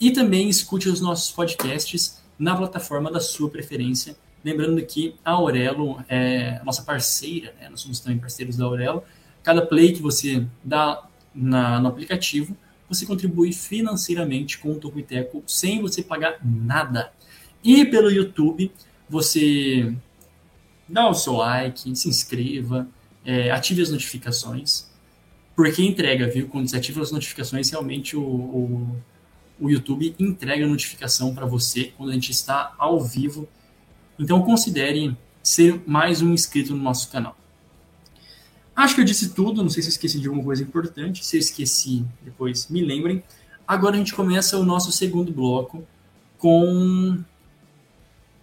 e 0.00 0.10
também 0.10 0.48
escute 0.48 0.88
os 0.88 1.00
nossos 1.00 1.30
podcasts 1.30 2.22
na 2.38 2.56
plataforma 2.56 3.10
da 3.10 3.20
sua 3.20 3.48
preferência. 3.48 4.16
Lembrando 4.44 4.84
que 4.84 5.16
a 5.24 5.32
Aurelo 5.32 6.04
é 6.08 6.60
nossa 6.64 6.82
parceira, 6.82 7.54
né? 7.60 7.68
nós 7.68 7.80
somos 7.80 8.00
também 8.00 8.18
parceiros 8.18 8.56
da 8.56 8.64
Aurelo. 8.64 9.02
Cada 9.42 9.64
play 9.64 9.92
que 9.92 10.02
você 10.02 10.46
dá 10.62 11.06
na, 11.34 11.80
no 11.80 11.88
aplicativo, 11.88 12.56
você 12.88 13.04
contribui 13.04 13.52
financeiramente 13.52 14.58
com 14.58 14.72
o 14.72 14.78
Tocoiteco 14.78 15.42
sem 15.46 15.80
você 15.80 16.02
pagar 16.02 16.38
nada. 16.44 17.12
E 17.64 17.84
pelo 17.84 18.10
YouTube, 18.10 18.70
você 19.08 19.92
dá 20.88 21.08
o 21.08 21.14
seu 21.14 21.34
like, 21.34 21.96
se 21.96 22.08
inscreva, 22.08 22.86
é, 23.24 23.50
ative 23.50 23.82
as 23.82 23.90
notificações, 23.90 24.88
porque 25.56 25.82
entrega, 25.82 26.28
viu? 26.28 26.46
Quando 26.48 26.68
você 26.68 26.76
ativa 26.76 27.02
as 27.02 27.10
notificações, 27.10 27.70
realmente 27.70 28.16
o, 28.16 28.22
o, 28.22 28.96
o 29.60 29.70
YouTube 29.70 30.14
entrega 30.18 30.66
notificação 30.66 31.34
para 31.34 31.46
você 31.46 31.92
quando 31.96 32.10
a 32.10 32.14
gente 32.14 32.30
está 32.30 32.74
ao 32.78 33.00
vivo. 33.00 33.48
Então 34.18 34.42
considere 34.42 35.16
ser 35.42 35.82
mais 35.86 36.22
um 36.22 36.32
inscrito 36.32 36.74
no 36.74 36.82
nosso 36.82 37.10
canal. 37.10 37.36
Acho 38.74 38.94
que 38.94 39.00
eu 39.00 39.04
disse 39.04 39.30
tudo, 39.30 39.62
não 39.62 39.70
sei 39.70 39.82
se 39.82 39.88
esqueci 39.88 40.20
de 40.20 40.26
alguma 40.26 40.44
coisa 40.44 40.62
importante. 40.62 41.24
Se 41.24 41.36
eu 41.36 41.40
esqueci, 41.40 42.04
depois 42.22 42.68
me 42.68 42.82
lembrem. 42.82 43.22
Agora 43.66 43.94
a 43.94 43.98
gente 43.98 44.14
começa 44.14 44.58
o 44.58 44.64
nosso 44.64 44.92
segundo 44.92 45.32
bloco 45.32 45.86
com 46.38 47.24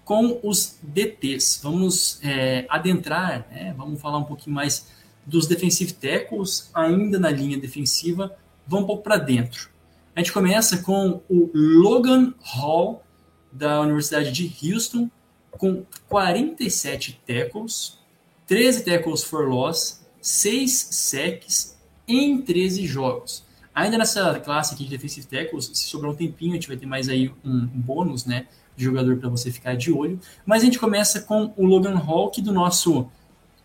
com 0.04 0.40
os 0.44 0.78
DTs. 0.82 1.62
Vamos 1.64 2.20
é, 2.24 2.66
adentrar, 2.70 3.48
né? 3.50 3.74
vamos 3.78 4.02
falar 4.02 4.18
um 4.18 4.24
pouquinho 4.24 4.56
mais 4.56 4.88
dos 5.26 5.48
defensive 5.48 5.94
tackles, 5.94 6.70
ainda 6.74 7.18
na 7.18 7.30
linha 7.30 7.58
defensiva, 7.58 8.36
vamos 8.68 8.84
um 8.84 8.88
pouco 8.88 9.04
para 9.04 9.18
dentro. 9.18 9.70
A 10.16 10.20
gente 10.20 10.32
começa 10.32 10.78
com 10.78 11.24
o 11.28 11.50
Logan 11.56 12.36
Hall, 12.40 13.04
da 13.52 13.82
Universidade 13.82 14.32
de 14.32 14.72
Houston, 14.72 15.10
com 15.52 15.84
47 16.08 17.20
tackles, 17.26 17.98
13 18.46 18.84
tackles 18.84 19.24
for 19.24 19.48
loss, 19.48 20.06
6 20.22 20.72
sacks 20.92 21.76
em 22.08 22.40
13 22.42 22.86
jogos. 22.86 23.44
Ainda 23.74 23.98
nessa 23.98 24.40
classe 24.40 24.76
aqui 24.76 24.84
de 24.84 24.92
defensive 24.92 25.26
tackles, 25.26 25.72
se 25.74 25.86
sobrar 25.86 26.12
um 26.12 26.16
tempinho, 26.16 26.52
a 26.52 26.56
gente 26.56 26.68
vai 26.68 26.78
ter 26.78 26.86
mais 26.86 27.10
aí 27.10 27.34
um, 27.44 27.66
bônus, 27.66 28.26
né? 28.26 28.46
De 28.78 28.84
jogador 28.84 29.18
para 29.18 29.30
você 29.30 29.52
ficar 29.52 29.76
de 29.76 29.92
olho. 29.92 30.20
Mas 30.46 30.62
a 30.62 30.66
gente 30.66 30.78
começa 30.78 31.22
com 31.22 31.52
o 31.58 31.66
Logan 31.66 31.96
Hall, 31.96 32.30
que 32.30 32.42
do 32.42 32.54
nosso 32.54 33.10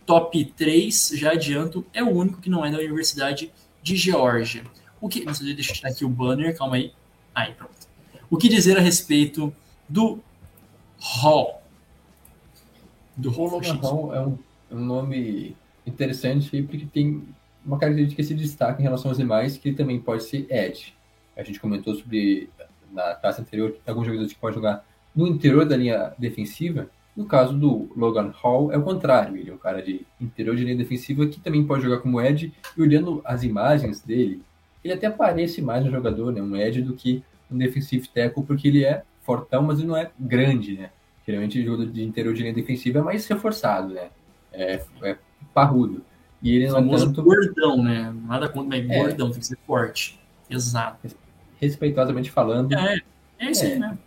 top 0.06 0.46
3, 0.56 1.12
já 1.14 1.32
adianto, 1.32 1.84
é 1.92 2.02
o 2.02 2.08
único 2.08 2.40
que 2.40 2.48
não 2.48 2.64
é 2.64 2.70
da 2.70 2.78
Universidade 2.78 3.52
de 3.82 3.96
Geórgia. 3.96 4.64
O 5.00 5.08
que. 5.08 5.24
Nossa, 5.24 5.44
deixa 5.44 5.72
eu 5.72 5.76
tirar 5.76 5.90
aqui 5.90 6.04
o 6.04 6.08
banner, 6.08 6.56
calma 6.56 6.76
aí. 6.76 6.92
Aí, 7.34 7.54
pronto. 7.54 7.88
O 8.30 8.36
que 8.36 8.48
dizer 8.48 8.76
a 8.76 8.80
respeito 8.80 9.52
do 9.88 10.18
Hall? 10.98 11.62
Do 13.16 13.30
Hall 13.30 13.48
Logan 13.48 13.74
Hall 13.74 14.14
é 14.14 14.20
um, 14.20 14.38
é 14.70 14.74
um 14.74 14.84
nome 14.84 15.56
interessante 15.86 16.62
porque 16.62 16.86
tem 16.86 17.26
uma 17.64 17.78
característica 17.78 18.22
que 18.22 18.28
se 18.28 18.34
destaca 18.34 18.80
em 18.80 18.84
relação 18.84 19.10
aos 19.10 19.18
demais, 19.18 19.56
que 19.56 19.72
também 19.72 20.00
pode 20.00 20.24
ser 20.24 20.46
edge. 20.50 20.94
A 21.36 21.42
gente 21.42 21.60
comentou 21.60 21.94
sobre, 21.94 22.48
na 22.92 23.14
classe 23.14 23.40
anterior, 23.40 23.76
alguns 23.86 24.06
jogadores 24.06 24.32
que 24.32 24.38
podem 24.38 24.56
jogar 24.56 24.84
no 25.14 25.26
interior 25.26 25.64
da 25.64 25.76
linha 25.76 26.12
defensiva. 26.18 26.88
No 27.16 27.26
caso 27.26 27.52
do 27.52 27.90
Logan 27.96 28.32
Hall, 28.42 28.72
é 28.72 28.78
o 28.78 28.82
contrário. 28.82 29.36
Ele 29.36 29.50
é 29.50 29.54
um 29.54 29.58
cara 29.58 29.82
de 29.82 30.06
interior 30.20 30.54
de 30.54 30.64
linha 30.64 30.76
defensiva 30.76 31.26
que 31.26 31.40
também 31.40 31.64
pode 31.66 31.82
jogar 31.82 31.98
como 31.98 32.20
edge. 32.20 32.52
E 32.76 32.82
olhando 32.82 33.20
as 33.24 33.42
imagens 33.42 34.00
dele, 34.00 34.42
ele 34.88 34.94
até 34.94 35.10
parece 35.10 35.60
mais 35.60 35.84
um 35.84 35.90
jogador, 35.90 36.32
né, 36.32 36.40
um 36.40 36.56
edge, 36.56 36.82
do 36.82 36.94
que 36.94 37.22
um 37.50 37.58
defensive 37.58 38.08
tackle, 38.08 38.42
porque 38.42 38.68
ele 38.68 38.84
é 38.84 39.02
fortão, 39.22 39.62
mas 39.62 39.78
ele 39.78 39.88
não 39.88 39.96
é 39.96 40.10
grande, 40.18 40.76
né? 40.76 40.90
Geralmente 41.26 41.60
o 41.60 41.64
jogador 41.64 41.90
de 41.90 42.02
interior 42.02 42.34
de 42.34 42.42
linha 42.42 42.54
defensiva 42.54 43.00
é 43.00 43.02
mais 43.02 43.26
reforçado, 43.26 43.92
né? 43.92 44.08
É, 44.52 44.82
é 45.02 45.16
parrudo. 45.52 46.02
E 46.42 46.56
ele 46.56 46.68
não 46.68 46.94
é 46.94 46.98
tanto... 46.98 47.22
gordão, 47.22 47.82
né? 47.82 48.14
Nada 48.26 48.48
contra, 48.48 48.68
mas 48.78 48.90
é. 48.90 48.98
gordão, 48.98 49.30
tem 49.30 49.40
que 49.40 49.46
ser 49.46 49.58
forte. 49.66 50.18
Exato. 50.48 51.14
Respeitosamente 51.60 52.30
falando. 52.30 52.72
É, 52.72 53.00
é 53.38 53.50
isso 53.50 53.64
aí, 53.64 53.72
é. 53.72 53.78
né? 53.78 53.98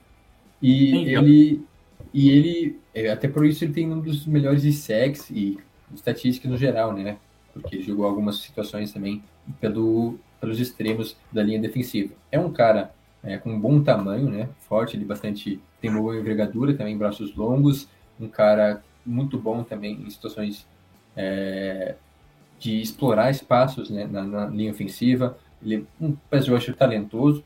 E 0.61 1.13
ele, 1.13 1.65
e 2.13 2.29
ele, 2.29 2.79
é, 2.93 3.09
até 3.09 3.27
por 3.27 3.45
isso 3.45 3.63
ele 3.63 3.73
tem 3.73 3.91
um 3.91 3.99
dos 3.99 4.25
melhores 4.25 4.61
de 4.61 4.71
sex 4.71 5.29
e 5.29 5.59
estatísticas 5.93 6.49
no 6.49 6.57
geral, 6.57 6.93
né? 6.93 7.17
Porque 7.53 7.81
jogou 7.81 8.05
algumas 8.05 8.37
situações 8.37 8.93
também 8.93 9.23
pelo, 9.59 10.17
pelos 10.41 10.59
extremos 10.59 11.15
da 11.31 11.43
linha 11.43 11.61
defensiva. 11.61 12.13
É 12.31 12.39
um 12.39 12.51
cara 12.51 12.91
é, 13.23 13.37
com 13.37 13.57
bom 13.57 13.81
tamanho, 13.81 14.29
né? 14.29 14.49
Forte, 14.61 14.97
ele 14.97 15.05
bastante 15.05 15.61
tem 15.79 15.93
boa 15.93 16.17
envergadura, 16.17 16.73
também 16.73 16.97
braços 16.97 17.35
longos, 17.35 17.87
um 18.19 18.27
cara 18.27 18.83
muito 19.05 19.37
bom 19.37 19.63
também 19.63 19.93
em 19.93 20.09
situações 20.09 20.67
é, 21.15 21.95
de 22.59 22.81
explorar 22.81 23.31
espaços 23.31 23.89
né, 23.89 24.07
na, 24.09 24.23
na, 24.23 24.45
linha 24.47 24.71
ofensiva. 24.71 25.37
Ele 25.61 25.75
é 25.75 26.03
um 26.03 26.15
pass 26.29 26.47
rusher 26.47 26.75
talentoso, 26.75 27.43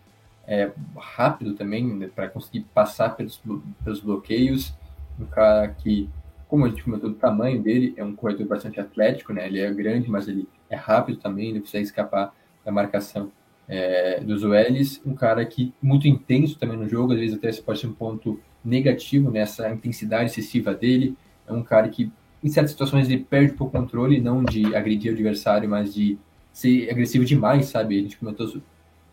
é, 0.47 0.71
rápido 0.97 1.53
também, 1.53 1.85
né, 1.85 2.09
para 2.13 2.29
conseguir 2.29 2.61
passar 2.73 3.09
pelos, 3.15 3.41
pelos 3.83 3.99
bloqueios. 3.99 4.73
Um 5.19 5.25
cara 5.25 5.69
que, 5.69 6.09
como 6.47 6.65
a 6.65 6.69
gente 6.69 6.83
comentou, 6.83 7.09
o 7.09 7.13
tamanho 7.13 7.61
dele 7.61 7.93
é 7.97 8.03
um 8.03 8.15
corredor 8.15 8.47
bastante 8.47 8.79
atlético, 8.79 9.31
né? 9.31 9.47
Ele 9.47 9.59
é 9.59 9.73
grande, 9.73 10.09
mas 10.09 10.27
ele 10.27 10.47
é 10.69 10.75
rápido 10.75 11.17
também, 11.19 11.49
ele 11.49 11.61
consegue 11.61 11.85
escapar 11.85 12.33
da 12.66 12.72
marcação 12.72 13.32
é, 13.68 14.20
dos 14.20 14.43
OLs. 14.43 15.01
Um 15.05 15.13
cara 15.13 15.45
que 15.45 15.74
muito 15.82 16.07
intenso 16.07 16.57
também 16.57 16.78
no 16.78 16.89
jogo, 16.89 17.13
às 17.13 17.20
vezes 17.20 17.38
até 17.38 17.51
pode 17.61 17.80
ser 17.80 17.88
um 17.88 17.93
ponto 17.93 18.39
negativo 18.63 19.30
nessa 19.30 19.70
intensidade 19.70 20.32
excessiva 20.32 20.74
dele. 20.74 21.16
É 21.47 21.53
um 21.53 21.63
cara 21.63 21.88
que 21.88 22.11
em 22.43 22.49
certas 22.49 22.72
situações 22.72 23.09
ele 23.09 23.24
perde 23.24 23.53
pouco 23.53 23.78
o 23.78 23.82
controle, 23.82 24.20
não 24.20 24.43
de 24.43 24.76
agredir 24.76 25.11
o 25.11 25.13
adversário, 25.16 25.70
mas 25.70 25.93
de 25.93 26.18
ser 26.51 26.89
agressivo 26.89 27.26
demais, 27.26 27.68
sabe? 27.68 27.97
A 27.97 28.01
gente 28.01 28.18
comentou 28.18 28.61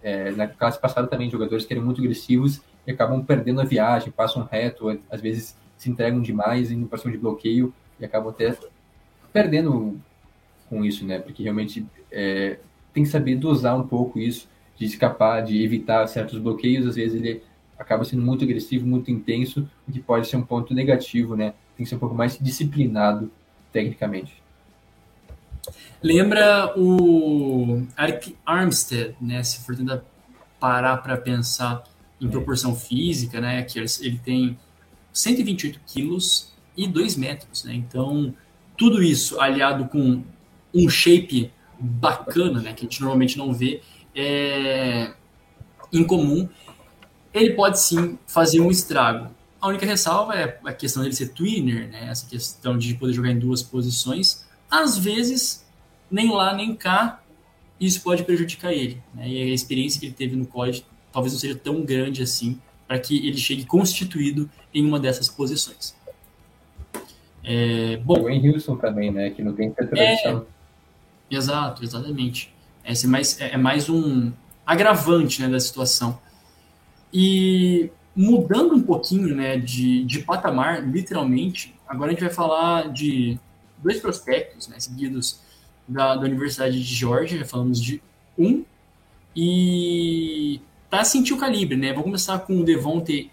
é, 0.03 0.31
na 0.33 0.47
classe 0.47 0.81
passada 0.81 1.07
também 1.07 1.31
jogadores 1.31 1.65
que 1.65 1.73
eram 1.73 1.85
muito 1.85 2.01
agressivos 2.01 2.61
e 2.87 2.91
acabam 2.91 3.25
perdendo 3.25 3.61
a 3.61 3.65
viagem, 3.65 4.13
passam 4.13 4.45
reto, 4.51 4.99
às 5.11 5.21
vezes 5.21 5.57
se 5.77 5.91
entregam 5.91 6.21
demais 6.21 6.71
indo 6.71 6.87
para 6.87 6.99
cima 6.99 7.13
de 7.13 7.19
bloqueio 7.19 7.73
e 7.99 8.05
acabam 8.05 8.31
até 8.31 8.57
perdendo 9.33 9.99
com 10.69 10.85
isso, 10.85 11.05
né? 11.05 11.19
Porque 11.19 11.43
realmente 11.43 11.87
é, 12.11 12.59
tem 12.93 13.03
que 13.03 13.09
saber 13.09 13.37
dosar 13.37 13.79
um 13.79 13.87
pouco 13.87 14.19
isso, 14.19 14.49
de 14.77 14.85
escapar, 14.85 15.43
de 15.43 15.63
evitar 15.63 16.07
certos 16.07 16.39
bloqueios. 16.39 16.87
Às 16.87 16.97
vezes 16.97 17.21
ele 17.21 17.43
acaba 17.79 18.05
sendo 18.05 18.23
muito 18.23 18.45
agressivo, 18.45 18.87
muito 18.87 19.11
intenso, 19.11 19.69
o 19.89 19.93
que 19.93 20.01
pode 20.01 20.29
ser 20.29 20.37
um 20.37 20.43
ponto 20.43 20.73
negativo, 20.75 21.35
né? 21.37 21.55
tem 21.77 21.85
que 21.85 21.89
ser 21.89 21.97
um 21.97 21.99
pouco 21.99 22.15
mais 22.15 22.39
disciplinado 22.39 23.31
tecnicamente. 23.73 24.43
Lembra 26.03 26.73
o 26.77 27.87
Eric 27.99 28.37
Armstead, 28.45 29.15
né? 29.21 29.43
Se 29.43 29.65
for 29.65 29.77
tentar 29.77 30.03
parar 30.59 30.99
para 30.99 31.17
pensar 31.17 31.85
em 32.21 32.27
é. 32.27 32.31
proporção 32.31 32.75
física, 32.75 33.41
né? 33.41 33.63
Que 33.63 33.79
ele 33.79 34.19
tem 34.19 34.59
128 35.13 35.81
quilos 35.87 36.53
e 36.77 36.87
2 36.89 37.17
metros, 37.17 37.65
né? 37.65 37.75
Então, 37.75 38.35
tudo 38.77 39.03
isso 39.03 39.41
aliado 39.41 39.87
com 39.87 40.23
um 40.75 40.89
shape 40.89 41.53
bacana, 41.83 42.61
né? 42.61 42.73
Que 42.73 42.87
a 42.87 42.89
gente 42.89 43.01
normalmente 43.01 43.37
não 43.37 43.53
vê, 43.53 43.83
é 44.15 45.13
incomum. 45.93 46.49
Ele 47.35 47.55
pode 47.55 47.81
sim 47.81 48.19
fazer 48.27 48.61
um 48.61 48.71
estrago. 48.71 49.31
A 49.61 49.69
única 49.69 49.87
ressalva 49.87 50.35
é 50.35 50.59
a 50.65 50.73
questão 50.73 51.03
dele 51.03 51.15
ser 51.15 51.29
twinner, 51.29 51.89
né? 51.91 52.09
Essa 52.09 52.29
questão 52.29 52.77
de 52.79 52.95
poder 52.95 53.13
jogar 53.13 53.31
em 53.31 53.39
duas 53.39 53.63
posições. 53.63 54.45
Às 54.71 54.97
vezes, 54.97 55.67
nem 56.11 56.31
lá 56.31 56.55
nem 56.55 56.75
cá, 56.75 57.23
isso 57.81 58.03
pode 58.03 58.23
prejudicar 58.25 58.73
ele. 58.73 59.03
Né? 59.15 59.29
E 59.29 59.43
a 59.43 59.55
experiência 59.55 59.99
que 59.99 60.07
ele 60.07 60.15
teve 60.15 60.37
no 60.37 60.47
college 60.47 60.85
talvez 61.13 61.33
não 61.33 61.41
seja 61.41 61.55
tão 61.55 61.83
grande 61.83 62.23
assim 62.23 62.59
para 62.89 62.99
que 62.99 63.27
ele 63.27 63.37
chegue 63.37 63.65
constituído 63.65 64.51
em 64.73 64.85
uma 64.85 64.99
dessas 64.99 65.29
posições. 65.29 65.95
É, 67.45 67.97
bom, 67.99 68.23
o 68.23 68.31
em 68.31 68.51
Houston 68.51 68.77
também, 68.77 69.11
né? 69.11 69.31
Que 69.31 69.43
não 69.43 69.53
tem 69.53 69.71
tanta 69.71 69.91
tradição. 69.91 70.39
É, 70.39 70.62
exato, 71.35 71.85
exatamente. 71.85 72.55
Esse 72.85 73.07
é 73.07 73.09
mais, 73.09 73.41
é, 73.41 73.55
é 73.55 73.57
mais 73.57 73.89
um 73.89 74.33
agravante 74.67 75.41
né, 75.43 75.49
da 75.49 75.61
situação. 75.61 76.19
E 77.13 77.91
mudando 78.15 78.75
um 78.75 78.83
pouquinho 78.83 79.35
né, 79.35 79.59
de, 79.59 80.05
de 80.05 80.21
patamar, 80.21 80.87
literalmente, 80.87 81.75
agora 81.87 82.11
a 82.11 82.15
gente 82.15 82.25
vai 82.25 82.33
falar 82.33 82.93
de 82.93 83.39
dois 83.79 84.01
prospectos 84.01 84.69
né, 84.69 84.79
seguidos 84.79 85.41
da, 85.87 86.15
da 86.15 86.23
Universidade 86.23 86.83
de 86.83 86.95
Georgia, 86.95 87.39
já 87.39 87.45
falamos 87.45 87.81
de 87.81 88.03
um, 88.39 88.65
e 89.35 90.61
para 90.89 91.05
sentir 91.05 91.33
o 91.33 91.39
calibre, 91.39 91.77
né? 91.77 91.89
Vamos 91.89 92.05
começar 92.05 92.39
com 92.41 92.61
o 92.61 92.65
Devonte 92.65 93.31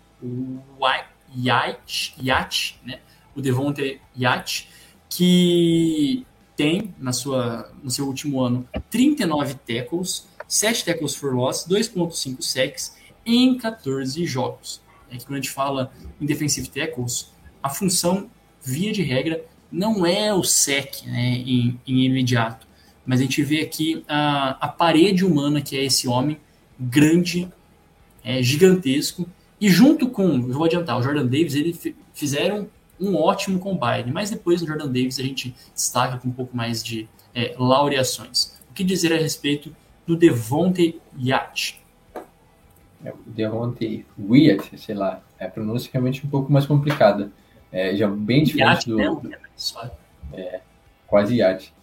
Yacht 1.35 2.79
né? 2.85 2.99
O 3.35 3.41
Devonte 3.41 4.01
Yacht, 4.17 4.69
que 5.09 6.25
tem 6.60 6.93
na 6.99 7.14
sua, 7.14 7.72
no 7.82 7.89
seu 7.89 8.05
último 8.05 8.41
ano 8.41 8.68
39 8.89 9.53
tackles, 9.66 10.28
7 10.45 10.84
tackles 10.84 11.16
for 11.16 11.34
loss, 11.34 11.66
2.5 11.66 12.41
sacks 12.41 12.97
em 13.26 13.57
14 13.57 14.26
jogos. 14.26 14.82
É 15.10 15.16
que 15.16 15.24
quando 15.24 15.36
a 15.36 15.38
gente 15.38 15.51
fala 15.51 15.89
em 16.20 16.26
defensive 16.26 16.68
tackles, 16.68 17.32
a 17.64 17.70
função, 17.70 18.30
via 18.62 18.91
de 18.91 19.01
regra, 19.01 19.41
não 19.72 20.05
é 20.05 20.34
o 20.34 20.43
sec 20.43 21.05
né, 21.05 21.38
em, 21.38 21.80
em 21.88 22.03
imediato, 22.03 22.68
mas 23.05 23.22
a 23.22 23.24
gente 23.24 23.41
vê 23.41 23.62
aqui 23.62 24.03
a, 24.05 24.57
a 24.60 24.68
parede 24.68 25.24
humana 25.24 25.62
que 25.62 25.78
é 25.78 25.86
esse 25.86 26.10
homem, 26.10 26.38
grande, 26.78 27.49
é, 28.22 28.43
gigantesco, 28.43 29.26
e 29.62 29.70
junto 29.70 30.10
com, 30.10 30.24
eu 30.24 30.51
vou 30.53 30.66
adiantar, 30.66 30.99
o 30.99 31.01
Jordan 31.01 31.26
Davis, 31.26 31.55
eles 31.55 31.80
fizeram 32.14 32.68
um 32.99 33.15
ótimo 33.15 33.59
combine, 33.59 34.11
mas 34.11 34.29
depois 34.29 34.61
no 34.61 34.67
Jordan 34.67 34.87
Davis 34.87 35.19
a 35.19 35.23
gente 35.23 35.55
destaca 35.73 36.17
com 36.17 36.27
um 36.27 36.31
pouco 36.31 36.55
mais 36.55 36.83
de 36.83 37.07
é, 37.33 37.55
laureações. 37.57 38.59
O 38.69 38.73
que 38.73 38.83
dizer 38.83 39.13
a 39.13 39.17
respeito 39.17 39.75
do 40.05 40.15
Devonte 40.15 40.99
Yacht? 41.19 41.81
É, 43.03 43.11
o 43.11 43.17
Devonte 43.25 44.05
Wyatt, 44.19 44.77
sei 44.77 44.95
lá, 44.95 45.21
é 45.37 45.45
a 45.45 45.49
pronúncia 45.49 45.89
realmente 45.91 46.25
um 46.25 46.29
pouco 46.29 46.51
mais 46.51 46.65
complicada. 46.65 47.31
É, 47.71 47.95
já 47.95 48.07
bem 48.07 48.43
diferente 48.43 48.89
Yacht, 48.89 48.89
do... 48.89 49.29
né? 49.29 49.37
Só. 49.55 49.89
quase 51.07 51.37
Yacht. 51.37 51.73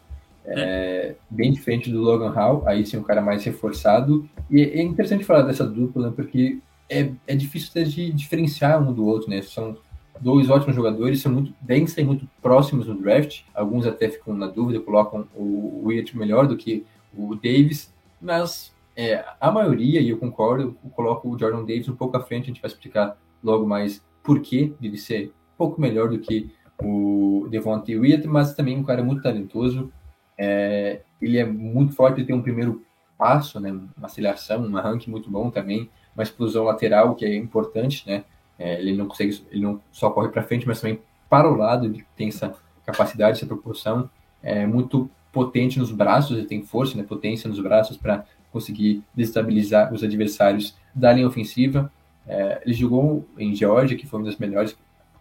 É, 0.44 1.14
Bem 1.28 1.52
diferente 1.52 1.90
do 1.90 2.00
Logan 2.00 2.30
Hall, 2.30 2.62
aí 2.66 2.86
sim 2.86 2.96
um 2.96 3.02
cara 3.02 3.20
mais 3.20 3.44
reforçado. 3.44 4.28
E 4.50 4.60
é 4.60 4.82
interessante 4.82 5.24
falar 5.24 5.42
dessa 5.42 5.66
dupla, 5.66 6.08
né, 6.08 6.12
porque 6.14 6.58
é, 6.88 7.10
é 7.26 7.34
difícil 7.34 7.70
até 7.70 7.82
de 7.82 8.12
diferenciar 8.12 8.80
um 8.80 8.92
do 8.92 9.04
outro, 9.04 9.28
né? 9.28 9.42
São 9.42 9.76
dois 10.20 10.50
ótimos 10.50 10.74
jogadores, 10.74 11.20
são 11.20 11.32
muito, 11.32 11.52
devem 11.60 11.86
ser 11.86 12.04
muito 12.04 12.28
próximos 12.40 12.86
no 12.86 12.94
draft. 12.94 13.42
Alguns 13.54 13.86
até 13.86 14.08
ficam 14.08 14.34
na 14.34 14.46
dúvida, 14.46 14.80
colocam 14.80 15.26
o 15.34 15.82
Wyatt 15.84 16.16
melhor 16.16 16.46
do 16.46 16.56
que 16.56 16.84
o 17.16 17.34
Davis, 17.34 17.92
mas 18.20 18.74
é, 18.96 19.24
a 19.40 19.50
maioria, 19.50 20.00
e 20.00 20.08
eu 20.08 20.18
concordo, 20.18 20.76
eu 20.84 20.90
coloco 20.90 21.28
o 21.28 21.38
Jordan 21.38 21.64
Davis 21.64 21.88
um 21.88 21.96
pouco 21.96 22.16
à 22.16 22.20
frente, 22.20 22.44
a 22.44 22.46
gente 22.46 22.62
vai 22.62 22.70
explicar 22.70 23.16
logo 23.42 23.66
mais 23.66 24.04
por 24.22 24.40
que 24.40 24.74
ele 24.82 24.98
ser 24.98 25.28
um 25.28 25.56
pouco 25.56 25.80
melhor 25.80 26.08
do 26.08 26.18
que 26.18 26.50
o 26.82 27.46
Devontae 27.50 27.98
Wyatt, 27.98 28.26
mas 28.26 28.54
também 28.54 28.76
um 28.76 28.84
cara 28.84 29.02
muito 29.02 29.22
talentoso, 29.22 29.92
é, 30.38 31.00
ele 31.20 31.38
é 31.38 31.44
muito 31.44 31.94
forte, 31.94 32.20
ele 32.20 32.26
tem 32.26 32.36
um 32.36 32.42
primeiro 32.42 32.82
passo, 33.16 33.58
né, 33.58 33.72
uma 33.72 34.06
aceleração, 34.06 34.66
um 34.66 34.76
arranque 34.76 35.10
muito 35.10 35.30
bom 35.30 35.50
também, 35.50 35.88
uma 36.14 36.22
explosão 36.22 36.64
lateral 36.64 37.14
que 37.14 37.24
é 37.24 37.34
importante, 37.34 38.06
né? 38.06 38.24
É, 38.58 38.80
ele 38.80 38.96
não 38.96 39.06
consegue, 39.06 39.42
ele 39.50 39.62
não 39.62 39.80
só 39.92 40.10
corre 40.10 40.28
para 40.28 40.42
frente, 40.42 40.66
mas 40.66 40.80
também 40.80 41.00
para 41.28 41.50
o 41.50 41.56
lado, 41.56 41.86
ele 41.86 42.04
tem 42.16 42.28
essa 42.28 42.54
capacidade, 42.84 43.38
essa 43.38 43.46
proporção, 43.46 44.08
é 44.42 44.66
muito 44.66 45.10
potente 45.32 45.78
nos 45.78 45.90
braços, 45.90 46.38
ele 46.38 46.46
tem 46.46 46.62
força, 46.62 46.96
né, 46.96 47.02
potência 47.02 47.48
nos 47.48 47.60
braços 47.60 47.96
para 47.96 48.24
conseguir 48.50 49.02
destabilizar 49.14 49.92
os 49.92 50.02
adversários 50.02 50.76
da 50.94 51.12
linha 51.12 51.26
ofensiva. 51.26 51.92
É, 52.26 52.62
ele 52.64 52.74
jogou 52.74 53.28
em 53.36 53.54
Georgia, 53.54 53.96
que 53.96 54.06
foi 54.06 54.20
uma 54.20 54.26
das 54.26 54.38
melhores, 54.38 54.76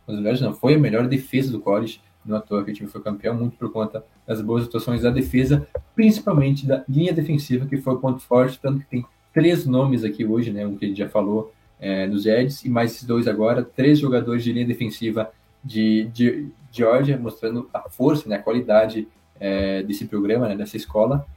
uma 0.08 0.16
das 0.16 0.18
melhores 0.18 0.42
não, 0.42 0.54
foi 0.54 0.76
a 0.76 0.80
melhor 0.80 1.08
defesa 1.08 1.52
do 1.52 1.60
college, 1.60 2.00
não 2.26 2.38
à 2.38 2.40
toa 2.40 2.64
que 2.64 2.72
o 2.72 2.74
time 2.74 2.90
foi 2.90 3.02
campeão, 3.02 3.36
muito 3.36 3.58
por 3.58 3.72
conta 3.72 4.06
das 4.26 4.42
boas 4.42 4.66
atuações 4.66 5.02
da 5.02 5.10
defesa, 5.10 5.68
principalmente 5.94 6.66
da 6.66 6.84
linha 6.88 7.12
defensiva, 7.14 7.66
que 7.66 7.78
foi 7.78 7.94
o 7.94 8.00
ponto 8.00 8.22
forte, 8.22 8.60
tanto 8.60 8.80
que 8.80 8.86
tem 8.86 9.06
três 9.34 9.66
nomes 9.66 10.04
aqui 10.04 10.26
hoje, 10.26 10.52
né, 10.52 10.66
um 10.66 10.78
que 10.78 10.86
a 10.86 10.88
gente 10.88 10.98
já 10.98 11.10
falou 11.10 11.52
é, 11.86 12.08
dos 12.08 12.26
Eds, 12.26 12.66
e 12.66 12.70
mais 12.70 12.94
esses 12.94 13.04
dois 13.04 13.28
agora, 13.28 13.64
três 13.64 14.00
jogadores 14.00 14.44
de 14.44 14.52
linha 14.52 14.66
defensiva 14.66 15.32
de, 15.64 16.06
de 16.06 16.48
Georgia, 16.72 17.16
mostrando 17.16 17.70
a 17.72 17.88
força, 17.88 18.28
né, 18.28 18.38
a 18.38 18.42
qualidade 18.42 19.08
é, 19.40 19.84
desse 19.84 20.06
programa, 20.06 20.48
né, 20.48 20.56
dessa 20.56 20.76
escola. 20.76 21.28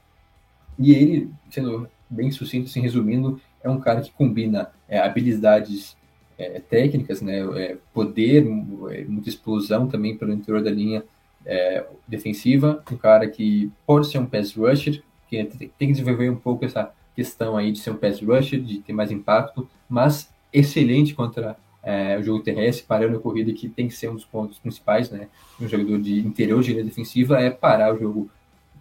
E 0.79 0.91
ele, 0.91 1.29
sendo 1.51 1.87
bem 2.09 2.31
sucinto, 2.31 2.67
assim, 2.67 2.81
resumindo, 2.81 3.39
é 3.63 3.69
um 3.69 3.79
cara 3.79 4.01
que 4.01 4.11
combina 4.11 4.71
é, 4.87 4.97
habilidades 4.97 5.95
é, 6.35 6.59
técnicas, 6.59 7.21
né, 7.21 7.41
é, 7.55 7.77
poder, 7.93 8.43
é, 8.89 9.03
muita 9.03 9.29
explosão 9.29 9.87
também 9.87 10.17
pelo 10.17 10.33
interior 10.33 10.63
da 10.63 10.71
linha 10.71 11.03
é, 11.45 11.85
defensiva, 12.07 12.83
um 12.91 12.97
cara 12.97 13.29
que 13.29 13.71
pode 13.85 14.07
ser 14.07 14.17
um 14.17 14.25
pass 14.25 14.55
rusher, 14.55 15.03
que 15.27 15.43
tem 15.43 15.89
que 15.89 15.91
desenvolver 15.91 16.27
um 16.31 16.35
pouco 16.35 16.65
essa 16.65 16.91
questão 17.15 17.55
aí 17.55 17.71
de 17.71 17.77
ser 17.77 17.91
um 17.91 17.97
pass 17.97 18.19
rusher, 18.19 18.59
de 18.59 18.79
ter 18.79 18.93
mais 18.93 19.11
impacto, 19.11 19.69
mas 19.87 20.27
excelente 20.51 21.13
contra 21.13 21.57
é, 21.81 22.17
o 22.17 22.23
jogo 22.23 22.43
terrestre, 22.43 22.85
parando 22.85 23.17
a 23.17 23.19
corrida, 23.19 23.53
que 23.53 23.69
tem 23.69 23.87
que 23.87 23.93
ser 23.93 24.09
um 24.09 24.15
dos 24.15 24.25
pontos 24.25 24.59
principais, 24.59 25.09
né? 25.09 25.27
Um 25.59 25.67
jogador 25.67 25.99
de 25.99 26.19
interior 26.19 26.61
de 26.61 26.73
linha 26.73 26.83
defensiva 26.83 27.39
é 27.39 27.49
parar 27.49 27.93
o 27.93 27.99
jogo 27.99 28.29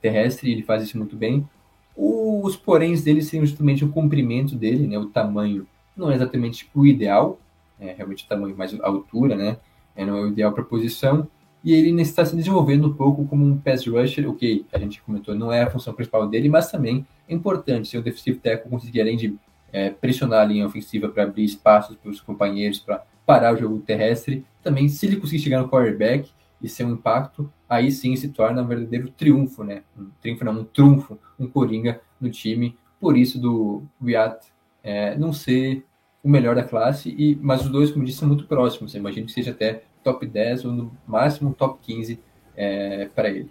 terrestre, 0.01 0.53
ele 0.53 0.63
faz 0.63 0.83
isso 0.83 0.99
muito 0.99 1.17
bem. 1.17 1.49
Os 1.97 2.57
poréns 2.57 3.03
dele 3.03 3.23
seriam 3.23 3.47
justamente 3.47 3.85
o 3.85 3.89
comprimento 3.89 4.55
dele, 4.55 4.87
né? 4.87 4.99
O 4.99 5.07
tamanho 5.07 5.67
não 5.97 6.11
é 6.11 6.15
exatamente 6.15 6.69
o 6.75 6.87
ideal, 6.87 7.41
é 7.81 7.93
realmente 7.93 8.25
o 8.25 8.29
tamanho, 8.29 8.55
mas 8.57 8.79
a 8.79 8.87
altura, 8.87 9.37
né? 9.37 9.57
É, 9.97 10.05
não 10.05 10.17
é 10.17 10.23
o 10.23 10.29
ideal 10.29 10.53
para 10.53 10.63
a 10.63 10.67
posição. 10.67 11.27
E 11.65 11.75
ele 11.75 12.01
está 12.01 12.25
se 12.25 12.37
desenvolvendo 12.37 12.87
um 12.87 12.93
pouco 12.95 13.27
como 13.27 13.45
um 13.45 13.59
pass 13.59 13.85
rusher, 13.87 14.29
ok, 14.29 14.65
a 14.73 14.79
gente 14.79 15.03
comentou, 15.03 15.35
não 15.35 15.53
é 15.53 15.63
a 15.63 15.71
função 15.71 15.93
principal 15.93 16.29
dele, 16.29 16.49
mas 16.49 16.71
também 16.71 17.05
é 17.29 17.35
importante 17.35 17.89
ser 17.89 17.99
um 17.99 18.03
defensive 18.03 18.39
tackle 18.39 18.71
conseguir, 18.71 19.01
além 19.01 19.17
de 19.17 19.37
é, 19.73 19.91
pressionar 19.91 20.41
a 20.41 20.45
linha 20.45 20.67
ofensiva 20.67 21.09
para 21.09 21.25
abrir 21.25 21.45
espaços 21.45 21.97
para 21.97 22.11
os 22.11 22.21
companheiros, 22.21 22.79
para 22.79 23.05
parar 23.27 23.55
o 23.55 23.57
jogo 23.57 23.79
terrestre, 23.81 24.45
também 24.63 24.89
se 24.89 25.05
ele 25.07 25.17
conseguir 25.17 25.43
chegar 25.43 25.61
no 25.61 25.69
quarterback 25.69 26.31
e 26.63 26.69
ser 26.69 26.85
um 26.85 26.93
impacto, 26.93 27.53
aí 27.69 27.93
sim 27.93 28.17
se 28.17 28.29
torna 28.29 28.63
um 28.63 28.67
verdadeiro 28.67 29.11
triunfo, 29.11 29.63
né? 29.63 29.83
Um 29.97 30.11
triunfo 30.21 30.45
não, 30.45 30.61
um 30.61 30.65
trunfo, 30.65 31.19
um 31.39 31.47
coringa 31.47 32.01
no 32.21 32.31
time. 32.31 32.77
Por 32.99 33.17
isso 33.17 33.39
do 33.39 33.83
Wyatt 34.03 34.47
é, 34.83 35.17
não 35.17 35.33
ser 35.33 35.85
o 36.23 36.29
melhor 36.29 36.57
da 36.57 36.65
classe, 36.65 37.15
e, 37.17 37.39
mas 37.41 37.63
os 37.63 37.71
dois, 37.71 37.91
como 37.91 38.05
disse, 38.05 38.19
são 38.19 38.29
muito 38.29 38.47
próximos. 38.47 38.95
Imagino 38.95 39.27
que 39.27 39.33
seja 39.33 39.53
até 39.53 39.83
top 40.03 40.27
10 40.27 40.65
ou 40.65 40.73
no 40.73 40.93
máximo 41.07 41.55
top 41.55 41.79
15 41.83 42.19
é, 42.57 43.09
para 43.15 43.29
ele. 43.29 43.51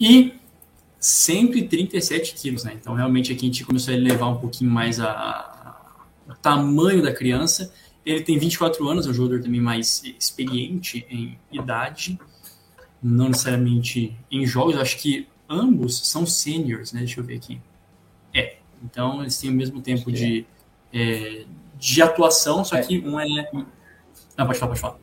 E 0.00 0.34
137 1.02 2.34
quilos, 2.34 2.62
né? 2.62 2.74
Então, 2.80 2.94
realmente, 2.94 3.32
aqui 3.32 3.40
a 3.40 3.46
gente 3.46 3.64
começou 3.64 3.92
a 3.92 3.96
elevar 3.96 4.30
um 4.30 4.38
pouquinho 4.38 4.70
mais 4.70 5.00
a, 5.00 5.10
a, 5.10 6.30
o 6.30 6.34
tamanho 6.36 7.02
da 7.02 7.12
criança. 7.12 7.74
Ele 8.06 8.22
tem 8.22 8.38
24 8.38 8.88
anos, 8.88 9.06
é 9.06 9.10
um 9.10 9.14
jogador 9.14 9.42
também 9.42 9.60
mais 9.60 10.04
experiente 10.18 11.04
em 11.10 11.36
idade, 11.50 12.20
não 13.02 13.28
necessariamente 13.28 14.16
em 14.30 14.46
jogos. 14.46 14.76
acho 14.76 14.96
que 14.98 15.26
ambos 15.48 16.06
são 16.06 16.24
seniors, 16.24 16.92
né? 16.92 17.00
Deixa 17.00 17.18
eu 17.18 17.24
ver 17.24 17.34
aqui. 17.34 17.60
É, 18.32 18.58
então 18.84 19.22
eles 19.22 19.36
têm 19.38 19.50
o 19.50 19.54
mesmo 19.54 19.82
tempo 19.82 20.12
de, 20.12 20.46
é, 20.92 21.44
de 21.80 22.00
atuação, 22.00 22.64
só 22.64 22.80
que 22.80 23.00
um 23.00 23.18
é. 23.18 23.50
Não, 24.38 24.46
pode 24.46 24.58
falar, 24.58 24.68
pode 24.68 24.80
falar. 24.80 25.01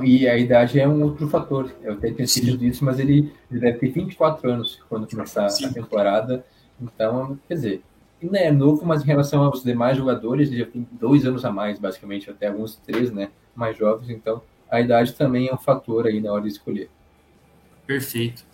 E 0.00 0.28
a 0.28 0.38
idade 0.38 0.78
é 0.78 0.86
um 0.86 1.02
outro 1.02 1.28
fator. 1.28 1.74
Eu 1.82 1.94
até 1.94 2.12
tenho 2.12 2.24
esquecido 2.24 2.56
disso, 2.56 2.84
mas 2.84 3.00
ele, 3.00 3.32
ele, 3.50 3.60
deve 3.60 3.78
ter 3.78 3.88
24 3.90 4.48
anos 4.48 4.80
quando 4.88 5.08
começar 5.08 5.48
Sim. 5.48 5.66
a 5.66 5.72
temporada. 5.72 6.44
Então, 6.80 7.36
quer 7.48 7.54
dizer, 7.54 7.82
ainda 8.22 8.38
é 8.38 8.52
novo, 8.52 8.86
mas 8.86 9.02
em 9.02 9.06
relação 9.06 9.42
aos 9.42 9.64
demais 9.64 9.96
jogadores, 9.96 10.48
ele 10.48 10.60
já 10.60 10.66
tem 10.66 10.86
dois 10.92 11.26
anos 11.26 11.44
a 11.44 11.50
mais, 11.50 11.80
basicamente, 11.80 12.30
até 12.30 12.46
alguns 12.46 12.76
três, 12.76 13.10
né? 13.10 13.30
Mais 13.56 13.76
jovens. 13.76 14.08
Então, 14.10 14.40
a 14.70 14.80
idade 14.80 15.12
também 15.14 15.48
é 15.48 15.54
um 15.54 15.58
fator 15.58 16.06
aí 16.06 16.20
na 16.20 16.32
hora 16.32 16.42
de 16.42 16.48
escolher. 16.48 16.88
Perfeito. 17.86 18.44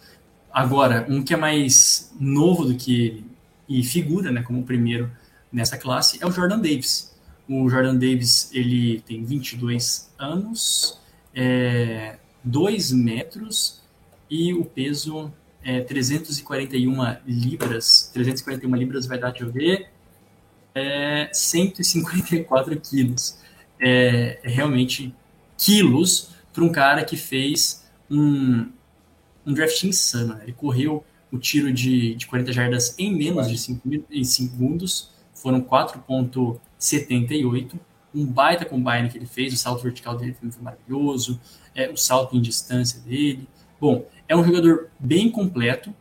Agora, 0.50 1.06
um 1.08 1.22
que 1.22 1.34
é 1.34 1.36
mais 1.36 2.14
novo 2.18 2.64
do 2.64 2.74
que 2.74 3.06
ele 3.06 3.38
e 3.68 3.84
figura, 3.84 4.30
né, 4.30 4.42
como 4.42 4.60
o 4.60 4.64
primeiro 4.64 5.10
nessa 5.52 5.76
classe, 5.76 6.18
é 6.22 6.26
o 6.26 6.30
Jordan 6.30 6.58
Davis. 6.58 7.14
O 7.48 7.68
Jordan 7.68 7.96
Davis, 7.96 8.50
ele 8.54 9.00
tem 9.02 9.22
22 9.22 10.10
anos, 10.18 10.98
é, 11.40 12.18
2 12.42 12.90
metros 12.90 13.80
e 14.28 14.52
o 14.52 14.64
peso 14.64 15.32
é 15.62 15.80
341 15.80 16.96
libras. 17.24 18.10
341 18.12 18.74
libras 18.74 19.06
vai 19.06 19.20
dar, 19.20 19.30
deixa 19.30 19.44
eu 19.44 19.52
ver, 19.52 19.88
é 20.74 21.30
154 21.32 22.80
quilos. 22.80 23.38
É, 23.80 24.40
é 24.42 24.48
realmente 24.48 25.14
quilos 25.56 26.30
para 26.52 26.64
um 26.64 26.72
cara 26.72 27.04
que 27.04 27.16
fez 27.16 27.88
um, 28.10 28.68
um 29.46 29.54
draft 29.54 29.80
insano. 29.84 30.34
Né? 30.34 30.40
Ele 30.42 30.54
correu 30.54 31.04
o 31.30 31.38
tiro 31.38 31.72
de, 31.72 32.16
de 32.16 32.26
40 32.26 32.52
jardas 32.52 32.98
em 32.98 33.14
menos 33.14 33.48
de 33.48 33.56
5 33.56 33.88
segundos, 34.24 35.12
foram 35.34 35.60
4,78 35.60 37.78
um 38.18 38.26
baita 38.26 38.64
combine 38.64 39.08
que 39.08 39.18
ele 39.18 39.26
fez, 39.26 39.52
o 39.52 39.56
salto 39.56 39.82
vertical 39.82 40.16
dele 40.16 40.34
foi 40.34 40.50
maravilhoso, 40.60 41.40
é, 41.74 41.88
o 41.90 41.96
salto 41.96 42.36
em 42.36 42.40
distância 42.40 43.00
dele. 43.00 43.48
Bom, 43.80 44.04
é 44.26 44.36
um 44.36 44.44
jogador 44.44 44.88
bem 44.98 45.30
completo, 45.30 45.94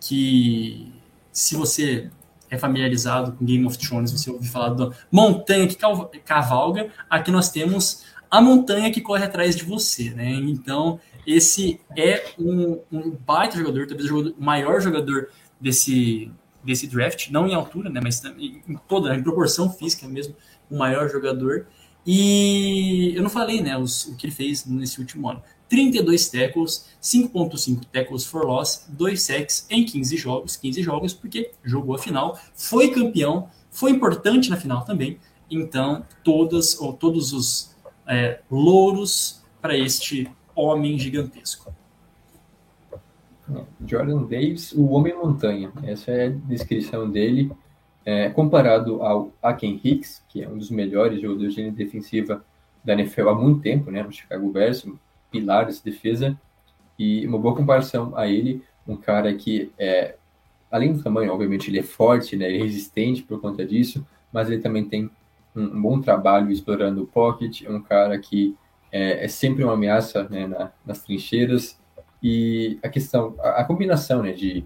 que 0.00 0.92
se 1.32 1.56
você 1.56 2.10
é 2.50 2.56
familiarizado 2.56 3.32
com 3.32 3.44
Game 3.44 3.66
of 3.66 3.76
Thrones, 3.78 4.12
você 4.12 4.30
ouviu 4.30 4.50
falar 4.50 4.70
da 4.70 4.90
montanha 5.10 5.66
que 5.66 5.76
cavalga, 6.24 6.90
aqui 7.10 7.30
nós 7.30 7.50
temos 7.50 8.04
a 8.30 8.40
montanha 8.40 8.92
que 8.92 9.00
corre 9.00 9.24
atrás 9.24 9.56
de 9.56 9.64
você, 9.64 10.10
né? 10.10 10.32
Então, 10.32 11.00
esse 11.26 11.80
é 11.96 12.32
um, 12.38 12.80
um 12.92 13.10
baita 13.10 13.56
jogador, 13.56 13.86
talvez 13.86 14.10
o 14.10 14.34
maior 14.38 14.80
jogador 14.80 15.28
desse, 15.60 16.30
desse 16.62 16.86
draft, 16.86 17.30
não 17.30 17.46
em 17.46 17.54
altura, 17.54 17.88
né? 17.90 18.00
Mas 18.02 18.22
em 18.24 18.78
toda, 18.88 19.14
em 19.14 19.22
proporção 19.22 19.70
física 19.72 20.06
mesmo, 20.06 20.34
o 20.70 20.76
maior 20.76 21.08
jogador. 21.08 21.66
E 22.06 23.12
eu 23.16 23.22
não 23.22 23.30
falei, 23.30 23.60
né, 23.60 23.76
os, 23.78 24.06
o 24.06 24.16
que 24.16 24.26
ele 24.26 24.34
fez 24.34 24.66
nesse 24.66 25.00
último 25.00 25.28
ano. 25.28 25.42
32 25.68 26.28
tackles, 26.28 26.86
5.5 27.02 27.84
tackles 27.90 28.24
for 28.24 28.44
loss, 28.44 28.86
2 28.88 29.20
sacks 29.20 29.66
em 29.70 29.84
15 29.84 30.16
jogos, 30.16 30.56
15 30.56 30.82
jogos 30.82 31.14
porque 31.14 31.50
jogou 31.64 31.94
a 31.94 31.98
final, 31.98 32.38
foi 32.54 32.90
campeão, 32.90 33.48
foi 33.70 33.90
importante 33.90 34.50
na 34.50 34.56
final 34.56 34.84
também. 34.84 35.18
Então, 35.50 36.04
todas 36.22 36.78
ou 36.78 36.92
todos 36.92 37.32
os 37.32 37.74
é, 38.06 38.40
louros 38.50 39.42
para 39.60 39.76
este 39.76 40.30
homem 40.54 40.98
gigantesco. 40.98 41.74
Jordan 43.86 44.22
Davis, 44.22 44.72
o 44.72 44.86
Homem 44.90 45.14
Montanha. 45.14 45.72
Essa 45.82 46.10
é 46.12 46.26
a 46.26 46.30
descrição 46.30 47.10
dele. 47.10 47.50
É, 48.04 48.28
comparado 48.28 49.02
ao 49.02 49.32
Aken 49.42 49.80
Hicks, 49.82 50.22
que 50.28 50.42
é 50.42 50.48
um 50.48 50.58
dos 50.58 50.70
melhores 50.70 51.20
jogadores 51.20 51.54
de 51.54 51.60
linha 51.60 51.72
defensiva 51.72 52.44
da 52.84 52.92
NFL 52.92 53.30
há 53.30 53.34
muito 53.34 53.60
tempo, 53.60 53.90
né? 53.90 54.02
No 54.02 54.12
Chicago 54.12 54.50
Bears, 54.50 54.84
um 54.84 54.96
pilar 55.30 55.66
dessa 55.66 55.82
defesa. 55.82 56.38
E 56.98 57.26
uma 57.26 57.38
boa 57.38 57.56
comparação 57.56 58.16
a 58.16 58.28
ele, 58.28 58.62
um 58.86 58.96
cara 58.96 59.32
que, 59.34 59.72
é, 59.78 60.16
além 60.70 60.92
do 60.92 61.02
tamanho, 61.02 61.32
obviamente, 61.32 61.70
ele 61.70 61.78
é 61.78 61.82
forte, 61.82 62.36
né? 62.36 62.46
Ele 62.46 62.58
é 62.58 62.62
resistente 62.62 63.22
por 63.22 63.40
conta 63.40 63.64
disso, 63.64 64.06
mas 64.32 64.50
ele 64.50 64.60
também 64.60 64.84
tem 64.84 65.10
um, 65.56 65.62
um 65.62 65.82
bom 65.82 66.00
trabalho 66.00 66.50
explorando 66.50 67.02
o 67.02 67.06
pocket. 67.06 67.62
É 67.62 67.70
um 67.70 67.80
cara 67.80 68.18
que 68.18 68.54
é, 68.92 69.24
é 69.24 69.28
sempre 69.28 69.64
uma 69.64 69.72
ameaça 69.72 70.24
né, 70.28 70.46
na, 70.46 70.70
nas 70.86 71.02
trincheiras 71.02 71.80
e 72.22 72.78
a 72.82 72.88
questão, 72.88 73.34
a, 73.40 73.60
a 73.60 73.64
combinação 73.64 74.22
né, 74.22 74.32
de, 74.32 74.64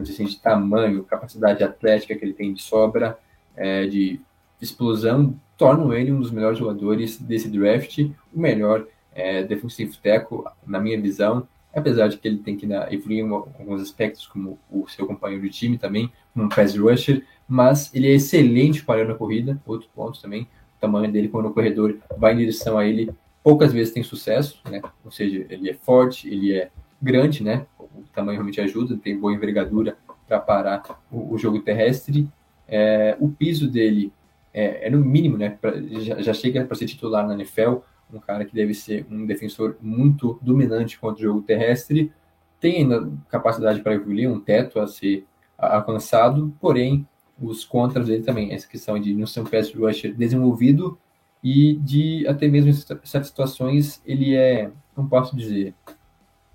assim, 0.00 0.24
de 0.24 0.38
tamanho, 0.38 1.04
capacidade 1.04 1.62
atlética 1.62 2.14
que 2.14 2.24
ele 2.24 2.32
tem 2.32 2.52
de 2.52 2.62
sobra, 2.62 3.18
é, 3.56 3.86
de 3.86 4.20
explosão, 4.60 5.34
tornam 5.56 5.92
ele 5.92 6.12
um 6.12 6.20
dos 6.20 6.30
melhores 6.30 6.58
jogadores 6.58 7.18
desse 7.18 7.48
draft, 7.48 7.98
o 8.32 8.40
melhor 8.40 8.86
é, 9.14 9.42
defensive 9.42 9.96
tackle, 9.96 10.44
na 10.66 10.80
minha 10.80 11.00
visão, 11.00 11.46
apesar 11.74 12.08
de 12.08 12.16
que 12.16 12.26
ele 12.26 12.38
tem 12.38 12.56
que 12.56 12.66
evoluir 12.90 13.24
em 13.24 13.30
alguns 13.30 13.82
aspectos, 13.82 14.26
como 14.26 14.58
o 14.70 14.88
seu 14.88 15.06
companheiro 15.06 15.42
de 15.42 15.50
time 15.50 15.78
também, 15.78 16.12
um 16.34 16.48
pass 16.48 16.76
rusher, 16.76 17.24
mas 17.48 17.94
ele 17.94 18.08
é 18.08 18.14
excelente 18.14 18.84
parando 18.84 19.12
a 19.12 19.14
corrida, 19.16 19.60
outro 19.66 19.88
ponto 19.94 20.20
também, 20.20 20.42
o 20.42 20.80
tamanho 20.80 21.10
dele 21.10 21.28
quando 21.28 21.46
o 21.46 21.52
corredor 21.52 21.96
vai 22.16 22.34
em 22.34 22.38
direção 22.38 22.78
a 22.78 22.86
ele, 22.86 23.10
poucas 23.42 23.72
vezes 23.72 23.92
tem 23.92 24.02
sucesso, 24.02 24.60
né? 24.70 24.80
ou 25.04 25.10
seja, 25.10 25.46
ele 25.48 25.70
é 25.70 25.74
forte, 25.74 26.28
ele 26.28 26.54
é 26.54 26.70
grande, 27.00 27.42
né? 27.42 27.66
Tamanho 28.12 28.36
realmente 28.36 28.60
ajuda, 28.60 28.96
tem 28.96 29.18
boa 29.18 29.32
envergadura 29.32 29.96
para 30.26 30.38
parar 30.38 30.82
o, 31.10 31.34
o, 31.34 31.38
jogo 31.38 31.60
terrestre. 31.60 32.28
É, 32.68 33.16
o 33.18 33.28
piso 33.28 33.68
dele 33.68 34.12
é, 34.52 34.86
é, 34.86 34.90
no 34.90 34.98
mínimo, 34.98 35.36
né? 35.36 35.56
Pra, 35.60 35.72
já, 36.00 36.20
já, 36.20 36.32
chega 36.32 36.64
para 36.64 36.76
ser 36.76 36.86
titular 36.86 37.26
na 37.26 37.34
NFL, 37.34 37.78
um 38.12 38.18
cara 38.18 38.44
que 38.44 38.54
deve 38.54 38.74
ser 38.74 39.06
um 39.10 39.26
defensor 39.26 39.76
muito 39.80 40.38
dominante 40.42 40.98
contra 40.98 41.20
o 41.20 41.26
jogo 41.26 41.42
terrestre. 41.42 42.12
Tem 42.60 42.78
ainda 42.78 43.10
capacidade 43.28 43.80
para 43.80 43.94
evoluir, 43.94 44.30
um 44.30 44.40
teto 44.40 44.78
a 44.80 44.86
ser 44.86 45.26
alcançado, 45.56 46.54
porém 46.60 47.06
os 47.40 47.64
contras 47.64 48.06
dele 48.06 48.22
também, 48.22 48.52
essa 48.52 48.68
questão 48.68 48.98
de 48.98 49.14
não 49.14 49.26
ser 49.26 49.40
um 49.40 49.44
pass 49.44 49.72
rusher 49.72 50.14
desenvolvido 50.14 50.98
e 51.42 51.74
de 51.76 52.26
até 52.28 52.46
mesmo 52.48 52.70
em 52.70 52.72
certas 52.74 53.28
situações 53.28 54.02
ele 54.04 54.34
é, 54.34 54.70
não 54.96 55.08
posso 55.08 55.34
dizer, 55.34 55.74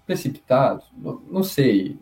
precipitado, 0.06 0.84
não, 0.98 1.22
não 1.32 1.44
sei, 1.44 1.98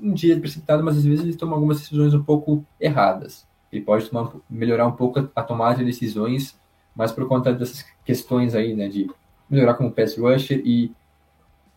um 0.00 0.12
dia 0.12 0.38
precipitado, 0.38 0.82
mas 0.82 0.96
às 0.96 1.04
vezes 1.04 1.24
ele 1.24 1.36
toma 1.36 1.54
algumas 1.54 1.80
decisões 1.80 2.14
um 2.14 2.22
pouco 2.22 2.64
erradas. 2.80 3.46
Ele 3.72 3.82
pode 3.82 4.08
tomar, 4.08 4.32
melhorar 4.50 4.86
um 4.86 4.92
pouco 4.92 5.30
a 5.34 5.42
tomada 5.42 5.78
de 5.78 5.84
decisões, 5.84 6.58
mas 6.94 7.12
por 7.12 7.26
conta 7.26 7.52
dessas 7.52 7.84
questões 8.04 8.54
aí, 8.54 8.74
né, 8.74 8.88
de 8.88 9.08
melhorar 9.48 9.74
como 9.74 9.92
pass 9.92 10.16
rusher 10.16 10.60
e 10.64 10.92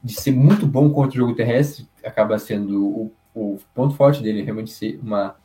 de 0.03 0.13
ser 0.13 0.31
muito 0.31 0.67
bom 0.67 0.89
contra 0.89 1.17
o 1.17 1.21
jogo 1.21 1.35
terrestre, 1.35 1.87
acaba 2.03 2.37
sendo 2.37 2.85
o, 2.85 3.11
o 3.33 3.59
ponto 3.73 3.95
forte 3.95 4.21
dele, 4.21 4.43
realmente 4.43 4.71
ser 4.71 4.99
uma, 5.01 5.35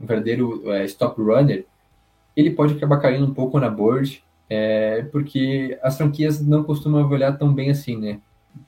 um 0.00 0.06
verdadeiro 0.06 0.70
é, 0.72 0.84
stop 0.84 1.20
runner, 1.20 1.66
ele 2.36 2.50
pode 2.50 2.74
acabar 2.74 2.98
caindo 2.98 3.26
um 3.26 3.34
pouco 3.34 3.60
na 3.60 3.68
board, 3.68 4.24
é, 4.48 5.02
porque 5.12 5.78
as 5.82 5.96
franquias 5.96 6.44
não 6.44 6.64
costumam 6.64 7.08
olhar 7.08 7.36
tão 7.38 7.52
bem 7.52 7.70
assim, 7.70 7.96
né? 7.96 8.20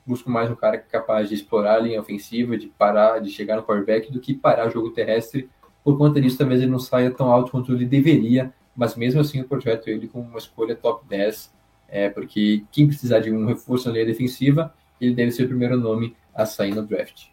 Busco 0.05 0.29
mais 0.29 0.49
um 0.49 0.55
cara 0.55 0.77
capaz 0.77 1.29
de 1.29 1.35
explorar 1.35 1.75
a 1.75 1.79
linha 1.79 1.99
ofensiva, 1.99 2.57
de 2.57 2.67
parar, 2.67 3.19
de 3.19 3.29
chegar 3.29 3.55
no 3.55 3.63
quarterback, 3.63 4.11
do 4.11 4.19
que 4.19 4.33
parar 4.33 4.67
o 4.67 4.71
jogo 4.71 4.91
terrestre. 4.91 5.49
Por 5.83 5.97
conta 5.97 6.19
disso, 6.19 6.37
talvez 6.37 6.61
ele 6.61 6.71
não 6.71 6.79
saia 6.79 7.11
tão 7.11 7.31
alto 7.31 7.51
quanto 7.51 7.71
ele 7.73 7.85
deveria, 7.85 8.53
mas 8.75 8.95
mesmo 8.95 9.21
assim 9.21 9.39
eu 9.39 9.45
projeto 9.45 9.87
ele 9.87 10.07
como 10.07 10.27
uma 10.27 10.37
escolha 10.37 10.75
top 10.75 11.07
10, 11.07 11.53
é, 11.87 12.09
porque 12.09 12.63
quem 12.71 12.87
precisar 12.87 13.19
de 13.19 13.31
um 13.31 13.45
reforço 13.45 13.87
na 13.87 13.93
linha 13.93 14.05
defensiva, 14.05 14.73
ele 14.99 15.13
deve 15.13 15.31
ser 15.31 15.43
o 15.43 15.47
primeiro 15.47 15.77
nome 15.77 16.15
a 16.33 16.45
sair 16.45 16.73
no 16.73 16.85
draft. 16.85 17.27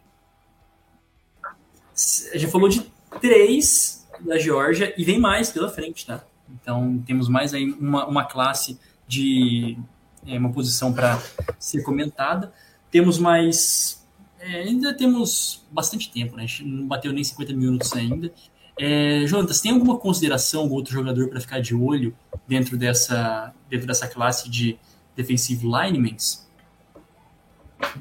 Gente 2.34 2.50
falou 2.50 2.68
de 2.68 2.80
três 3.20 4.08
da 4.20 4.38
Georgia 4.38 4.94
e 4.96 5.04
vem 5.04 5.18
mais 5.18 5.50
pela 5.50 5.68
frente, 5.68 6.06
tá? 6.06 6.24
Então 6.48 7.02
temos 7.06 7.28
mais 7.28 7.54
aí 7.54 7.70
uma, 7.72 8.06
uma 8.06 8.24
classe 8.24 8.78
de 9.06 9.78
é 10.26 10.38
uma 10.38 10.52
posição 10.52 10.92
para 10.92 11.20
ser 11.58 11.82
comentada. 11.82 12.52
Temos 12.90 13.18
mais. 13.18 14.06
É, 14.38 14.62
ainda 14.62 14.94
temos 14.94 15.64
bastante 15.70 16.10
tempo, 16.10 16.36
né? 16.36 16.44
A 16.44 16.46
gente 16.46 16.64
não 16.64 16.86
bateu 16.86 17.12
nem 17.12 17.22
50 17.22 17.52
minutos 17.52 17.92
ainda. 17.92 18.32
É, 18.78 19.24
Jonatas, 19.26 19.60
tem 19.60 19.72
alguma 19.72 19.98
consideração, 19.98 20.62
algum 20.62 20.74
outro 20.74 20.92
jogador 20.92 21.28
para 21.28 21.40
ficar 21.40 21.60
de 21.60 21.74
olho 21.74 22.14
dentro 22.48 22.76
dessa, 22.76 23.54
dentro 23.68 23.86
dessa 23.86 24.08
classe 24.08 24.48
de 24.50 24.78
defensive 25.14 25.66
linemen? 25.66 26.16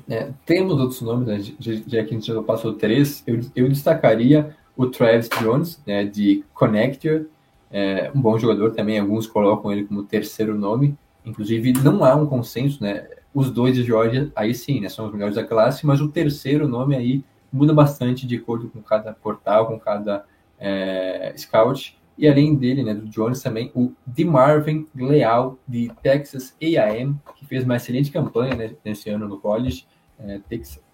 É, 0.10 0.32
temos 0.46 0.80
outros 0.80 1.02
nomes, 1.02 1.28
né? 1.28 1.56
já 1.60 2.04
que 2.04 2.12
a 2.12 2.14
gente 2.14 2.28
já 2.28 2.42
passou 2.42 2.74
três, 2.74 3.24
eu, 3.26 3.42
eu 3.56 3.68
destacaria 3.68 4.56
o 4.78 4.88
Travis 4.88 5.30
Jones, 5.40 5.82
né, 5.86 6.06
de 6.06 6.44
Connector, 6.54 7.26
é, 7.72 8.12
um 8.14 8.22
bom 8.22 8.38
jogador 8.38 8.72
também, 8.72 9.00
alguns 9.00 9.28
colocam 9.28 9.72
ele 9.72 9.84
como 9.86 10.04
terceiro 10.04 10.58
nome, 10.58 10.98
Inclusive, 11.26 11.74
não 11.74 12.04
há 12.04 12.16
um 12.16 12.26
consenso, 12.26 12.84
né? 12.84 13.08
Os 13.34 13.50
dois 13.50 13.76
de 13.76 13.84
Georgia, 13.84 14.32
aí 14.36 14.54
sim, 14.54 14.82
né? 14.82 14.90
São 14.90 15.06
os 15.06 15.14
melhores 15.14 15.36
da 15.36 15.44
classe, 15.44 15.86
mas 15.86 16.02
o 16.02 16.10
terceiro 16.10 16.68
nome 16.68 16.96
aí 16.96 17.24
muda 17.52 17.74
bastante 17.74 18.26
de 18.26 18.38
acordo 18.38 18.70
com 18.70 18.82
cada 18.82 19.14
portal, 19.14 19.68
com 19.68 19.80
cada 19.80 20.26
é, 20.60 21.34
scout. 21.38 21.98
E 22.18 22.28
além 22.28 22.56
dele, 22.56 22.84
né, 22.84 22.94
do 22.94 23.08
Jones 23.08 23.42
também, 23.42 23.72
o 23.74 23.94
DeMarvin 24.06 24.88
Leal, 24.94 25.58
de 25.68 25.92
Texas 26.04 26.56
A&M, 26.62 27.16
que 27.36 27.46
fez 27.46 27.64
uma 27.64 27.78
excelente 27.78 28.12
campanha 28.12 28.56
né, 28.56 28.76
nesse 28.86 29.10
ano 29.10 29.28
no 29.28 29.40
college. 29.40 29.88
É, 30.20 30.40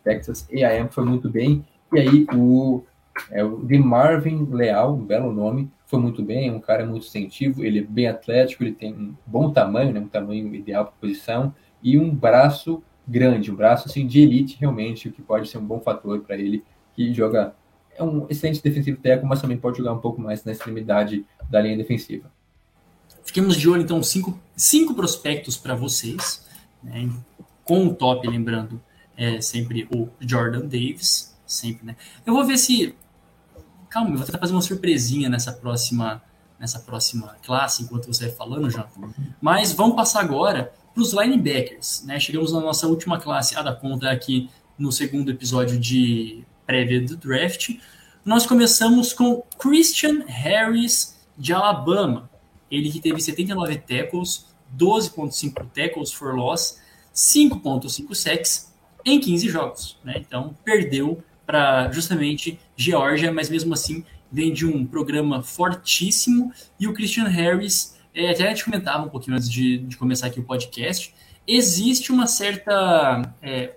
Texas, 0.04 0.48
A&M 0.50 0.90
foi 0.90 1.04
muito 1.04 1.30
bem. 1.30 1.66
E 1.94 2.00
aí 2.00 2.28
o, 2.34 2.84
é, 3.32 3.44
o 3.44 3.58
DeMarvin 3.58 4.48
Leal, 4.52 4.96
um 4.96 5.04
belo 5.04 5.34
nome, 5.34 5.70
foi 5.88 6.00
muito 6.00 6.22
bem, 6.22 6.50
é 6.50 6.52
um 6.52 6.60
cara 6.60 6.86
muito 6.86 7.06
sensitivo, 7.06 7.64
ele 7.64 7.80
é 7.80 7.82
bem 7.82 8.08
atlético, 8.08 8.64
ele 8.64 8.74
tem 8.74 8.94
um 8.94 9.16
bom 9.26 9.52
tamanho, 9.52 9.94
né, 9.94 10.02
um 10.02 10.08
tamanho 10.08 10.54
ideal 10.54 10.86
para 10.86 10.94
posição, 11.00 11.56
e 11.82 11.98
um 11.98 12.14
braço 12.14 12.84
grande, 13.08 13.50
um 13.50 13.56
braço 13.56 13.88
assim, 13.88 14.06
de 14.06 14.20
elite 14.20 14.58
realmente, 14.60 15.08
o 15.08 15.12
que 15.14 15.22
pode 15.22 15.48
ser 15.48 15.58
um 15.58 15.66
bom 15.66 15.80
fator 15.80 16.20
para 16.20 16.38
ele, 16.38 16.62
que 16.94 17.14
joga, 17.14 17.56
é 17.96 18.04
um 18.04 18.28
excelente 18.30 18.62
defensivo 18.62 19.00
técnico, 19.00 19.28
mas 19.28 19.42
também 19.42 19.58
pode 19.58 19.78
jogar 19.78 19.94
um 19.94 20.00
pouco 20.00 20.20
mais 20.20 20.44
na 20.44 20.52
extremidade 20.52 21.26
da 21.50 21.62
linha 21.62 21.78
defensiva. 21.78 22.30
Fiquemos 23.24 23.56
de 23.56 23.70
olho, 23.70 23.82
então, 23.82 24.04
cinco, 24.04 24.38
cinco 24.58 24.94
prospectos 24.94 25.56
para 25.56 25.74
vocês, 25.74 26.46
né, 26.84 27.10
com 27.64 27.88
o 27.88 27.94
top, 27.94 28.28
lembrando, 28.28 28.82
é 29.16 29.40
sempre 29.40 29.88
o 29.96 30.10
Jordan 30.20 30.62
Davis, 30.62 31.36
sempre, 31.46 31.86
né? 31.86 31.96
Eu 32.26 32.34
vou 32.34 32.46
ver 32.46 32.58
se 32.58 32.94
calma, 33.90 34.12
eu 34.12 34.18
vou 34.18 34.26
tentar 34.26 34.40
fazer 34.40 34.54
uma 34.54 34.62
surpresinha 34.62 35.30
nessa 35.30 35.52
próxima, 35.52 36.22
nessa 36.60 36.80
próxima 36.80 37.36
classe, 37.46 37.84
enquanto 37.84 38.08
você 38.08 38.28
vai 38.28 38.36
falando, 38.36 38.70
Jonathan. 38.70 39.14
Mas 39.42 39.72
vamos 39.72 39.96
passar 39.96 40.22
agora 40.22 40.74
para 40.94 41.02
os 41.02 41.14
linebackers. 41.14 42.04
Né? 42.06 42.20
Chegamos 42.20 42.52
na 42.52 42.60
nossa 42.60 42.88
última 42.88 43.20
classe, 43.20 43.56
a 43.56 43.62
da 43.62 43.74
conta 43.74 44.10
aqui 44.10 44.50
no 44.78 44.92
segundo 44.92 45.32
episódio 45.32 45.80
de 45.80 46.44
prévia 46.66 47.02
do 47.02 47.16
draft. 47.18 47.78
Nós 48.24 48.46
começamos 48.46 49.14
com 49.14 49.44
Christian 49.58 50.26
Harris, 50.28 51.18
de 51.38 51.54
Alabama. 51.54 52.30
Ele 52.70 52.92
que 52.92 53.00
teve 53.00 53.22
79 53.22 53.78
tackles, 53.78 54.48
12.5 54.78 55.68
tackles 55.74 56.12
for 56.12 56.36
loss, 56.36 56.80
5.5 57.14 58.14
sacks 58.14 58.74
em 59.06 59.20
15 59.20 59.50
jogos. 59.50 59.98
Né? 60.04 60.16
Então, 60.18 60.56
perdeu 60.66 61.24
para 61.48 61.90
justamente 61.94 62.60
Geórgia, 62.76 63.32
mas 63.32 63.50
mesmo 63.50 63.74
assim 63.74 64.04
vem 64.30 64.54
de 64.54 64.66
um 64.66 64.86
programa 64.86 65.42
fortíssimo. 65.42 66.52
E 66.78 66.86
o 66.88 66.94
Christian 66.94 67.24
Harris, 67.30 67.98
é, 68.14 68.30
até 68.30 68.44
a 68.44 68.50
gente 68.50 68.66
comentava 68.66 69.06
um 69.06 69.10
pouquinho 69.10 69.38
antes 69.38 69.50
de, 69.50 69.78
de 69.78 69.96
começar 69.96 70.28
aqui 70.28 70.42
o 70.42 70.44
podcast, 70.44 71.16
existe 71.48 72.12
uma 72.12 72.28
certa, 72.28 73.34
é, 73.42 73.76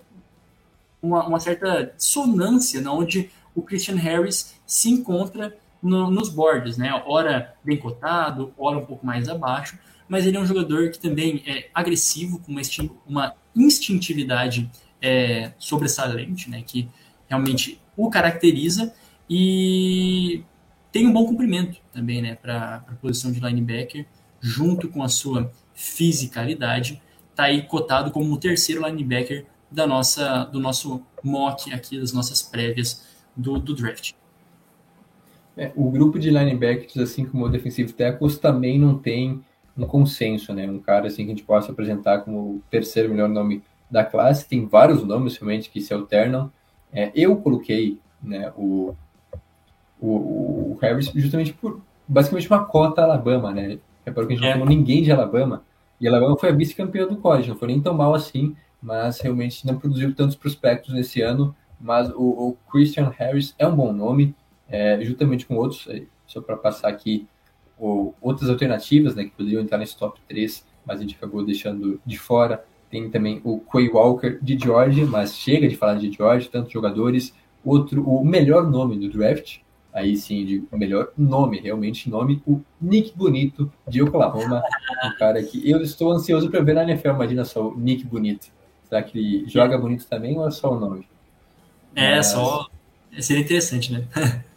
uma, 1.01 1.25
uma, 1.25 1.39
certa 1.39 1.95
dissonância 1.97 2.81
na 2.81 2.93
onde 2.93 3.31
o 3.55 3.63
Christian 3.63 3.97
Harris 3.97 4.57
se 4.67 4.91
encontra 4.91 5.57
no, 5.81 6.11
nos 6.11 6.29
boards, 6.29 6.77
né? 6.77 6.91
Ora 7.07 7.55
bem 7.65 7.77
cotado, 7.77 8.53
ora 8.59 8.79
um 8.79 8.85
pouco 8.85 9.07
mais 9.07 9.29
abaixo, 9.29 9.79
mas 10.09 10.27
ele 10.27 10.37
é 10.37 10.41
um 10.41 10.47
jogador 10.47 10.91
que 10.91 10.99
também 10.99 11.45
é 11.47 11.69
agressivo, 11.73 12.41
com 12.41 12.51
uma, 12.51 12.63
uma 13.07 13.35
instintividade 13.55 14.69
é, 15.01 15.53
sobressalente, 15.57 16.51
né? 16.51 16.63
Que 16.67 16.89
realmente 17.31 17.81
o 17.97 18.11
caracteriza 18.11 18.93
e 19.29 20.43
tem 20.91 21.07
um 21.07 21.13
bom 21.13 21.25
cumprimento 21.25 21.81
também, 21.93 22.21
né, 22.21 22.35
para 22.35 22.85
a 22.89 22.95
posição 22.97 23.31
de 23.31 23.41
linebacker. 23.41 24.07
junto 24.43 24.89
com 24.89 25.03
a 25.03 25.09
sua 25.09 25.53
fisicalidade, 25.75 27.01
está 27.31 27.45
aí 27.45 27.63
cotado 27.63 28.11
como 28.11 28.33
o 28.33 28.39
terceiro 28.39 28.87
linebacker 28.87 29.45
da 29.71 29.87
nossa, 29.87 30.45
do 30.45 30.59
nosso 30.59 31.03
mock 31.23 31.73
aqui, 31.75 32.01
das 32.01 32.13
nossas 32.13 32.43
prévias 32.43 33.07
do, 33.37 33.59
do 33.59 33.75
draft. 33.75 34.13
É, 35.57 35.71
o 35.77 35.91
grupo 35.91 36.19
de 36.19 36.31
linebackers, 36.31 36.97
assim 36.97 37.27
como 37.27 37.45
o 37.45 37.49
defensive 37.51 37.93
tackles, 37.93 38.39
também 38.39 38.79
não 38.79 38.97
tem 38.99 39.45
um 39.77 39.85
consenso, 39.87 40.55
né? 40.55 40.67
Um 40.69 40.79
cara 40.79 41.07
assim 41.09 41.25
que 41.25 41.33
a 41.33 41.35
gente 41.35 41.45
possa 41.45 41.71
apresentar 41.71 42.21
como 42.21 42.39
o 42.39 42.63
terceiro 42.71 43.11
melhor 43.11 43.29
nome 43.29 43.63
da 43.91 44.05
classe. 44.05 44.49
Tem 44.49 44.67
vários 44.67 45.05
nomes 45.05 45.37
realmente 45.37 45.69
que 45.69 45.81
se 45.81 45.93
alternam. 45.93 46.51
É, 46.93 47.11
eu 47.15 47.37
coloquei 47.37 47.99
né, 48.23 48.53
o, 48.57 48.95
o, 50.01 50.09
o, 50.09 50.79
Harris 50.81 51.11
justamente 51.15 51.53
por 51.53 51.81
basicamente 52.07 52.49
uma 52.49 52.65
cota 52.65 53.03
Alabama, 53.03 53.53
né? 53.53 53.79
É 54.05 54.11
porque 54.11 54.33
a 54.33 54.37
gente 54.37 54.45
é. 54.45 54.51
não 54.51 54.61
falou 54.61 54.69
ninguém 54.69 55.03
de 55.03 55.13
Alabama. 55.13 55.63
E 56.01 56.09
Alabama 56.09 56.37
foi 56.37 56.49
a 56.49 56.53
vice-campeã 56.53 57.07
do 57.07 57.17
college, 57.17 57.49
não 57.49 57.57
foi 57.57 57.69
nem 57.69 57.81
tão 57.81 57.95
mal 57.95 58.15
assim, 58.15 58.57
mas 58.83 59.21
realmente 59.21 59.67
não 59.67 59.79
produziu 59.79 60.15
tantos 60.15 60.35
prospectos 60.35 60.95
nesse 60.95 61.21
ano. 61.21 61.55
Mas 61.81 62.11
o, 62.11 62.23
o 62.23 62.57
Christian 62.71 63.11
Harris 63.17 63.55
é 63.59 63.67
um 63.67 63.75
bom 63.75 63.93
nome, 63.93 64.35
é, 64.69 64.99
juntamente 65.03 65.47
com 65.47 65.57
outros, 65.57 65.89
só 66.27 66.41
para 66.41 66.57
passar 66.57 66.89
aqui 66.89 67.27
outras 68.21 68.51
alternativas 68.51 69.15
né, 69.15 69.25
que 69.25 69.31
poderiam 69.31 69.63
entrar 69.63 69.79
nesse 69.79 69.97
top 69.97 70.21
3, 70.29 70.67
mas 70.85 70.99
a 70.99 71.03
gente 71.03 71.17
acabou 71.17 71.45
deixando 71.45 72.01
de 72.05 72.19
fora. 72.19 72.65
Tem 72.91 73.09
também 73.09 73.41
o 73.45 73.61
Quay 73.61 73.89
Walker 73.89 74.39
de 74.43 74.59
Georgia, 74.59 75.07
mas 75.07 75.37
chega 75.37 75.69
de 75.69 75.77
falar 75.77 75.95
de 75.95 76.11
Georgia, 76.11 76.51
tantos 76.51 76.73
jogadores. 76.73 77.35
Outro, 77.65 78.03
o 78.03 78.25
melhor 78.25 78.69
nome 78.69 78.99
do 78.99 79.09
draft, 79.09 79.59
aí 79.93 80.17
sim, 80.17 80.45
de 80.45 80.65
o 80.73 80.79
melhor 80.79 81.11
nome, 81.17 81.61
realmente 81.61 82.09
nome, 82.09 82.43
o 82.47 82.61
Nick 82.81 83.17
Bonito 83.17 83.71
de 83.87 84.03
Oklahoma, 84.03 84.63
um 85.05 85.19
cara 85.19 85.43
que 85.43 85.71
eu 85.71 85.81
estou 85.83 86.11
ansioso 86.11 86.51
para 86.51 86.63
ver 86.63 86.75
na 86.75 86.85
NFL, 86.85 87.11
imagina 87.11 87.45
só 87.45 87.69
o 87.69 87.79
Nick 87.79 88.05
Bonito. 88.05 88.49
Será 88.89 89.03
que 89.03 89.19
ele 89.19 89.49
joga 89.49 89.79
bonito 89.79 90.07
também 90.09 90.37
ou 90.37 90.49
é 90.49 90.51
só 90.51 90.73
o 90.73 90.81
nome? 90.81 91.07
É, 91.95 92.17
Mas... 92.17 92.27
só. 92.27 92.67
Seria 93.21 93.43
interessante, 93.43 93.93
né? 93.93 94.05
É. 94.17 94.51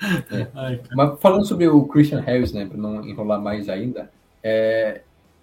Ai, 0.54 0.80
Mas 0.92 1.20
falando 1.20 1.44
sobre 1.44 1.68
o 1.68 1.84
Christian 1.84 2.20
Harris, 2.20 2.52
né, 2.52 2.66
para 2.66 2.76
não 2.76 3.06
enrolar 3.06 3.40
mais 3.40 3.68
ainda, 3.68 4.10
é, 4.42 5.02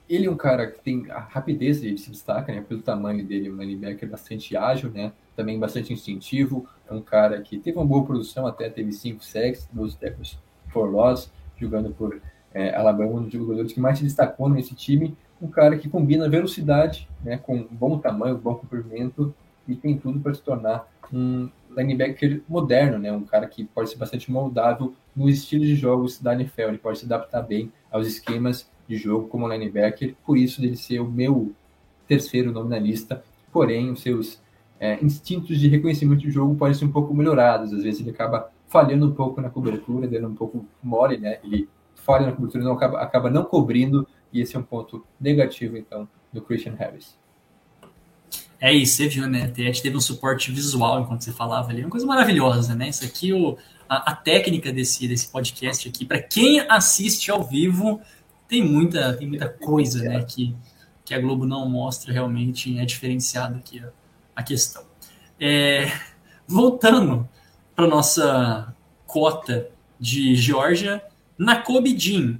ele 0.10 0.28
é 0.28 0.32
um 0.32 0.38
cara 0.38 0.68
que 0.68 0.80
tem 0.82 1.10
a 1.10 1.20
rapidez, 1.20 1.84
ele 1.84 1.97
se 1.97 2.10
destaca, 2.12 2.53
né, 2.53 2.62
pelo 2.62 2.82
tamanho 2.82 3.26
dele, 3.26 3.49
um 3.49 3.58
linebacker 3.58 4.10
bastante 4.10 4.56
ágil, 4.56 4.91
né, 4.91 5.12
também 5.36 5.60
bastante 5.60 5.91
instintivo, 5.91 6.68
é 6.89 6.93
um 6.93 7.01
cara 7.01 7.41
que 7.41 7.58
teve 7.58 7.78
uma 7.78 7.86
boa 7.86 8.06
produção, 8.06 8.45
até 8.45 8.70
teve 8.70 8.91
5 8.91 9.24
sacks, 9.24 9.68
12 9.72 9.97
tackles 9.97 10.38
for 10.70 10.89
loss, 10.89 11.32
jogando 11.58 11.91
por 11.91 12.22
é, 12.53 12.76
Alabama, 12.76 13.20
um 13.20 13.24
dos 13.24 13.34
jogadores 13.34 13.74
que 13.74 13.80
mais 13.80 13.97
se 13.97 14.03
destacou 14.03 14.49
nesse 14.49 14.76
time, 14.76 15.18
um 15.41 15.47
cara 15.47 15.78
que 15.78 15.89
combina 15.89 16.30
velocidade, 16.30 17.10
né, 17.24 17.38
com 17.38 17.68
bom 17.70 17.97
tamanho, 17.97 18.38
bom 18.38 18.56
comprimento 18.56 19.34
e 19.68 19.76
tem 19.76 19.97
tudo 19.97 20.20
para 20.20 20.34
se 20.34 20.41
tornar 20.41 20.88
um 21.12 21.49
linebacker 21.76 22.41
moderno, 22.47 22.97
né? 22.97 23.12
Um 23.12 23.24
cara 23.24 23.47
que 23.47 23.66
pode 23.66 23.89
ser 23.89 23.97
bastante 23.97 24.32
moldável 24.32 24.95
no 25.16 25.30
estilo 25.30 25.66
de 25.66 25.76
jogos 25.76 26.20
da 26.20 26.34
NFL. 26.34 26.62
Ele 26.62 26.78
pode 26.78 26.99
se 26.99 27.06
adaptar 27.06 27.41
bem 27.41 27.72
aos 27.91 28.08
esquemas 28.08 28.70
de 28.88 28.97
jogo 28.97 29.27
como 29.27 29.47
linebacker. 29.47 30.15
Por 30.25 30.38
isso 30.38 30.61
dele 30.61 30.75
ser 30.75 30.99
o 30.99 31.09
meu 31.09 31.51
terceiro 32.07 32.51
nome 32.51 32.69
na 32.69 32.79
lista. 32.79 33.23
Porém, 33.51 33.91
os 33.91 34.01
seus 34.01 34.41
é, 34.79 35.03
instintos 35.03 35.59
de 35.59 35.67
reconhecimento 35.67 36.21
de 36.21 36.31
jogo 36.31 36.55
podem 36.55 36.73
ser 36.73 36.86
um 36.86 36.91
pouco 36.91 37.13
melhorados. 37.13 37.73
Às 37.73 37.83
vezes 37.83 38.01
ele 38.01 38.11
acaba 38.11 38.51
falhando 38.67 39.07
um 39.07 39.13
pouco 39.13 39.41
na 39.41 39.49
cobertura, 39.49 40.07
dando 40.07 40.27
um 40.27 40.36
pouco 40.36 40.65
mole, 40.83 41.17
né? 41.17 41.39
Ele 41.43 41.69
falha 41.95 42.25
na 42.25 42.31
cobertura, 42.31 42.63
não 42.63 42.73
acaba, 42.73 42.99
acaba 42.99 43.29
não 43.29 43.43
cobrindo. 43.43 44.07
E 44.31 44.41
esse 44.41 44.55
é 44.55 44.59
um 44.59 44.63
ponto 44.63 45.05
negativo, 45.19 45.77
então, 45.77 46.07
do 46.31 46.41
Christian 46.41 46.75
Harris. 46.75 47.17
É 48.59 48.73
isso, 48.73 48.97
você 48.97 49.07
viu, 49.07 49.27
né? 49.27 49.51
A 49.55 49.61
gente 49.61 49.81
teve 49.81 49.95
um 49.95 50.01
suporte 50.01 50.51
visual 50.51 51.01
enquanto 51.01 51.23
você 51.23 51.31
falava 51.31 51.69
ali, 51.69 51.81
uma 51.81 51.89
coisa 51.89 52.05
maravilhosa, 52.05 52.73
né? 52.73 52.89
Isso 52.89 53.05
aqui, 53.05 53.31
o, 53.31 53.57
a, 53.88 54.11
a 54.11 54.15
técnica 54.15 54.71
desse, 54.71 55.07
desse 55.07 55.29
podcast 55.29 55.88
aqui, 55.88 56.05
para 56.05 56.21
quem 56.21 56.61
assiste 56.61 57.29
ao 57.31 57.43
vivo, 57.43 58.01
tem 58.48 58.64
muita, 58.64 59.14
tem 59.14 59.28
muita 59.28 59.50
coisa, 59.50 60.04
né? 60.04 60.24
Que, 60.24 60.56
que 61.04 61.14
a 61.14 61.20
Globo 61.20 61.46
não 61.46 61.68
mostra 61.68 62.12
realmente, 62.12 62.78
é 62.80 62.86
diferenciado 62.86 63.58
aqui 63.58 63.80
a, 63.80 63.89
a 64.36 64.43
questão. 64.43 64.84
É, 65.39 65.91
voltando 66.48 67.28
para 67.76 67.88
nossa 67.88 68.74
cota 69.06 69.70
de 70.00 70.36
Georgia, 70.36 71.04
Nakobe 71.38 71.98
Jean, 71.98 72.39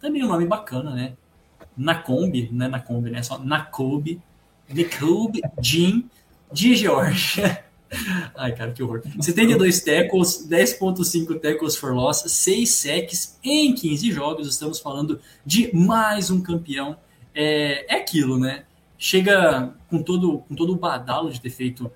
também 0.00 0.24
um 0.24 0.28
nome 0.28 0.46
bacana, 0.46 0.94
né? 0.94 1.14
Nakombi, 1.76 2.48
não 2.52 2.66
é 2.66 2.68
Nakombi, 2.68 3.10
né? 3.10 3.22
Só 3.22 3.38
Nakobe 3.38 4.20
The 4.74 4.84
Club 4.84 5.36
Jean 5.60 6.04
de 6.52 6.74
Georgia. 6.74 7.64
Ai, 8.36 8.54
cara, 8.54 8.72
que 8.72 8.82
horror. 8.82 9.02
72 9.20 9.80
tackles, 9.80 10.46
10.5 10.48 11.40
tackles 11.40 11.76
for 11.76 11.94
loss, 11.94 12.22
6 12.26 12.68
sacks 12.68 13.38
em 13.42 13.74
15 13.74 14.12
jogos. 14.12 14.48
Estamos 14.48 14.78
falando 14.78 15.20
de 15.44 15.74
mais 15.74 16.30
um 16.30 16.40
campeão. 16.40 16.96
É, 17.34 17.94
é 17.94 17.98
aquilo, 17.98 18.38
né? 18.38 18.64
Chega 18.98 19.72
com 19.88 20.02
todo, 20.02 20.38
com 20.40 20.54
todo 20.54 20.72
o 20.72 20.76
badalo 20.76 21.30
de 21.30 21.40
ter 21.40 21.50
feito 21.50 21.90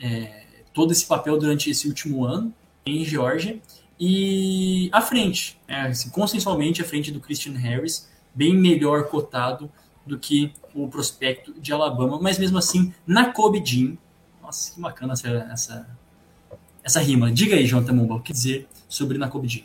é, 0.00 0.44
todo 0.74 0.92
esse 0.92 1.06
papel 1.06 1.38
durante 1.38 1.70
esse 1.70 1.88
último 1.88 2.24
ano 2.24 2.52
em 2.84 3.04
Georgia. 3.04 3.58
E 3.98 4.88
à 4.92 5.00
frente, 5.00 5.58
é, 5.68 5.82
assim, 5.82 6.10
consensualmente 6.10 6.80
à 6.80 6.84
frente 6.84 7.10
do 7.10 7.20
Christian 7.20 7.52
Harris, 7.52 8.08
bem 8.34 8.56
melhor 8.56 9.08
cotado 9.08 9.70
do 10.06 10.18
que 10.18 10.52
o 10.74 10.88
prospecto 10.88 11.52
de 11.60 11.72
Alabama, 11.72 12.18
mas 12.20 12.38
mesmo 12.38 12.58
assim, 12.58 12.92
na 13.06 13.32
Kobe 13.32 13.62
Jean. 13.64 13.96
Nossa, 14.50 14.74
que 14.74 14.80
bacana 14.80 15.12
essa, 15.12 15.28
essa, 15.28 15.98
essa 16.82 17.00
rima. 17.00 17.30
Diga 17.30 17.54
aí, 17.54 17.64
Jonathan 17.64 17.92
Mumba, 17.92 18.16
o 18.16 18.20
que 18.20 18.32
dizer 18.32 18.66
sobre 18.88 19.16
Nakobe 19.16 19.46
Jean? 19.46 19.64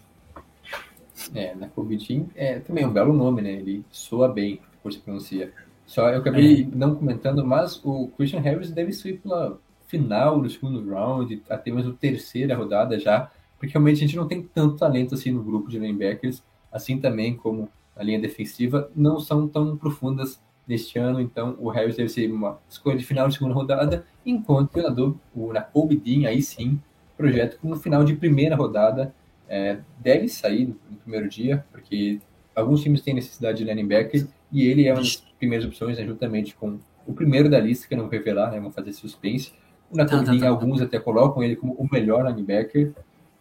É, 1.33 1.55
Nakobe 1.55 1.97
Jean 1.97 2.27
é 2.35 2.59
também 2.59 2.85
um 2.85 2.93
belo 2.93 3.11
nome, 3.11 3.41
né? 3.41 3.53
Ele 3.53 3.83
soa 3.89 4.27
bem, 4.27 4.61
por 4.83 4.93
se 4.93 4.99
pronuncia. 4.99 5.51
Só 5.87 6.11
eu 6.11 6.19
acabei 6.19 6.61
é. 6.61 6.75
não 6.75 6.93
comentando, 6.93 7.43
mas 7.43 7.83
o 7.83 8.09
Christian 8.15 8.41
Harris 8.41 8.69
deve 8.69 8.93
ser 8.93 9.19
pela 9.21 9.59
final 9.87 10.39
do 10.39 10.47
segundo 10.51 10.87
round, 10.87 11.41
até 11.49 11.71
mesmo 11.71 11.93
terceira 11.93 12.55
rodada 12.55 12.99
já, 12.99 13.31
porque 13.57 13.73
realmente 13.73 13.97
a 13.97 14.01
gente 14.01 14.15
não 14.15 14.27
tem 14.27 14.43
tanto 14.43 14.77
talento 14.77 15.15
assim 15.15 15.31
no 15.31 15.41
grupo 15.41 15.67
de 15.67 15.79
linebackers, 15.79 16.43
assim 16.71 16.99
também 16.99 17.35
como 17.35 17.69
a 17.95 18.03
linha 18.03 18.19
defensiva, 18.19 18.91
não 18.95 19.19
são 19.19 19.47
tão 19.47 19.75
profundas 19.75 20.39
neste 20.67 20.97
ano, 20.97 21.19
então 21.21 21.55
o 21.59 21.69
Harris 21.69 21.95
deve 21.95 22.09
ser 22.09 22.31
uma 22.31 22.59
escolha 22.67 22.97
de 22.97 23.05
final 23.05 23.27
de 23.27 23.35
segunda 23.35 23.53
rodada, 23.53 24.05
enquanto 24.25 24.69
o 24.69 24.73
treinador, 24.73 25.15
o 25.33 25.53
Nakobe 25.53 25.95
Dean, 25.95 26.27
aí 26.27 26.41
sim, 26.41 26.79
projeto 27.15 27.57
como 27.59 27.75
final 27.75 28.03
de 28.03 28.15
primeira 28.15 28.55
rodada, 28.55 29.13
é, 29.47 29.77
deve 29.99 30.27
sair 30.27 30.67
no 30.67 30.97
primeiro 30.97 31.29
dia, 31.29 31.63
porque 31.71 32.19
alguns 32.55 32.81
times 32.81 33.01
têm 33.01 33.13
necessidade 33.13 33.59
de 33.59 33.63
linebacker, 33.63 34.27
e 34.51 34.63
ele 34.63 34.87
é 34.87 34.93
uma 34.93 35.01
das 35.01 35.17
primeiras 35.37 35.65
opções, 35.67 35.97
né, 35.97 36.05
juntamente 36.05 36.55
com 36.55 36.79
o 37.05 37.13
primeiro 37.13 37.49
da 37.49 37.59
lista, 37.59 37.87
que 37.87 37.93
eu 37.93 37.97
não 37.97 38.05
vou 38.05 38.13
revelar, 38.13 38.51
né, 38.51 38.59
vou 38.59 38.71
fazer 38.71 38.93
suspense. 38.93 39.53
O 39.91 39.97
Nakobe 39.97 40.25
tá, 40.25 40.33
tá, 40.33 40.39
tá, 40.39 40.49
alguns 40.49 40.81
até 40.81 40.99
colocam 40.99 41.43
ele 41.43 41.55
como 41.55 41.73
o 41.73 41.87
melhor 41.91 42.25
linebacker, 42.25 42.91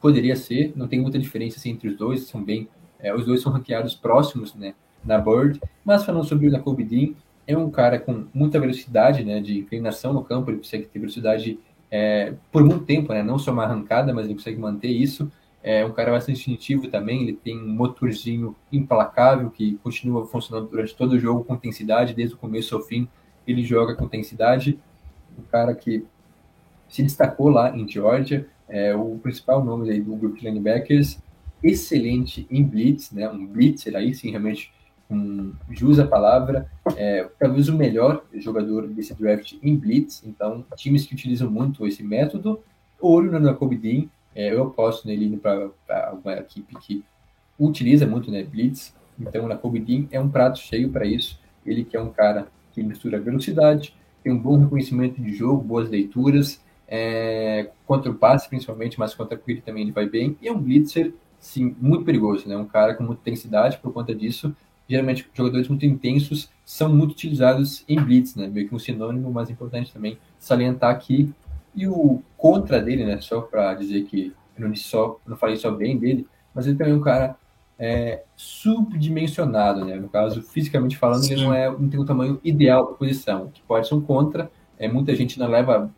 poderia 0.01 0.37
ser, 0.37 0.73
não 0.77 0.87
tem 0.87 1.01
muita 1.01 1.19
diferença 1.19 1.59
assim, 1.59 1.71
entre 1.71 1.89
os 1.89 1.97
dois, 1.97 2.27
são 2.27 2.43
bem 2.43 2.69
é, 3.05 3.15
os 3.15 3.27
dois 3.27 3.43
são 3.43 3.53
ranqueados 3.53 3.95
próximos, 3.95 4.55
né, 4.55 4.75
na 5.05 5.19
Bird. 5.19 5.61
Mas 5.85 6.05
falando 6.05 6.25
sobre 6.25 6.47
o 6.47 6.51
Jacob 6.51 6.81
Dean, 6.83 7.15
é 7.47 7.57
um 7.57 7.71
cara 7.71 7.99
com 7.99 8.27
muita 8.33 8.59
velocidade, 8.59 9.25
né, 9.25 9.41
de 9.41 9.59
inclinação 9.59 10.13
no 10.13 10.25
campo, 10.25 10.51
ele 10.51 10.59
consegue 10.59 10.87
ter 10.87 10.99
velocidade 10.99 11.59
é, 11.91 12.35
por 12.51 12.65
muito 12.65 12.85
tempo, 12.85 13.13
né, 13.13 13.23
não 13.23 13.39
só 13.39 13.53
uma 13.53 13.65
arrancada, 13.65 14.13
mas 14.13 14.25
ele 14.25 14.35
consegue 14.35 14.59
manter 14.59 14.89
isso. 14.89 15.31
É 15.63 15.85
um 15.85 15.93
cara 15.93 16.11
bastante 16.11 16.39
instintivo 16.39 16.89
também, 16.89 17.23
ele 17.23 17.33
tem 17.33 17.59
um 17.59 17.69
motorzinho 17.69 18.55
implacável 18.71 19.51
que 19.51 19.79
continua 19.83 20.27
funcionando 20.27 20.69
durante 20.69 20.95
todo 20.95 21.13
o 21.13 21.19
jogo 21.19 21.45
com 21.45 21.55
intensidade, 21.55 22.13
desde 22.13 22.35
o 22.35 22.39
começo 22.39 22.75
ao 22.75 22.83
fim, 22.83 23.09
ele 23.47 23.63
joga 23.63 23.95
com 23.95 24.05
intensidade. 24.05 24.79
Um 25.39 25.43
cara 25.43 25.75
que 25.75 26.05
se 26.89 27.03
destacou 27.03 27.49
lá 27.49 27.75
em 27.75 27.89
Georgia, 27.89 28.47
é 28.69 28.95
o 28.95 29.19
principal 29.23 29.65
nome 29.65 29.91
aí 29.91 30.01
do 30.01 30.15
grupo 30.17 30.37
de 30.37 30.45
linebackers, 30.45 31.19
excelente 31.63 32.47
em 32.51 32.63
blitz, 32.63 33.11
né? 33.11 33.29
Um 33.31 33.47
blitzer 33.47 33.97
aí 33.97 34.15
sim, 34.15 34.31
realmente 34.31 34.71
um 35.11 35.53
jus 35.71 35.99
a 35.99 36.07
palavra, 36.07 36.71
é, 36.97 37.29
talvez 37.39 37.69
o 37.69 37.77
melhor 37.77 38.25
jogador 38.35 38.87
desse 38.89 39.15
draft 39.15 39.55
em 39.63 39.77
blitz. 39.77 40.23
Então, 40.25 40.65
times 40.77 41.07
que 41.07 41.15
utilizam 41.15 41.51
muito 41.51 41.87
esse 41.87 42.03
método, 42.03 42.61
olho 43.01 43.31
no 43.31 43.45
Jacob 43.45 43.75
Dean, 43.75 44.05
é, 44.35 44.53
eu 44.53 44.63
aposto 44.63 45.07
nele 45.07 45.37
para 45.37 46.15
uma 46.15 46.35
equipe 46.35 46.75
que 46.77 47.05
utiliza 47.59 48.07
muito 48.07 48.31
né, 48.31 48.43
blitz. 48.43 48.95
Então, 49.19 49.47
o 49.47 49.49
Jacob 49.49 49.79
Dean 49.79 50.07
é 50.11 50.21
um 50.21 50.29
prato 50.29 50.59
cheio 50.59 50.91
para 50.91 51.07
isso. 51.07 51.39
Ele 51.65 51.85
que 51.85 51.97
é 51.97 52.01
um 52.01 52.11
cara 52.11 52.49
que 52.73 52.83
mistura 52.83 53.21
velocidade, 53.21 53.95
tem 54.23 54.33
um 54.33 54.39
bom 54.39 54.59
reconhecimento 54.59 55.21
de 55.21 55.33
jogo, 55.35 55.63
boas 55.63 55.89
leituras, 55.89 56.61
é, 56.89 57.71
contra 57.87 58.11
o 58.11 58.15
passe 58.15 58.49
principalmente, 58.49 58.99
mas 58.99 59.15
contra 59.15 59.37
a 59.37 59.39
corrida 59.39 59.63
também 59.65 59.85
ele 59.85 59.93
vai 59.93 60.09
bem, 60.09 60.37
e 60.43 60.49
é 60.49 60.53
um 60.53 60.61
blitzer 60.61 61.13
sim, 61.39 61.77
muito 61.81 62.05
perigoso, 62.05 62.49
né? 62.49 62.57
Um 62.57 62.65
cara 62.65 62.95
com 62.95 63.05
muita 63.05 63.21
intensidade 63.21 63.79
por 63.79 63.93
conta 63.93 64.15
disso. 64.15 64.55
Geralmente 64.89 65.29
jogadores 65.33 65.69
muito 65.69 65.87
intensos 65.87 66.51
são 66.65 66.95
muito 66.95 67.13
utilizados 67.13 67.85
em 67.89 68.01
blitz, 68.01 68.35
né? 68.35 68.47
Meio 68.47 68.69
que 68.69 68.75
um 68.75 68.79
sinônimo, 68.79 69.31
mas 69.33 69.51
importante 69.51 69.93
também 69.93 70.19
salientar 70.39 70.91
aqui. 70.91 71.33
E 71.75 71.89
o 71.89 72.23
contra 72.37 72.81
dele, 72.81 73.05
né? 73.05 73.21
Só 73.21 73.41
para 73.41 73.75
dizer 73.75 74.05
que 74.05 74.33
eu 74.57 74.69
não, 74.69 74.75
só, 74.77 75.19
não 75.27 75.37
falei 75.37 75.57
só 75.57 75.71
bem 75.71 75.99
dele, 75.99 76.27
mas 76.55 76.67
ele 76.67 76.77
também 76.77 76.93
é 76.93 76.97
um 76.97 77.01
cara 77.01 77.37
é, 77.79 78.23
subdimensionado, 78.37 79.85
né? 79.85 79.97
No 79.97 80.09
caso, 80.09 80.43
fisicamente 80.43 80.97
falando, 80.97 81.25
ele 81.25 81.43
não, 81.43 81.53
é, 81.53 81.71
não 81.71 81.89
tem 81.89 81.99
o 81.99 82.05
tamanho 82.05 82.41
ideal 82.45 82.87
para 82.87 82.97
posição, 82.97 83.49
que 83.53 83.63
pode 83.63 83.89
ser 83.89 83.95
um 83.95 84.01
contra. 84.01 84.51
É, 84.79 84.89
muita 84.89 85.15
gente 85.15 85.39
não 85.39 85.49
leva 85.49 85.91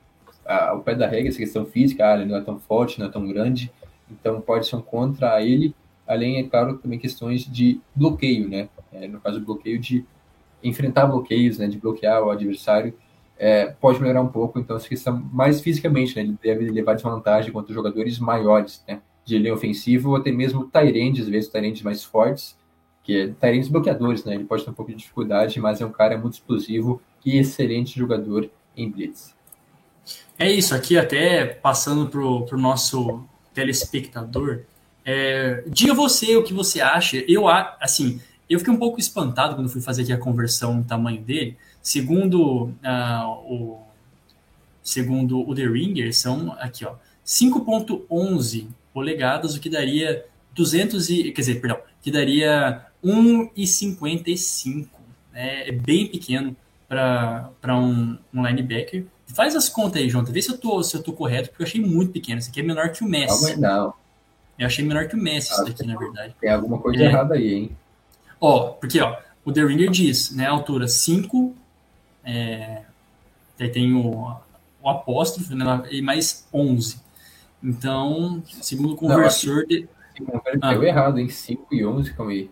ao 0.46 0.80
pé 0.80 0.94
da 0.94 1.06
regra 1.06 1.28
essa 1.28 1.38
questão 1.38 1.66
física, 1.66 2.08
ah, 2.08 2.16
ele 2.16 2.26
não 2.26 2.36
é 2.36 2.40
tão 2.40 2.58
forte, 2.58 2.98
não 2.98 3.06
é 3.06 3.10
tão 3.10 3.26
grande, 3.26 3.70
então 4.10 4.40
pode 4.40 4.66
ser 4.66 4.76
um 4.76 4.80
contra 4.80 5.34
a 5.34 5.42
ele, 5.42 5.74
além, 6.06 6.38
é 6.38 6.44
claro, 6.44 6.78
também 6.78 6.98
questões 6.98 7.44
de 7.44 7.80
bloqueio, 7.94 8.48
né? 8.48 8.68
É, 9.00 9.08
no 9.08 9.20
caso, 9.20 9.40
bloqueio 9.40 9.78
de 9.78 10.04
enfrentar 10.62 11.06
bloqueios, 11.06 11.58
né? 11.58 11.66
De 11.66 11.78
bloquear 11.78 12.22
o 12.22 12.30
adversário, 12.30 12.94
é, 13.38 13.66
pode 13.66 14.00
melhorar 14.00 14.22
um 14.22 14.28
pouco, 14.28 14.58
então 14.58 14.76
essa 14.76 14.88
questão 14.88 15.16
mais 15.32 15.60
fisicamente, 15.60 16.16
né? 16.16 16.22
Ele 16.22 16.38
deve 16.42 16.70
levar 16.70 16.94
desvantagem 16.94 17.52
contra 17.52 17.74
jogadores 17.74 18.18
maiores, 18.18 18.82
né? 18.88 19.00
De 19.24 19.38
linha 19.38 19.54
ofensiva 19.54 20.08
ou 20.08 20.16
até 20.16 20.30
mesmo 20.30 20.64
Tyrands, 20.64 21.22
às 21.22 21.28
vezes 21.28 21.50
Tyrands 21.50 21.82
mais 21.82 22.02
fortes, 22.02 22.56
que 23.02 23.20
é 23.20 23.28
Tyrands 23.28 23.68
bloqueadores, 23.68 24.24
né? 24.24 24.34
Ele 24.34 24.44
pode 24.44 24.64
ter 24.64 24.70
um 24.70 24.74
pouco 24.74 24.90
de 24.90 24.98
dificuldade, 24.98 25.60
mas 25.60 25.80
é 25.80 25.86
um 25.86 25.92
cara 25.92 26.16
muito 26.16 26.34
explosivo 26.34 27.02
e 27.24 27.38
excelente 27.38 27.98
jogador 27.98 28.48
em 28.76 28.90
blitz. 28.90 29.34
É 30.38 30.50
isso, 30.50 30.74
aqui 30.74 30.96
até 30.96 31.46
passando 31.46 32.08
para 32.08 32.20
o 32.20 32.58
nosso 32.58 33.24
telespectador, 33.52 34.62
é, 35.04 35.64
diga 35.68 35.94
você 35.94 36.36
o 36.36 36.42
que 36.42 36.52
você 36.52 36.80
acha. 36.80 37.24
Eu, 37.28 37.48
assim, 37.48 38.20
eu 38.54 38.58
fiquei 38.58 38.72
um 38.72 38.78
pouco 38.78 39.00
espantado 39.00 39.54
quando 39.54 39.68
fui 39.68 39.80
fazer 39.80 40.02
aqui 40.02 40.12
a 40.12 40.18
conversão 40.18 40.74
no 40.74 40.84
tamanho 40.84 41.20
dele. 41.20 41.56
Segundo 41.82 42.64
uh, 42.64 43.28
o 43.48 43.86
segundo 44.82 45.40
o 45.40 45.54
The 45.54 45.66
Ringer, 45.66 46.16
são 46.16 46.52
aqui, 46.60 46.84
ó, 46.84 46.94
5.11 47.26 48.68
polegadas, 48.94 49.56
o 49.56 49.60
que 49.60 49.68
daria 49.68 50.24
200 50.54 51.10
e, 51.10 51.32
quer 51.32 51.40
dizer, 51.40 51.60
perdão, 51.60 51.78
que 52.00 52.10
daria 52.10 52.86
1,55. 53.04 54.86
Né? 55.32 55.68
É 55.68 55.72
bem 55.72 56.06
pequeno 56.06 56.56
para 56.88 57.76
um, 57.76 58.16
um 58.32 58.46
linebacker. 58.46 59.04
Faz 59.34 59.56
as 59.56 59.68
contas 59.68 60.00
aí, 60.00 60.08
João. 60.08 60.24
Vê 60.24 60.40
se 60.40 60.50
eu 60.50 60.56
tô, 60.56 60.80
se 60.84 60.96
eu 60.96 61.02
tô 61.02 61.12
correto, 61.12 61.50
porque 61.50 61.64
eu 61.64 61.66
achei 61.66 61.80
muito 61.80 62.12
pequeno. 62.12 62.38
Isso 62.38 62.48
aqui 62.48 62.60
é 62.60 62.62
menor 62.62 62.90
que 62.90 63.02
o 63.02 63.08
Messi. 63.08 63.60
Não, 63.60 63.92
Eu 64.56 64.66
achei 64.66 64.84
menor 64.84 65.08
que 65.08 65.16
o 65.16 65.18
Messi 65.18 65.52
isso 65.52 65.64
daqui, 65.64 65.84
na 65.84 65.98
verdade. 65.98 66.34
Tem 66.40 66.50
alguma 66.50 66.78
coisa 66.78 67.02
é. 67.02 67.06
errada 67.06 67.34
aí, 67.34 67.54
hein? 67.54 67.76
Ó, 68.40 68.70
porque, 68.70 69.00
ó, 69.00 69.16
o 69.44 69.52
The 69.52 69.64
Ringer 69.64 69.90
diz, 69.90 70.30
né, 70.30 70.46
altura 70.46 70.88
5, 70.88 71.54
é, 72.24 72.82
daí 73.58 73.68
tem 73.68 73.94
o, 73.94 74.36
o 74.82 74.88
apóstrofo, 74.88 75.54
né, 75.54 75.82
e 75.90 76.02
mais 76.02 76.46
11. 76.52 77.00
Então, 77.62 78.42
segundo 78.46 78.94
o 78.94 78.96
conversor... 78.96 79.62
Não, 79.62 79.66
de... 79.66 79.88
ah, 80.60 80.74
errado, 80.74 81.18
hein? 81.18 81.28
5 81.28 81.74
e 81.74 81.84
11, 81.84 82.12
calma 82.14 82.32
aí. 82.32 82.50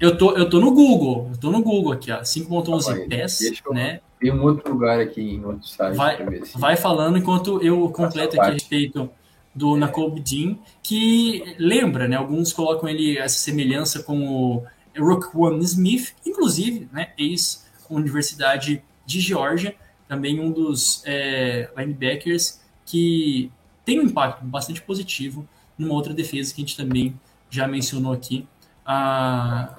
Eu 0.00 0.18
tô, 0.18 0.36
eu 0.36 0.50
tô 0.50 0.58
no 0.58 0.72
Google, 0.72 1.28
eu 1.30 1.38
tô 1.38 1.50
no 1.50 1.62
Google 1.62 1.92
aqui, 1.92 2.10
ó, 2.10 2.22
5.11 2.22 3.08
pés, 3.08 3.62
né? 3.70 4.00
Tem 4.18 4.32
um 4.32 4.42
outro 4.42 4.72
lugar 4.72 4.98
aqui 4.98 5.20
em 5.20 5.44
outro 5.44 5.66
site. 5.66 5.96
Vai, 5.96 6.40
vai 6.56 6.76
falando 6.76 7.18
enquanto 7.18 7.62
eu 7.62 7.88
completo 7.90 8.40
aqui 8.40 8.50
a 8.50 8.52
respeito 8.52 9.08
do 9.54 9.76
Nakobe 9.76 10.20
Dean, 10.20 10.56
que 10.82 11.54
lembra, 11.58 12.08
né? 12.08 12.16
Alguns 12.16 12.52
colocam 12.52 12.88
ele 12.88 13.16
essa 13.16 13.38
semelhança 13.38 14.02
com 14.02 14.26
o 14.26 14.64
Roquan 14.96 15.58
Smith, 15.58 16.14
inclusive, 16.24 16.88
né? 16.92 17.12
Ex-Universidade 17.18 18.82
de 19.04 19.20
Geórgia, 19.20 19.74
também 20.08 20.40
um 20.40 20.50
dos 20.50 21.02
é, 21.06 21.70
linebackers 21.76 22.60
que 22.84 23.50
tem 23.84 24.00
um 24.00 24.04
impacto 24.04 24.44
bastante 24.44 24.82
positivo 24.82 25.48
numa 25.76 25.94
outra 25.94 26.12
defesa 26.12 26.54
que 26.54 26.60
a 26.60 26.64
gente 26.64 26.76
também 26.76 27.18
já 27.50 27.66
mencionou 27.66 28.12
aqui, 28.12 28.46
a, 28.84 29.76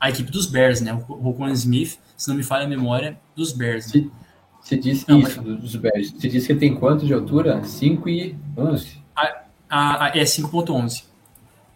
a 0.00 0.10
equipe 0.10 0.30
dos 0.30 0.46
Bears, 0.46 0.80
né? 0.80 0.92
O 0.92 1.14
Roquan 1.14 1.52
Smith 1.52 1.98
se 2.18 2.28
não 2.28 2.36
me 2.36 2.42
falha 2.42 2.64
a 2.64 2.68
memória, 2.68 3.16
dos 3.34 3.52
Bears. 3.52 3.94
Né? 3.94 4.10
Você 4.60 4.76
disse 4.76 5.08
não, 5.08 5.20
isso, 5.20 5.40
mas... 5.40 5.60
dos 5.60 5.76
Bears. 5.76 6.10
Você 6.10 6.28
disse 6.28 6.48
que 6.48 6.54
tem 6.56 6.74
quanto 6.74 7.06
de 7.06 7.14
altura? 7.14 7.62
5 7.62 8.08
e 8.08 8.36
11? 8.56 8.98
A, 9.14 9.42
a, 9.70 10.04
a, 10.06 10.08
é 10.08 10.24
5.11. 10.24 11.04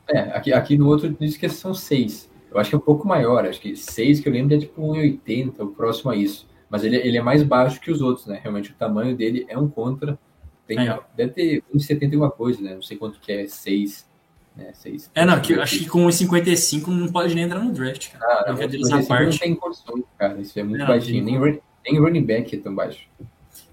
É, 0.09 0.19
aqui, 0.37 0.53
aqui 0.53 0.77
no 0.77 0.89
outro 0.89 1.17
diz 1.19 1.37
que 1.37 1.49
são 1.49 1.73
6. 1.73 2.29
Eu 2.53 2.61
acho 2.61 2.71
que 2.71 2.77
é 2.77 2.79
um 2.79 2.83
pouco 2.83 3.07
maior, 3.07 3.47
acho 3.47 3.61
que 3.61 3.75
6 3.75 4.21
que 4.21 4.29
eu 4.29 4.33
lembro 4.33 4.55
é 4.55 4.59
tipo 4.59 4.83
1,80, 4.83 5.61
o 5.61 5.69
próximo 5.69 6.11
a 6.11 6.17
isso. 6.17 6.47
Mas 6.69 6.85
ele, 6.85 6.97
ele 6.97 7.17
é 7.17 7.23
mais 7.23 7.43
baixo 7.43 7.81
que 7.81 7.91
os 7.91 8.01
outros, 8.01 8.27
né? 8.27 8.39
Realmente 8.43 8.71
o 8.71 8.75
tamanho 8.75 9.17
dele 9.17 9.47
é 9.49 9.59
um 9.59 9.69
contra. 9.69 10.19
Tem, 10.67 10.79
deve 11.17 11.33
ter 11.33 11.63
1,70 11.75 12.05
alguma 12.05 12.31
coisa, 12.31 12.61
né? 12.63 12.75
Não 12.75 12.83
sei 12.83 12.97
quanto 12.97 13.21
que 13.21 13.33
é 13.33 13.47
6. 13.47 14.11
Né, 14.55 14.71
seis, 14.75 15.11
é, 15.15 15.25
não, 15.25 15.41
que, 15.41 15.55
acho 15.55 15.79
que 15.79 15.89
com 15.89 16.05
os 16.05 16.15
55 16.15 16.91
não 16.91 17.09
pode 17.09 17.35
nem 17.35 17.45
entrar 17.45 17.59
no 17.59 17.73
draft, 17.73 18.11
cara. 18.13 18.23
Ah, 18.23 18.53
não, 18.53 19.07
parte. 19.07 19.31
não 19.31 19.39
tem 19.39 19.55
condições, 19.55 20.05
cara. 20.19 20.39
Isso 20.43 20.61
é 20.61 20.63
muito 20.63 20.81
não, 20.81 20.89
baixinho. 20.89 21.25
Nem, 21.25 21.59
nem 21.87 21.99
running 21.99 22.23
back 22.23 22.55
é 22.55 22.59
tão 22.59 22.75
baixo. 22.75 23.09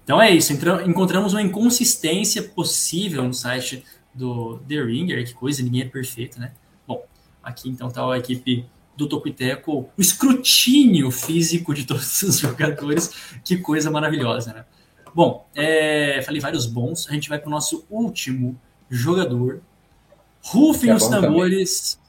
Então 0.02 0.22
é 0.22 0.30
isso. 0.30 0.54
encontramos 0.86 1.34
uma 1.34 1.42
inconsistência 1.42 2.42
possível 2.42 3.22
no 3.24 3.34
site 3.34 3.84
do 4.14 4.58
The 4.66 4.82
Ringer. 4.82 5.22
Que 5.26 5.34
coisa, 5.34 5.62
ninguém 5.62 5.82
é 5.82 5.84
perfeito, 5.84 6.40
né? 6.40 6.52
Aqui 7.42 7.68
então 7.68 7.90
tá 7.90 8.12
a 8.12 8.18
equipe 8.18 8.66
do 8.96 9.08
Topiteco, 9.08 9.88
o 9.96 10.00
escrutínio 10.00 11.10
físico 11.10 11.74
de 11.74 11.84
todos 11.84 12.22
os 12.22 12.38
jogadores. 12.38 13.10
Que 13.44 13.56
coisa 13.56 13.90
maravilhosa, 13.90 14.52
né? 14.52 14.64
Bom, 15.14 15.48
é, 15.54 16.22
falei 16.22 16.40
vários 16.40 16.66
bons. 16.66 17.08
A 17.08 17.12
gente 17.12 17.28
vai 17.28 17.38
para 17.38 17.48
o 17.48 17.50
nosso 17.50 17.84
último 17.90 18.60
jogador, 18.88 19.62
Rufem 20.42 20.90
é 20.90 20.94
os 20.94 21.06
tambores. 21.06 21.94
Também. 21.94 22.00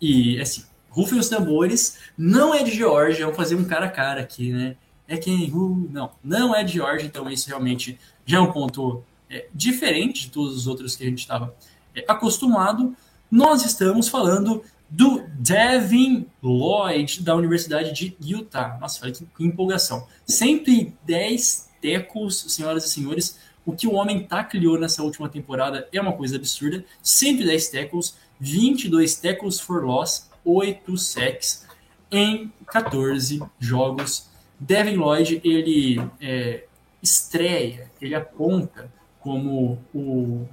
E, 0.00 0.40
assim, 0.40 0.64
rufem 0.90 1.18
os 1.18 1.28
tambores. 1.28 1.98
Não 2.16 2.54
é 2.54 2.62
de 2.62 2.74
Georgia, 2.74 3.24
vamos 3.24 3.36
fazer 3.36 3.54
um 3.54 3.64
cara 3.64 3.86
a 3.86 3.90
cara 3.90 4.20
aqui, 4.20 4.52
né? 4.52 4.76
É 5.08 5.16
quem? 5.16 5.50
Uh, 5.52 5.88
não, 5.90 6.10
não 6.22 6.54
é 6.54 6.62
de 6.62 6.74
Georgia, 6.74 7.06
então 7.06 7.28
isso 7.30 7.48
realmente 7.48 7.98
já 8.24 8.38
é 8.38 8.40
um 8.40 8.52
ponto 8.52 9.02
é, 9.28 9.46
diferente 9.52 10.22
de 10.22 10.30
todos 10.30 10.56
os 10.56 10.66
outros 10.66 10.96
que 10.96 11.04
a 11.04 11.06
gente 11.06 11.20
estava 11.20 11.54
é, 11.94 12.04
acostumado. 12.08 12.94
Nós 13.32 13.64
estamos 13.64 14.10
falando 14.10 14.62
do 14.90 15.24
Devin 15.38 16.26
Lloyd, 16.42 17.22
da 17.22 17.34
Universidade 17.34 17.90
de 17.90 18.14
Utah. 18.20 18.76
Nossa, 18.78 19.02
olha 19.02 19.14
que, 19.14 19.24
que 19.24 19.42
empolgação. 19.42 20.06
110 20.26 21.70
tecos, 21.80 22.44
senhoras 22.48 22.84
e 22.84 22.90
senhores, 22.90 23.38
o 23.64 23.72
que 23.72 23.86
o 23.86 23.94
homem 23.94 24.24
tacleou 24.24 24.78
nessa 24.78 25.02
última 25.02 25.30
temporada 25.30 25.88
é 25.90 25.98
uma 25.98 26.12
coisa 26.12 26.36
absurda. 26.36 26.84
110 27.02 27.70
tackles, 27.70 28.18
22 28.38 29.14
tackles 29.14 29.58
for 29.58 29.82
loss, 29.82 30.28
8 30.44 30.98
sacks 30.98 31.66
em 32.10 32.52
14 32.66 33.42
jogos. 33.58 34.28
Devin 34.60 34.96
Lloyd, 34.96 35.40
ele 35.42 35.98
é, 36.20 36.64
estreia, 37.02 37.90
ele 37.98 38.14
aponta 38.14 38.92
como 39.20 39.78
o, 39.94 40.46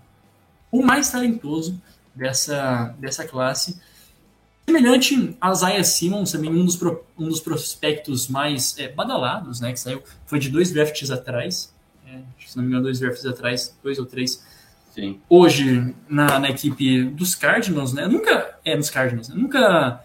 o 0.71 0.81
mais 0.81 1.11
talentoso 1.11 1.77
dessa, 2.15 2.95
dessa 2.99 3.25
classe. 3.25 3.79
Semelhante 4.67 5.35
a 5.41 5.53
Zaya 5.53 5.83
Simmons, 5.83 6.31
também 6.31 6.51
um 6.51 6.65
dos, 6.65 6.75
pro, 6.75 7.03
um 7.17 7.27
dos 7.27 7.39
prospectos 7.39 8.27
mais 8.27 8.77
é, 8.77 8.87
badalados, 8.87 9.59
né, 9.59 9.73
que 9.73 9.79
saiu, 9.79 10.03
foi 10.25 10.37
de 10.37 10.49
dois 10.49 10.71
drafts 10.71 11.09
atrás, 11.09 11.73
é, 12.07 12.19
se 12.45 12.55
não 12.55 12.63
me 12.63 12.69
engano, 12.69 12.83
dois 12.83 12.99
drafts 12.99 13.25
atrás, 13.25 13.75
dois 13.83 13.97
ou 13.97 14.05
três. 14.05 14.43
Sim. 14.93 15.19
Hoje, 15.29 15.95
na, 16.09 16.39
na 16.39 16.49
equipe 16.49 17.05
dos 17.05 17.35
Cardinals, 17.35 17.93
né? 17.93 18.07
Nunca. 18.07 18.57
É, 18.65 18.75
nos 18.75 18.89
Cardinals. 18.89 19.29
Eu 19.29 19.37
nunca 19.37 20.03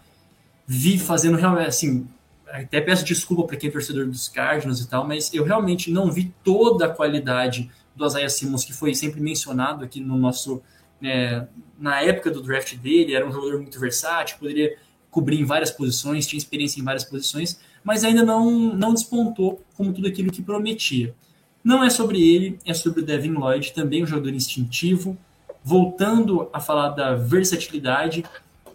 vi 0.66 0.98
fazendo 0.98 1.36
realmente 1.36 1.68
assim. 1.68 2.06
Até 2.48 2.80
peço 2.80 3.04
desculpa 3.04 3.44
para 3.44 3.56
quem 3.56 3.68
é 3.68 3.72
torcedor 3.72 4.06
dos 4.06 4.28
Cardinals 4.28 4.80
e 4.80 4.88
tal, 4.88 5.06
mas 5.06 5.32
eu 5.34 5.42
realmente 5.42 5.90
não 5.90 6.12
vi 6.12 6.32
toda 6.44 6.86
a 6.86 6.88
qualidade 6.88 7.70
do 7.96 8.06
Isaiah 8.06 8.28
Simmons, 8.28 8.64
que 8.64 8.72
foi 8.72 8.94
sempre 8.94 9.20
mencionado 9.20 9.84
aqui 9.84 10.00
no 10.00 10.16
nosso. 10.16 10.62
É, 11.02 11.46
na 11.78 12.00
época 12.00 12.30
do 12.30 12.42
draft 12.42 12.76
dele, 12.76 13.14
era 13.14 13.26
um 13.26 13.32
jogador 13.32 13.60
muito 13.60 13.78
versátil, 13.78 14.38
poderia 14.38 14.76
cobrir 15.10 15.40
em 15.40 15.44
várias 15.44 15.70
posições, 15.70 16.26
tinha 16.26 16.38
experiência 16.38 16.80
em 16.80 16.84
várias 16.84 17.04
posições, 17.04 17.60
mas 17.82 18.02
ainda 18.02 18.22
não, 18.22 18.50
não 18.74 18.92
despontou 18.92 19.62
como 19.76 19.92
tudo 19.92 20.08
aquilo 20.08 20.32
que 20.32 20.42
prometia. 20.42 21.14
Não 21.62 21.82
é 21.84 21.88
sobre 21.88 22.20
ele, 22.20 22.58
é 22.64 22.74
sobre 22.74 23.00
o 23.00 23.04
Devin 23.04 23.32
Lloyd, 23.32 23.72
também 23.72 24.02
um 24.02 24.06
jogador 24.06 24.34
instintivo. 24.34 25.16
Voltando 25.62 26.50
a 26.52 26.60
falar 26.60 26.90
da 26.90 27.14
versatilidade, 27.14 28.24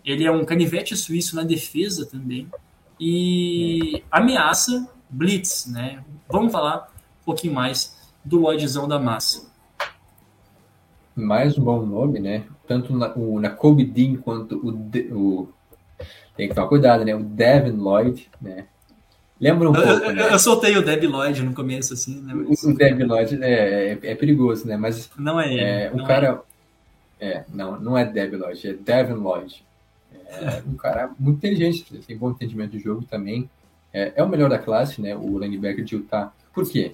ele 0.04 0.24
é 0.24 0.32
um 0.32 0.44
canivete 0.44 0.96
suíço 0.96 1.36
na 1.36 1.44
defesa 1.44 2.06
também 2.06 2.48
e 3.00 4.04
ameaça 4.10 4.88
blitz, 5.10 5.68
né? 5.68 6.04
Vamos 6.28 6.52
falar 6.52 6.92
um 7.22 7.26
pouquinho 7.26 7.54
mais 7.54 7.96
do 8.24 8.40
Lloydzão 8.40 8.88
da 8.88 9.00
massa. 9.00 9.49
Mais 11.20 11.58
um 11.58 11.64
bom 11.64 11.86
nome, 11.86 12.20
né? 12.20 12.44
Tanto 12.68 12.96
na, 12.96 13.14
o, 13.16 13.40
na 13.40 13.50
Kobe 13.50 13.84
Dean 13.84 14.16
quanto 14.18 14.56
o, 14.58 14.70
o 15.16 15.50
Tem 16.36 16.48
que 16.50 16.56
tomar 16.56 16.68
cuidado, 16.68 17.04
né? 17.06 17.16
O 17.16 17.24
Devin 17.24 17.72
Lloyd, 17.78 18.30
né? 18.42 18.66
Lembra 19.40 19.70
um 19.70 19.76
Eu, 19.76 19.84
pouco, 19.84 20.06
eu- 20.06 20.14
né? 20.16 20.34
eu 20.34 20.40
soltei 20.40 20.76
o 20.78 20.84
Deb 20.84 21.04
Lloyd 21.06 21.42
no 21.44 21.54
começo, 21.54 21.94
assim, 21.94 22.20
né? 22.22 22.34
mas 22.34 22.62
O 22.64 22.74
Devin 22.74 23.04
Lloyd 23.06 23.42
é, 23.42 23.92
é, 23.94 24.00
é 24.12 24.16
perigoso, 24.16 24.68
né? 24.68 24.76
Mas 24.76 25.10
não 25.18 25.40
é 25.40 25.48
ele. 25.54 25.62
é, 25.62 25.92
um 25.94 26.04
cara. 26.04 26.42
É, 27.20 27.44
não, 27.54 27.80
não 27.80 27.98
é 27.98 28.06
Devin 28.06 28.38
Lloyd, 28.38 28.68
é 28.68 28.74
Devin 28.74 29.14
Lloyd. 29.14 29.64
É 30.30 30.62
um 30.68 30.76
cara 30.76 31.10
muito 31.18 31.38
inteligente, 31.38 31.86
tem 32.06 32.18
bom 32.18 32.32
entendimento 32.32 32.72
de 32.72 32.80
jogo 32.80 33.04
também. 33.10 33.50
É, 33.94 34.14
é 34.18 34.24
o 34.24 34.30
melhor 34.30 34.50
da 34.50 34.60
classe, 34.60 35.02
né? 35.02 35.16
O 35.16 35.40
linebacker 35.40 35.84
de 35.84 35.96
Utah. 35.96 36.32
Por 36.54 36.70
quê? 36.70 36.94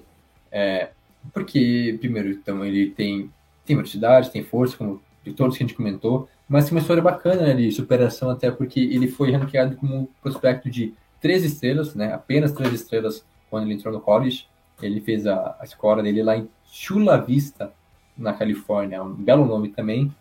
É, 0.50 0.88
porque, 1.34 1.96
primeiro, 2.00 2.30
então, 2.30 2.64
ele 2.64 2.90
tem, 2.90 3.28
tem 3.66 3.76
velocidade, 3.76 4.30
tem 4.30 4.42
força, 4.44 4.76
como 4.76 5.02
de 5.24 5.32
todos 5.32 5.56
que 5.56 5.64
a 5.64 5.66
gente 5.66 5.76
comentou, 5.76 6.28
mas 6.48 6.64
tem 6.66 6.72
uma 6.74 6.80
história 6.80 7.02
bacana 7.02 7.42
né, 7.42 7.54
de 7.54 7.70
superação, 7.72 8.30
até 8.30 8.50
porque 8.50 8.78
ele 8.78 9.08
foi 9.08 9.32
ranqueado 9.32 9.76
como 9.76 10.08
prospecto 10.22 10.70
de 10.70 10.94
três 11.20 11.42
estrelas, 11.44 11.94
né? 11.94 12.12
Apenas 12.12 12.52
três 12.52 12.72
estrelas 12.72 13.24
quando 13.50 13.64
ele 13.64 13.74
entrou 13.74 13.92
no 13.92 14.00
college. 14.00 14.46
Ele 14.80 15.00
fez 15.00 15.26
a, 15.26 15.56
a 15.58 15.64
escola 15.64 16.02
dele 16.02 16.22
lá 16.22 16.36
em 16.36 16.48
Chula 16.70 17.18
Vista, 17.20 17.72
na 18.16 18.32
Califórnia, 18.32 19.02
um 19.02 19.12
belo 19.14 19.44
nome 19.44 19.68
também. 19.70 20.14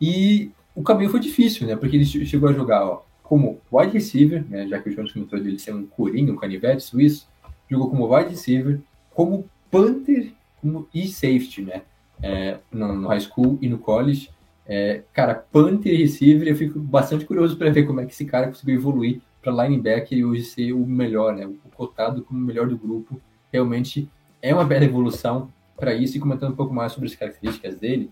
E 0.00 0.50
o 0.74 0.82
caminho 0.82 1.10
foi 1.10 1.20
difícil, 1.20 1.66
né? 1.66 1.76
Porque 1.76 1.96
ele 1.96 2.04
che- 2.06 2.24
chegou 2.24 2.48
a 2.48 2.52
jogar 2.52 2.84
ó, 2.86 3.02
como 3.22 3.60
wide 3.70 3.92
receiver, 3.92 4.44
né? 4.48 4.66
Já 4.68 4.80
que 4.80 4.88
o 4.88 4.94
Jones 4.94 5.12
comentou 5.12 5.38
dele 5.38 5.58
ser 5.58 5.74
um 5.74 5.84
corinho, 5.86 6.32
um 6.32 6.36
canivete 6.36 6.82
suíço, 6.82 7.28
jogou 7.68 7.90
como 7.90 8.14
wide 8.14 8.30
receiver, 8.30 8.80
como 9.12 9.48
punter 9.70 10.32
como, 10.60 10.88
e 10.94 11.06
safety, 11.08 11.62
né? 11.62 11.82
É, 12.22 12.58
no, 12.72 12.94
no 12.94 13.08
high 13.08 13.20
school 13.20 13.58
e 13.60 13.68
no 13.68 13.78
college. 13.78 14.30
É, 14.66 15.02
cara, 15.12 15.34
punter 15.34 15.92
e 15.92 15.96
receiver, 15.96 16.48
eu 16.48 16.56
fico 16.56 16.78
bastante 16.80 17.24
curioso 17.24 17.56
para 17.56 17.70
ver 17.70 17.84
como 17.84 18.00
é 18.00 18.06
que 18.06 18.12
esse 18.12 18.24
cara 18.24 18.48
conseguiu 18.48 18.74
evoluir 18.74 19.20
para 19.40 19.64
linebacker 19.64 20.18
e 20.18 20.24
hoje 20.24 20.42
ser 20.42 20.72
o 20.72 20.84
melhor, 20.84 21.34
né? 21.34 21.46
O 21.46 21.56
cotado 21.74 22.22
como 22.22 22.40
o 22.40 22.42
melhor 22.42 22.66
do 22.66 22.76
grupo. 22.76 23.20
Realmente 23.52 24.10
é 24.42 24.52
uma 24.52 24.64
bela 24.64 24.84
evolução 24.84 25.52
para 25.76 25.94
isso. 25.94 26.16
E 26.16 26.20
comentando 26.20 26.52
um 26.52 26.56
pouco 26.56 26.74
mais 26.74 26.92
sobre 26.92 27.08
as 27.08 27.14
características 27.14 27.76
dele, 27.76 28.10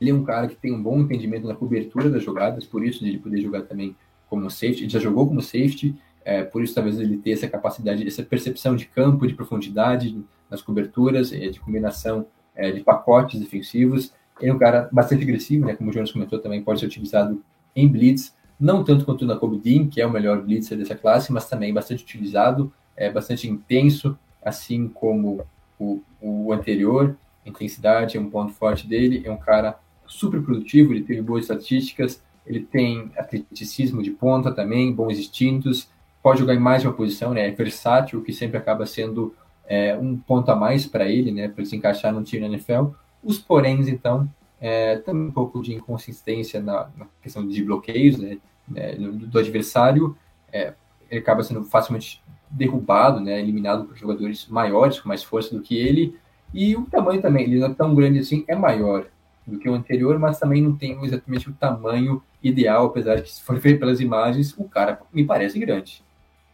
ele 0.00 0.10
é 0.10 0.14
um 0.14 0.24
cara 0.24 0.46
que 0.46 0.56
tem 0.56 0.72
um 0.72 0.82
bom 0.82 0.98
entendimento 1.00 1.46
na 1.46 1.54
cobertura 1.54 2.10
das 2.10 2.22
jogadas, 2.22 2.66
por 2.66 2.84
isso 2.84 3.04
ele 3.04 3.18
poder 3.18 3.40
jogar 3.40 3.62
também 3.62 3.96
como 4.28 4.50
safety. 4.50 4.82
Ele 4.82 4.90
já 4.90 4.98
jogou 4.98 5.26
como 5.26 5.40
safety, 5.40 5.94
é, 6.24 6.42
por 6.42 6.62
isso 6.62 6.74
talvez 6.74 6.98
ele 6.98 7.16
tenha 7.16 7.34
essa 7.34 7.48
capacidade, 7.48 8.06
essa 8.06 8.22
percepção 8.22 8.76
de 8.76 8.86
campo, 8.86 9.26
de 9.26 9.34
profundidade 9.34 10.22
nas 10.50 10.60
coberturas, 10.60 11.32
é, 11.32 11.48
de 11.48 11.60
combinação 11.60 12.26
é, 12.54 12.70
de 12.70 12.80
pacotes 12.80 13.40
defensivos. 13.40 14.12
Ele 14.40 14.50
é 14.50 14.54
um 14.54 14.58
cara 14.58 14.88
bastante 14.90 15.22
agressivo, 15.22 15.66
né? 15.66 15.74
Como 15.74 15.90
o 15.90 15.92
Jonas 15.92 16.12
comentou, 16.12 16.38
também 16.38 16.62
pode 16.62 16.80
ser 16.80 16.86
utilizado 16.86 17.42
em 17.74 17.88
blitz, 17.88 18.34
não 18.58 18.84
tanto 18.84 19.04
quanto 19.04 19.26
na 19.26 19.36
Kobe 19.36 19.58
Dean, 19.58 19.88
que 19.88 20.00
é 20.00 20.06
o 20.06 20.10
melhor 20.10 20.42
blitzer 20.42 20.78
dessa 20.78 20.94
classe, 20.94 21.32
mas 21.32 21.48
também 21.48 21.72
bastante 21.72 22.04
utilizado, 22.04 22.72
é 22.96 23.10
bastante 23.10 23.48
intenso, 23.48 24.16
assim 24.42 24.88
como 24.88 25.44
o, 25.78 26.00
o 26.20 26.52
anterior. 26.52 27.16
Intensidade 27.44 28.16
é 28.16 28.20
um 28.20 28.30
ponto 28.30 28.52
forte 28.52 28.86
dele. 28.86 29.22
É 29.24 29.30
um 29.30 29.36
cara 29.36 29.78
super 30.06 30.40
produtivo, 30.42 30.92
ele 30.92 31.02
tem 31.02 31.22
boas 31.22 31.42
estatísticas, 31.42 32.22
ele 32.46 32.60
tem 32.60 33.10
atleticismo 33.16 34.02
de 34.02 34.10
ponta 34.10 34.52
também, 34.52 34.92
bons 34.92 35.18
instintos, 35.18 35.88
pode 36.22 36.40
jogar 36.40 36.54
em 36.54 36.58
mais 36.58 36.82
de 36.82 36.88
uma 36.88 36.94
posição, 36.94 37.32
né? 37.32 37.48
É 37.48 37.50
versátil, 37.50 38.18
o 38.18 38.22
que 38.22 38.32
sempre 38.32 38.56
acaba 38.56 38.86
sendo 38.86 39.34
é, 39.66 39.96
um 39.96 40.16
ponto 40.16 40.50
a 40.50 40.56
mais 40.56 40.86
para 40.86 41.08
ele, 41.08 41.32
né? 41.32 41.48
Para 41.48 41.60
ele 41.60 41.68
se 41.68 41.76
encaixar 41.76 42.12
no 42.12 42.22
time 42.22 42.42
na 42.42 42.48
NFL. 42.48 42.88
Os 43.22 43.38
poréns, 43.38 43.88
então, 43.88 44.28
é, 44.60 44.96
também 44.98 45.28
um 45.28 45.32
pouco 45.32 45.62
de 45.62 45.74
inconsistência 45.74 46.60
na, 46.60 46.88
na 46.96 47.06
questão 47.22 47.46
de 47.46 47.62
bloqueios, 47.62 48.18
né? 48.18 48.38
É, 48.74 48.94
do, 48.94 49.12
do 49.12 49.38
adversário, 49.38 50.16
é, 50.52 50.72
ele 51.10 51.20
acaba 51.20 51.42
sendo 51.42 51.62
facilmente 51.64 52.22
derrubado, 52.50 53.20
né? 53.20 53.40
Eliminado 53.40 53.84
por 53.84 53.96
jogadores 53.96 54.46
maiores, 54.48 55.00
com 55.00 55.08
mais 55.08 55.22
força 55.22 55.54
do 55.54 55.62
que 55.62 55.76
ele. 55.76 56.16
E 56.52 56.76
o 56.76 56.86
tamanho 56.86 57.20
também, 57.20 57.44
ele 57.44 57.58
não 57.58 57.68
é 57.68 57.74
tão 57.74 57.94
grande 57.94 58.20
assim, 58.20 58.44
é 58.46 58.54
maior 58.54 59.06
do 59.46 59.58
que 59.58 59.68
o 59.68 59.74
anterior, 59.74 60.18
mas 60.18 60.38
também 60.38 60.62
não 60.62 60.74
tem 60.74 61.02
exatamente 61.04 61.50
o 61.50 61.52
tamanho 61.52 62.22
ideal, 62.42 62.86
apesar 62.86 63.16
de 63.16 63.22
que 63.22 63.32
se 63.32 63.42
for 63.42 63.58
ver 63.60 63.78
pelas 63.78 64.00
imagens, 64.00 64.54
o 64.56 64.64
cara 64.64 65.00
me 65.12 65.24
parece 65.24 65.58
grande. 65.58 66.02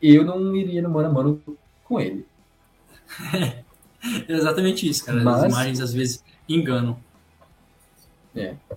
Eu 0.00 0.24
não 0.24 0.54
iria 0.56 0.80
no 0.80 0.90
mano 0.90 1.08
a 1.08 1.12
mano 1.12 1.42
com 1.84 2.00
ele. 2.00 2.26
É 4.26 4.32
exatamente 4.32 4.88
isso, 4.88 5.04
cara. 5.04 5.22
Mas- 5.22 5.44
As 5.44 5.52
imagens 5.52 5.80
às 5.80 5.92
vezes 5.92 6.24
enganam. 6.48 6.98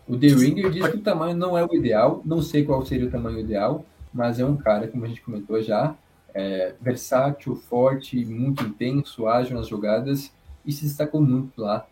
O 0.08 0.18
The 0.18 0.28
Ringer 0.28 0.70
diz 0.72 0.86
que 0.88 0.98
o 0.98 1.02
tamanho 1.02 1.36
não 1.38 1.58
é 1.58 1.64
o 1.64 1.74
ideal, 1.74 2.22
não 2.26 2.42
sei 2.42 2.66
qual 2.66 2.86
seria 2.86 3.08
o 3.08 3.12
tamanho 3.12 3.40
ideal, 3.40 3.86
mas 4.14 4.40
é 4.40 4.46
um 4.46 4.58
cara, 4.58 4.88
como 4.88 5.06
a 5.06 5.08
gente 5.08 5.22
comentou 5.22 5.62
já, 5.62 5.96
é, 6.34 6.74
versátil, 6.82 7.56
forte, 7.56 8.26
muito 8.26 8.64
intenso, 8.64 9.28
ágil 9.28 9.56
nas 9.56 9.68
jogadas 9.68 10.34
e 10.66 10.72
se 10.72 10.84
destacou 10.84 11.22
muito 11.22 11.62
lá 11.62 11.86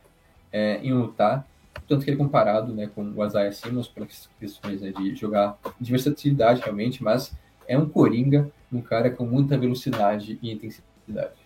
é, 0.52 0.80
em 0.84 0.90
Utah, 0.90 1.46
tanto 1.88 2.04
que 2.04 2.10
ele 2.10 2.16
é 2.20 2.24
comparado 2.24 2.74
né, 2.74 2.90
com 2.94 3.14
o 3.16 3.26
Isaiah 3.26 3.52
Simmons 3.52 3.88
pelas 3.88 4.30
questões 4.40 4.82
né, 4.82 4.92
de 4.92 5.16
jogar 5.16 5.58
de 5.80 5.92
versatilidade 5.92 6.62
realmente, 6.62 7.04
mas 7.04 7.32
é 7.68 7.78
um 7.78 7.88
coringa, 7.88 8.52
um 8.74 8.82
cara 8.82 9.10
com 9.12 9.26
muita 9.26 9.58
velocidade 9.58 10.40
e 10.42 10.52
intensidade. 10.52 11.41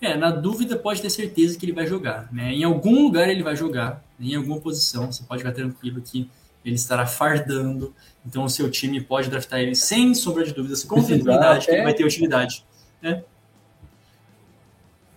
É, 0.00 0.16
na 0.16 0.30
dúvida 0.30 0.76
pode 0.76 1.00
ter 1.00 1.10
certeza 1.10 1.56
que 1.56 1.64
ele 1.64 1.72
vai 1.72 1.86
jogar, 1.86 2.28
né? 2.32 2.52
Em 2.52 2.64
algum 2.64 3.04
lugar 3.04 3.28
ele 3.28 3.42
vai 3.42 3.54
jogar, 3.54 4.02
em 4.18 4.34
alguma 4.34 4.60
posição, 4.60 5.12
você 5.12 5.22
pode 5.22 5.42
ficar 5.42 5.54
tranquilo 5.54 6.00
que 6.00 6.28
ele 6.64 6.74
estará 6.74 7.06
fardando, 7.06 7.94
então 8.26 8.44
o 8.44 8.48
seu 8.48 8.70
time 8.70 9.00
pode 9.00 9.30
draftar 9.30 9.60
ele 9.60 9.74
sem 9.74 10.14
sombra 10.14 10.44
de 10.44 10.52
dúvidas, 10.52 10.82
com 10.82 11.02
tranquilidade, 11.02 11.66
que 11.66 11.72
ele 11.72 11.80
é. 11.80 11.84
vai 11.84 11.94
ter 11.94 12.04
utilidade. 12.04 12.64
né? 13.00 13.22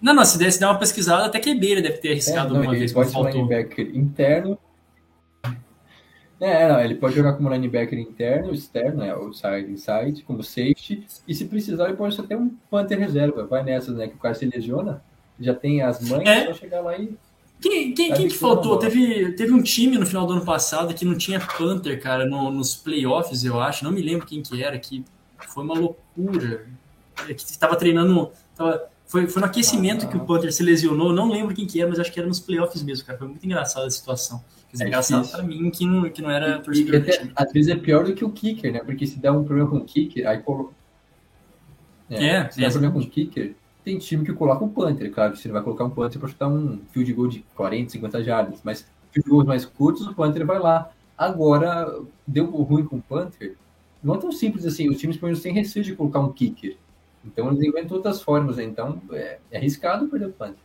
Não, 0.01 0.13
não, 0.13 0.23
se 0.23 0.37
der, 0.37 0.51
se 0.51 0.59
der 0.59 0.67
uma 0.67 0.77
pesquisada, 0.77 1.25
até 1.25 1.39
QB 1.39 1.65
ele 1.65 1.81
deve 1.81 1.97
ter 1.97 2.11
arriscado 2.11 2.55
É, 2.55 2.59
não, 2.59 2.65
ele 2.65 2.79
vez 2.79 2.93
pode 2.93 3.07
ser 3.07 3.13
faltou. 3.13 3.31
linebacker 3.31 3.89
interno. 3.95 4.57
É, 6.39 6.67
não, 6.67 6.81
ele 6.81 6.95
pode 6.95 7.15
jogar 7.15 7.33
como 7.33 7.49
linebacker 7.49 7.97
interno, 7.97 8.53
externo, 8.53 8.97
né, 8.97 9.11
outside, 9.13 9.71
inside, 9.71 10.21
como 10.23 10.43
safety, 10.43 11.05
e 11.27 11.33
se 11.33 11.45
precisar 11.45 11.85
ele 11.85 11.95
pode 11.97 12.13
ser 12.13 12.21
até 12.21 12.35
um 12.35 12.49
punter 12.69 12.99
reserva, 12.99 13.45
vai 13.45 13.63
nessas, 13.63 13.95
né, 13.95 14.07
que 14.07 14.15
o 14.15 14.19
cara 14.19 14.35
se 14.35 14.45
lesiona, 14.45 15.01
já 15.39 15.53
tem 15.53 15.81
as 15.81 16.01
mães, 16.09 16.27
É. 16.27 16.39
é 16.43 16.45
só 16.47 16.53
chegar 16.53 16.81
lá 16.81 16.97
e... 16.97 17.15
Quem, 17.61 17.93
quem, 17.93 18.13
quem 18.13 18.27
que 18.27 18.35
faltou? 18.37 18.77
Teve, 18.77 19.31
teve 19.31 19.53
um 19.53 19.63
time 19.63 19.97
no 19.97 20.05
final 20.05 20.27
do 20.27 20.33
ano 20.33 20.43
passado 20.45 20.93
que 20.93 21.05
não 21.05 21.17
tinha 21.17 21.39
Panther, 21.39 21.99
cara, 22.01 22.25
no- 22.25 22.51
nos 22.51 22.75
playoffs, 22.75 23.45
eu 23.45 23.61
acho. 23.61 23.85
Não 23.85 23.93
me 23.93 24.01
lembro 24.01 24.27
quem 24.27 24.41
que 24.43 24.61
era, 24.61 24.77
que 24.77 25.05
foi 25.47 25.63
uma 25.63 25.73
loucura. 25.73 26.67
É 27.29 27.33
Que 27.33 27.41
estava 27.41 27.77
treinando. 27.77 28.29
tava- 28.57 28.83
foi, 29.05 29.27
foi 29.27 29.41
no 29.41 29.47
aquecimento 29.47 30.07
que 30.07 30.17
o 30.17 30.25
Panther 30.25 30.51
se 30.51 30.63
lesionou. 30.63 31.13
Não 31.13 31.29
lembro 31.29 31.53
quem 31.53 31.67
que 31.67 31.79
era, 31.79 31.89
mas 31.89 31.99
acho 31.99 32.11
que 32.11 32.19
era 32.19 32.27
nos 32.27 32.39
playoffs 32.39 32.81
mesmo, 32.81 33.05
cara. 33.05 33.17
Foi 33.19 33.27
muito 33.27 33.45
engraçada 33.45 33.85
a 33.85 33.89
situação. 33.89 34.43
Quer 34.69 34.71
dizer, 34.71 34.83
É 34.83 34.87
engraçado 34.87 35.29
pra 35.29 35.43
mim 35.43 35.69
que 35.69 35.85
não, 35.85 36.09
que 36.09 36.21
não 36.21 36.29
era 36.29 36.59
torcedor 36.59 37.01
do 37.01 37.11
até, 37.11 37.31
às 37.35 37.51
vezes 37.51 37.71
é 37.71 37.75
pior 37.75 38.03
do 38.03 38.13
que 38.13 38.25
o 38.25 38.31
kicker, 38.31 38.73
né, 38.73 38.79
porque 38.79 39.05
se 39.05 39.19
dá 39.19 39.31
um 39.31 39.43
problema 39.43 39.69
com 39.69 39.77
o 39.77 39.85
kicker, 39.85 40.27
aí 40.27 40.39
colo... 40.39 40.73
É, 42.09 42.49
se 42.49 42.59
dá 42.59 42.65
é. 42.65 42.69
um 42.69 42.71
problema 42.71 42.93
com 42.93 42.99
o 42.99 43.07
kicker, 43.07 43.55
tem 43.83 43.97
time 43.97 44.25
que 44.25 44.33
coloca 44.33 44.65
um 44.65 44.69
punter, 44.69 45.11
claro 45.11 45.35
você 45.35 45.47
não 45.47 45.53
vai 45.53 45.63
colocar 45.63 45.85
um 45.85 45.89
punter 45.89 46.19
para 46.19 46.27
chutar 46.27 46.47
um 46.47 46.79
field 46.91 47.13
goal 47.13 47.27
de 47.27 47.45
40, 47.55 47.91
50 47.91 48.23
jardas, 48.23 48.59
mas 48.63 48.85
field 49.11 49.29
goals 49.29 49.45
mais 49.45 49.65
curtos, 49.65 50.07
o 50.07 50.13
punter 50.13 50.45
vai 50.45 50.59
lá. 50.59 50.91
Agora, 51.17 52.01
deu 52.27 52.45
ruim 52.45 52.83
com 52.83 52.97
o 52.97 53.01
punter, 53.01 53.55
não 54.03 54.15
é 54.15 54.17
tão 54.17 54.31
simples 54.31 54.65
assim, 54.65 54.89
os 54.89 54.97
times 54.97 55.15
pelo 55.15 55.27
menos 55.27 55.41
têm 55.41 55.53
receio 55.53 55.85
de 55.85 55.95
colocar 55.95 56.19
um 56.19 56.31
kicker. 56.31 56.77
Então 57.25 57.49
eles 57.49 57.63
inventam 57.63 57.97
outras 57.97 58.21
formas, 58.21 58.57
né? 58.57 58.63
então 58.63 59.01
é, 59.11 59.39
é 59.51 59.57
arriscado 59.57 60.07
perder 60.07 60.27
o 60.27 60.31
punter. 60.31 60.55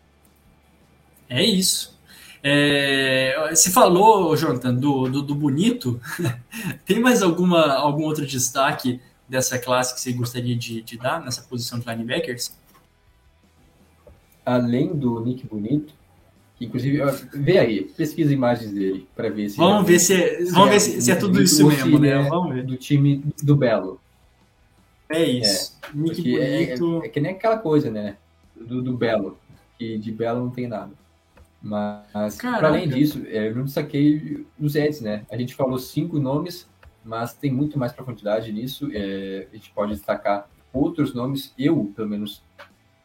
É 1.28 1.42
isso. 1.44 1.98
É, 2.42 3.50
se 3.54 3.70
falou, 3.70 4.34
Jonathan, 4.36 4.74
do, 4.74 5.08
do, 5.08 5.22
do 5.22 5.34
bonito, 5.34 6.00
tem 6.86 6.98
mais 6.98 7.22
alguma, 7.22 7.74
algum 7.74 8.04
outro 8.04 8.26
destaque 8.26 9.00
dessa 9.28 9.58
classe 9.58 9.94
que 9.94 10.00
você 10.00 10.12
gostaria 10.12 10.56
de, 10.56 10.82
de 10.82 10.98
dar 10.98 11.22
nessa 11.22 11.42
posição 11.42 11.78
de 11.78 11.86
linebackers? 11.86 12.52
Além 14.44 14.88
do 14.94 15.20
Nick 15.20 15.46
Bonito, 15.46 15.94
inclusive, 16.60 16.98
vê 17.34 17.58
aí, 17.58 17.84
pesquisa 17.84 18.32
imagens 18.32 18.72
dele 18.72 19.06
para 19.14 19.28
ver 19.28 19.50
se 19.50 19.56
Vamos 19.56 19.86
ver 19.86 19.98
se 20.00 20.14
é, 20.14 20.44
vamos 20.46 20.70
ver 20.70 20.80
se, 20.80 21.00
se 21.00 21.12
é 21.12 21.14
tudo 21.14 21.40
isso 21.40 21.66
mesmo, 21.66 21.98
né? 21.98 22.08
é 22.08 22.22
Vamos 22.28 22.54
ver. 22.54 22.64
do 22.64 22.76
time 22.76 23.22
do 23.42 23.54
Belo. 23.54 24.00
É 25.10 25.24
isso. 25.24 25.78
Nick 25.92 26.14
Porque 26.16 26.38
é, 26.38 26.66
Bonito. 26.76 27.02
é- 27.02 27.06
é 27.06 27.08
que 27.10 27.20
nem 27.20 27.32
aquela 27.32 27.58
coisa, 27.58 27.90
né? 27.90 28.16
Do, 28.54 28.80
do 28.82 28.96
Belo, 28.96 29.38
que 29.78 29.98
de 29.98 30.12
Belo 30.12 30.40
não 30.40 30.50
tem 30.50 30.68
nada. 30.68 30.92
Mas, 31.62 32.36
Caraca. 32.36 32.58
para 32.60 32.68
além 32.68 32.88
disso, 32.88 33.22
é, 33.26 33.48
eu 33.48 33.54
não 33.56 33.64
destaquei 33.64 34.46
os 34.58 34.74
Eds, 34.76 35.00
né? 35.00 35.26
A 35.30 35.36
gente 35.36 35.54
falou 35.54 35.78
cinco 35.78 36.18
nomes, 36.18 36.68
mas 37.04 37.34
tem 37.34 37.50
muito 37.52 37.78
mais 37.78 37.92
profundidade 37.92 38.50
nisso. 38.52 38.88
É, 38.92 39.46
a 39.52 39.54
gente 39.56 39.70
pode 39.72 39.92
destacar 39.92 40.48
outros 40.72 41.12
nomes. 41.12 41.52
Eu, 41.58 41.92
pelo 41.94 42.08
menos, 42.08 42.42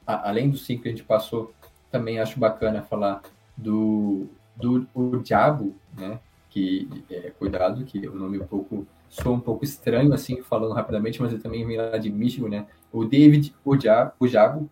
a- 0.05 0.29
além 0.29 0.49
dos 0.49 0.65
cinco 0.65 0.83
que 0.83 0.89
a 0.89 0.91
gente 0.91 1.03
passou, 1.03 1.53
também 1.91 2.19
acho 2.19 2.39
bacana 2.39 2.81
falar 2.81 3.21
do, 3.57 4.27
do 4.55 4.87
o 4.93 5.17
Diabo, 5.17 5.75
né? 5.97 6.19
Que, 6.49 6.87
é, 7.09 7.31
cuidado, 7.37 7.83
que 7.83 8.05
é 8.05 8.09
um 8.09 8.15
nome 8.15 8.39
um 8.39 8.45
pouco 8.47 8.87
sou 9.21 9.33
um 9.33 9.39
pouco 9.39 9.63
estranho, 9.63 10.13
assim, 10.13 10.41
falando 10.41 10.73
rapidamente, 10.73 11.21
mas 11.21 11.31
ele 11.31 11.41
também 11.41 11.65
vem 11.65 11.77
lá 11.77 11.97
de 11.97 12.09
Michigan, 12.09 12.49
né? 12.49 12.67
O 12.91 13.05
David 13.05 13.55
Ojabo, 13.63 14.13
Ojabo, 14.19 14.69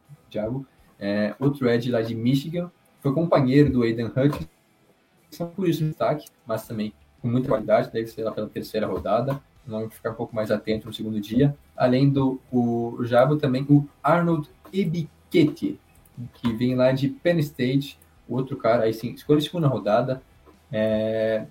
é, 0.99 1.33
outro 1.39 1.69
Ed 1.69 1.89
lá 1.89 2.01
de 2.01 2.13
Michigan, 2.13 2.69
foi 3.01 3.13
companheiro 3.13 3.71
do 3.71 3.83
Aiden 3.83 4.07
Hutchinson, 4.07 5.47
por 5.55 5.67
isso 5.67 5.83
destaque, 5.83 6.27
mas 6.45 6.67
também 6.67 6.93
com 7.21 7.27
muita 7.27 7.47
qualidade, 7.47 7.91
deve 7.91 8.07
ser 8.07 8.23
lá 8.23 8.31
pela 8.31 8.49
terceira 8.49 8.85
rodada, 8.85 9.41
vamos 9.65 9.93
ficar 9.93 10.11
um 10.11 10.15
pouco 10.15 10.35
mais 10.35 10.51
atento 10.51 10.87
no 10.87 10.93
segundo 10.93 11.21
dia. 11.21 11.55
Além 11.75 12.09
do 12.09 12.39
o 12.51 12.97
Jabo, 13.03 13.37
também 13.37 13.65
o 13.69 13.87
Arnold 14.03 14.49
Ebiquete, 14.73 15.79
que 16.33 16.53
vem 16.53 16.75
lá 16.75 16.91
de 16.91 17.07
Penn 17.07 17.39
State, 17.39 17.97
outro 18.27 18.57
cara, 18.57 18.83
aí 18.83 18.93
sim, 18.93 19.13
escolha 19.13 19.39
segunda 19.39 19.67
rodada, 19.67 20.21
é, 20.75 21.45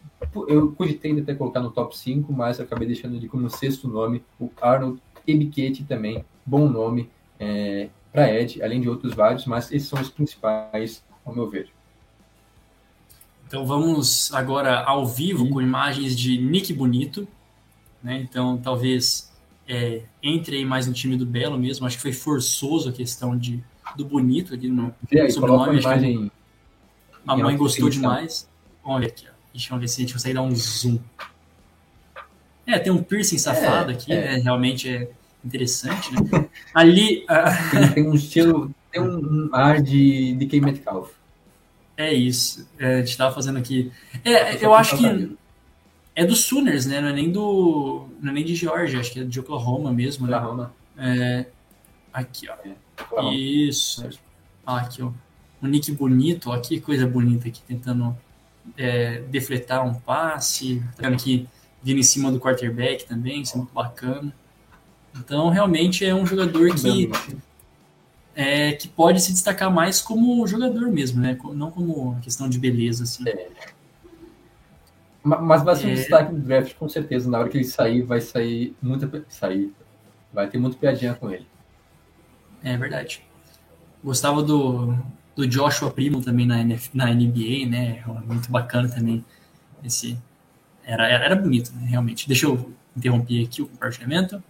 eu 0.48 0.72
cogitei 0.72 1.16
até 1.20 1.32
colocar 1.32 1.60
no 1.60 1.70
top 1.70 1.96
5, 1.96 2.32
mas 2.32 2.58
acabei 2.58 2.88
deixando 2.88 3.20
de 3.20 3.28
como 3.28 3.48
sexto 3.48 3.86
nome 3.86 4.24
o 4.40 4.50
Arnold 4.60 5.00
Ebiquete 5.24 5.84
também, 5.84 6.24
bom 6.44 6.68
nome 6.68 7.08
é, 7.38 7.88
para 8.12 8.32
Ed, 8.34 8.60
além 8.60 8.80
de 8.80 8.88
outros 8.88 9.14
vários, 9.14 9.46
mas 9.46 9.70
esses 9.70 9.88
são 9.88 10.00
os 10.00 10.10
principais, 10.10 11.04
ao 11.24 11.32
meu 11.32 11.48
ver. 11.48 11.68
Então 13.46 13.64
vamos 13.64 14.34
agora 14.34 14.80
ao 14.80 15.06
vivo 15.06 15.48
com 15.48 15.62
imagens 15.62 16.18
de 16.18 16.38
Nick 16.38 16.72
Bonito, 16.72 17.28
né? 18.02 18.16
Então 18.28 18.56
talvez 18.56 19.32
é, 19.68 20.02
entre 20.20 20.56
aí 20.56 20.64
mais 20.64 20.88
no 20.88 20.92
time 20.92 21.16
do 21.16 21.24
Belo 21.24 21.56
mesmo. 21.56 21.86
Acho 21.86 21.96
que 21.96 22.02
foi 22.02 22.12
forçoso 22.12 22.88
a 22.88 22.92
questão 22.92 23.38
de 23.38 23.62
do 23.96 24.04
Bonito 24.04 24.54
ali 24.54 24.68
no 24.68 24.92
aí, 25.12 25.30
sobrenome. 25.30 25.78
Imagem... 25.78 26.30
A 27.24 27.36
mãe 27.36 27.56
gostou 27.56 27.88
demais. 27.88 28.50
Olha 28.84 29.08
aqui, 29.08 29.26
ó. 29.28 29.32
Deixa 29.52 29.74
eu 29.74 29.78
ver 29.78 29.88
se 29.88 30.00
a 30.00 30.02
gente 30.02 30.12
consegue 30.14 30.34
dar 30.34 30.42
um 30.42 30.54
zoom. 30.54 30.98
É, 32.66 32.78
tem 32.78 32.92
um 32.92 33.02
piercing 33.02 33.38
safado 33.38 33.90
é, 33.90 33.94
aqui, 33.94 34.12
é. 34.12 34.36
né? 34.36 34.42
Realmente 34.42 34.88
é 34.88 35.10
interessante, 35.44 36.10
né? 36.12 36.48
Ali. 36.72 37.24
Uh... 37.24 37.94
Tem 37.94 38.08
um 38.08 38.14
estilo, 38.14 38.74
tem 38.90 39.02
um 39.02 39.50
ar 39.52 39.82
de, 39.82 40.34
de 40.34 40.46
K. 40.46 40.60
Metcalf. 40.60 41.10
É 41.96 42.12
isso. 42.12 42.66
É, 42.78 42.96
a 42.96 42.98
gente 43.00 43.16
tava 43.16 43.34
fazendo 43.34 43.58
aqui. 43.58 43.92
É, 44.24 44.64
eu 44.64 44.74
acho 44.74 44.96
que. 44.96 45.36
É 46.14 46.26
do 46.26 46.36
Sooners, 46.36 46.86
né? 46.86 47.00
Não 47.00 47.08
é 47.08 47.12
nem 47.12 47.30
do. 47.30 48.06
Não 48.20 48.30
é 48.30 48.34
nem 48.34 48.44
de 48.44 48.54
Georgia, 48.54 49.00
acho 49.00 49.12
que 49.12 49.20
é 49.20 49.24
de 49.24 49.40
Oklahoma 49.40 49.92
mesmo, 49.92 50.26
né? 50.26 50.36
Oklahoma. 50.36 50.74
É, 50.96 51.46
aqui, 52.12 52.48
ó. 52.48 53.20
É, 53.20 53.34
isso. 53.34 54.08
Ah, 54.66 54.78
aqui, 54.78 55.02
ó. 55.02 55.10
Um 55.62 55.68
nick 55.68 55.90
bonito, 55.92 56.50
ó. 56.50 56.58
Que 56.58 56.80
coisa 56.80 57.06
bonita 57.06 57.48
aqui, 57.48 57.62
tentando 57.62 58.16
é, 58.76 59.20
defletar 59.22 59.86
um 59.86 59.94
passe, 59.94 60.82
tá 60.96 61.02
vendo 61.02 61.14
aqui 61.14 61.48
vindo 61.82 61.98
em 61.98 62.02
cima 62.02 62.30
do 62.30 62.38
quarterback 62.38 63.04
também, 63.04 63.42
isso 63.42 63.54
é 63.54 63.58
muito 63.58 63.72
bacana. 63.72 64.32
Então, 65.18 65.48
realmente 65.50 66.04
é 66.04 66.14
um 66.14 66.24
jogador 66.24 66.74
que, 66.74 67.10
é, 68.34 68.72
que 68.72 68.88
pode 68.88 69.20
se 69.20 69.32
destacar 69.32 69.70
mais 69.70 70.00
como 70.00 70.46
jogador 70.46 70.88
mesmo, 70.90 71.20
né? 71.20 71.36
Não 71.52 71.70
como 71.70 72.18
questão 72.20 72.48
de 72.48 72.58
beleza, 72.58 73.04
assim. 73.04 73.28
É. 73.28 73.48
Mas 75.22 75.62
vai 75.62 75.76
ser 75.76 75.86
um 75.86 75.90
é... 75.90 75.94
destaque 75.94 76.32
no 76.32 76.40
draft, 76.40 76.74
com 76.74 76.88
certeza. 76.88 77.30
Na 77.30 77.38
hora 77.38 77.48
que 77.48 77.58
ele 77.58 77.64
sair, 77.64 78.02
vai 78.02 78.20
sair 78.20 78.74
muita. 78.80 79.24
Sair. 79.28 79.72
Vai 80.32 80.48
ter 80.48 80.58
muita 80.58 80.78
piadinha 80.78 81.14
com 81.14 81.30
ele. 81.30 81.46
É 82.64 82.76
verdade. 82.76 83.22
Gostava 84.02 84.42
do, 84.42 84.96
do 85.34 85.46
Joshua 85.46 85.90
Primo 85.90 86.20
também 86.20 86.46
na, 86.46 86.60
NF, 86.60 86.90
na 86.94 87.06
NBA, 87.06 87.66
né? 87.68 88.02
Muito 88.26 88.50
bacana 88.50 88.88
também. 88.88 89.24
Esse 89.84 90.18
era, 90.84 91.08
era, 91.08 91.24
era 91.24 91.36
bonito, 91.36 91.72
né? 91.74 91.86
realmente. 91.86 92.26
Deixa 92.26 92.46
eu 92.46 92.72
interromper 92.96 93.44
aqui 93.44 93.62
o 93.62 93.66
compartilhamento. 93.66 94.42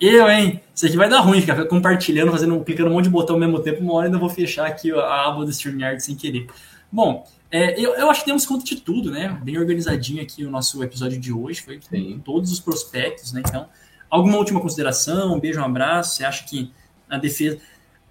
Eu, 0.00 0.28
hein? 0.28 0.60
Isso 0.74 0.86
aqui 0.86 0.96
vai 0.96 1.08
dar 1.08 1.20
ruim, 1.20 1.40
ficar 1.40 1.64
compartilhando, 1.66 2.32
fazendo, 2.32 2.58
clicando 2.64 2.90
um 2.90 2.94
monte 2.94 3.04
de 3.04 3.10
botão 3.10 3.36
ao 3.36 3.40
mesmo 3.40 3.60
tempo. 3.60 3.82
Uma 3.82 3.94
hora 3.94 4.06
ainda 4.06 4.18
vou 4.18 4.28
fechar 4.28 4.66
aqui 4.66 4.90
a 4.92 5.28
aba 5.28 5.44
do 5.44 5.50
StreamYard 5.50 6.02
sem 6.02 6.16
querer. 6.16 6.46
Bom, 6.90 7.26
é, 7.50 7.78
eu, 7.80 7.94
eu, 7.94 8.10
acho 8.10 8.20
que 8.20 8.26
temos 8.26 8.44
conta 8.44 8.64
de 8.64 8.76
tudo, 8.76 9.10
né? 9.10 9.38
Bem 9.42 9.56
organizadinho 9.58 10.22
aqui 10.22 10.44
o 10.44 10.50
nosso 10.50 10.82
episódio 10.82 11.18
de 11.18 11.32
hoje. 11.32 11.62
Foi 11.62 11.78
com 11.78 12.18
todos 12.18 12.50
os 12.50 12.58
prospectos, 12.58 13.32
né? 13.32 13.42
Então, 13.46 13.68
alguma 14.10 14.38
última 14.38 14.60
consideração? 14.60 15.34
Um 15.34 15.40
beijo, 15.40 15.60
um 15.60 15.64
abraço. 15.64 16.16
Você 16.16 16.24
acha 16.24 16.44
que 16.44 16.72
a 17.08 17.18
defesa. 17.18 17.58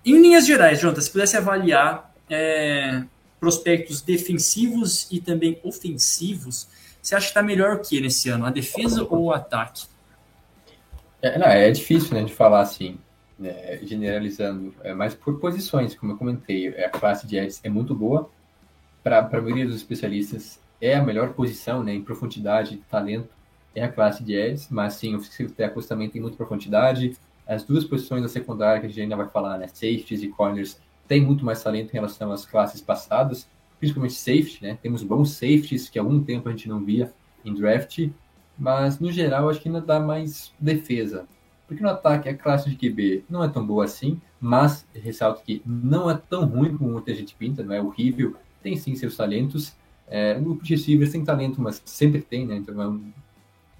Em 0.05 0.21
linhas 0.21 0.45
gerais, 0.45 0.79
Jonathan, 0.79 1.01
se 1.01 1.11
pudesse 1.11 1.37
avaliar 1.37 2.13
é, 2.29 3.03
prospectos 3.39 4.01
defensivos 4.01 5.07
e 5.11 5.21
também 5.21 5.59
ofensivos, 5.63 6.67
você 7.01 7.15
acha 7.15 7.25
que 7.25 7.31
está 7.31 7.43
melhor 7.43 7.75
o 7.75 7.79
que 7.79 7.99
nesse 7.99 8.29
ano? 8.29 8.45
A 8.45 8.49
defesa 8.49 9.03
ou 9.03 9.23
o 9.23 9.31
ataque? 9.31 9.85
É, 11.21 11.37
não, 11.37 11.47
é 11.47 11.71
difícil 11.71 12.13
né, 12.15 12.23
de 12.23 12.33
falar 12.33 12.61
assim, 12.61 12.97
né, 13.39 13.79
generalizando, 13.83 14.73
é, 14.83 14.93
mas 14.93 15.13
por 15.13 15.39
posições, 15.39 15.95
como 15.95 16.11
eu 16.13 16.17
comentei, 16.17 16.67
a 16.83 16.89
classe 16.89 17.25
de 17.25 17.37
Eds 17.37 17.61
é 17.63 17.69
muito 17.69 17.95
boa. 17.95 18.29
Para 19.01 19.19
a 19.19 19.41
maioria 19.41 19.65
dos 19.65 19.75
especialistas, 19.75 20.59
é 20.81 20.95
a 20.95 21.03
melhor 21.03 21.33
posição 21.33 21.83
né, 21.83 21.93
em 21.93 22.01
profundidade, 22.01 22.81
talento, 22.89 23.29
é 23.75 23.83
a 23.83 23.89
classe 23.89 24.23
de 24.23 24.33
Eds, 24.33 24.67
mas 24.69 24.95
sim, 24.95 25.15
o 25.15 25.17
offensive 25.17 25.51
tackles 25.51 25.87
também 25.87 26.09
tem 26.09 26.21
muita 26.21 26.37
profundidade, 26.37 27.17
as 27.47 27.63
duas 27.63 27.83
posições 27.83 28.21
da 28.21 28.29
secundária 28.29 28.79
que 28.79 28.85
a 28.85 28.89
gente 28.89 29.01
ainda 29.01 29.15
vai 29.15 29.27
falar, 29.27 29.57
né, 29.57 29.67
safeties 29.67 30.23
e 30.23 30.29
corners, 30.29 30.79
tem 31.07 31.21
muito 31.21 31.45
mais 31.45 31.61
talento 31.61 31.89
em 31.89 31.93
relação 31.93 32.31
às 32.31 32.45
classes 32.45 32.81
passadas, 32.81 33.47
principalmente 33.79 34.13
safety, 34.13 34.59
né? 34.61 34.77
Temos 34.81 35.03
bons 35.03 35.31
safeties 35.31 35.89
que 35.89 35.99
há 35.99 36.01
algum 36.01 36.23
tempo 36.23 36.47
a 36.47 36.51
gente 36.51 36.69
não 36.69 36.83
via 36.83 37.11
em 37.43 37.53
draft, 37.53 38.09
mas 38.57 38.99
no 38.99 39.11
geral 39.11 39.49
acho 39.49 39.59
que 39.59 39.67
ainda 39.67 39.81
dá 39.81 39.99
mais 39.99 40.53
defesa. 40.59 41.27
Porque 41.67 41.83
no 41.83 41.89
ataque 41.89 42.29
a 42.29 42.37
classe 42.37 42.69
de 42.69 42.75
QB 42.75 43.25
não 43.29 43.43
é 43.43 43.49
tão 43.49 43.65
boa 43.65 43.85
assim, 43.85 44.21
mas 44.39 44.85
ressalto 44.93 45.43
que 45.43 45.61
não 45.65 46.09
é 46.09 46.15
tão 46.15 46.45
ruim 46.45 46.77
como 46.77 46.91
muita 46.91 47.13
gente 47.13 47.35
pinta, 47.35 47.63
não 47.63 47.73
é 47.73 47.81
horrível, 47.81 48.35
tem 48.61 48.75
sim 48.77 48.95
seus 48.95 49.17
talentos. 49.17 49.75
É, 50.07 50.37
o 50.37 50.41
grupo 50.41 50.63
de 50.63 50.75
receivers 50.75 51.11
tem 51.11 51.23
talento, 51.23 51.61
mas 51.61 51.81
sempre 51.85 52.21
tem, 52.21 52.45
né? 52.45 52.55
Então 52.55 52.81
é 52.81 52.87
um 52.87 53.11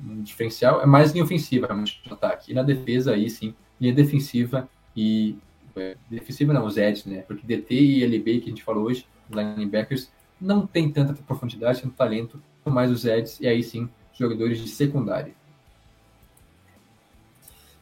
um 0.06 0.22
diferencial 0.22 0.82
é 0.82 0.86
mais 0.86 1.12
linha 1.12 1.24
ofensiva, 1.24 1.68
realmente, 1.68 2.01
no 2.06 2.14
ataque. 2.14 2.51
E 2.51 2.56
na 2.56 2.64
defesa, 2.64 3.14
aí 3.14 3.30
sim, 3.30 3.54
linha 3.80 3.93
defensiva 3.93 4.70
e. 4.95 5.36
É, 5.76 5.97
defensiva 6.08 6.54
não, 6.54 6.66
os 6.66 6.78
edges, 6.78 7.05
né? 7.05 7.24
Porque 7.24 7.47
DT 7.47 7.74
e 7.74 8.04
LB, 8.04 8.42
que 8.42 8.46
a 8.46 8.50
gente 8.50 8.63
falou 8.63 8.86
hoje, 8.86 9.08
linebackers, 9.30 10.12
não 10.39 10.67
tem 10.67 10.92
tanta 10.92 11.13
profundidade, 11.13 11.82
tanto 11.82 11.96
talento, 11.96 12.39
mais 12.66 12.92
os 12.92 13.05
edges, 13.05 13.39
e 13.39 13.47
aí 13.47 13.63
sim, 13.63 13.89
jogadores 14.13 14.59
de 14.59 14.67
secundária. 14.67 15.34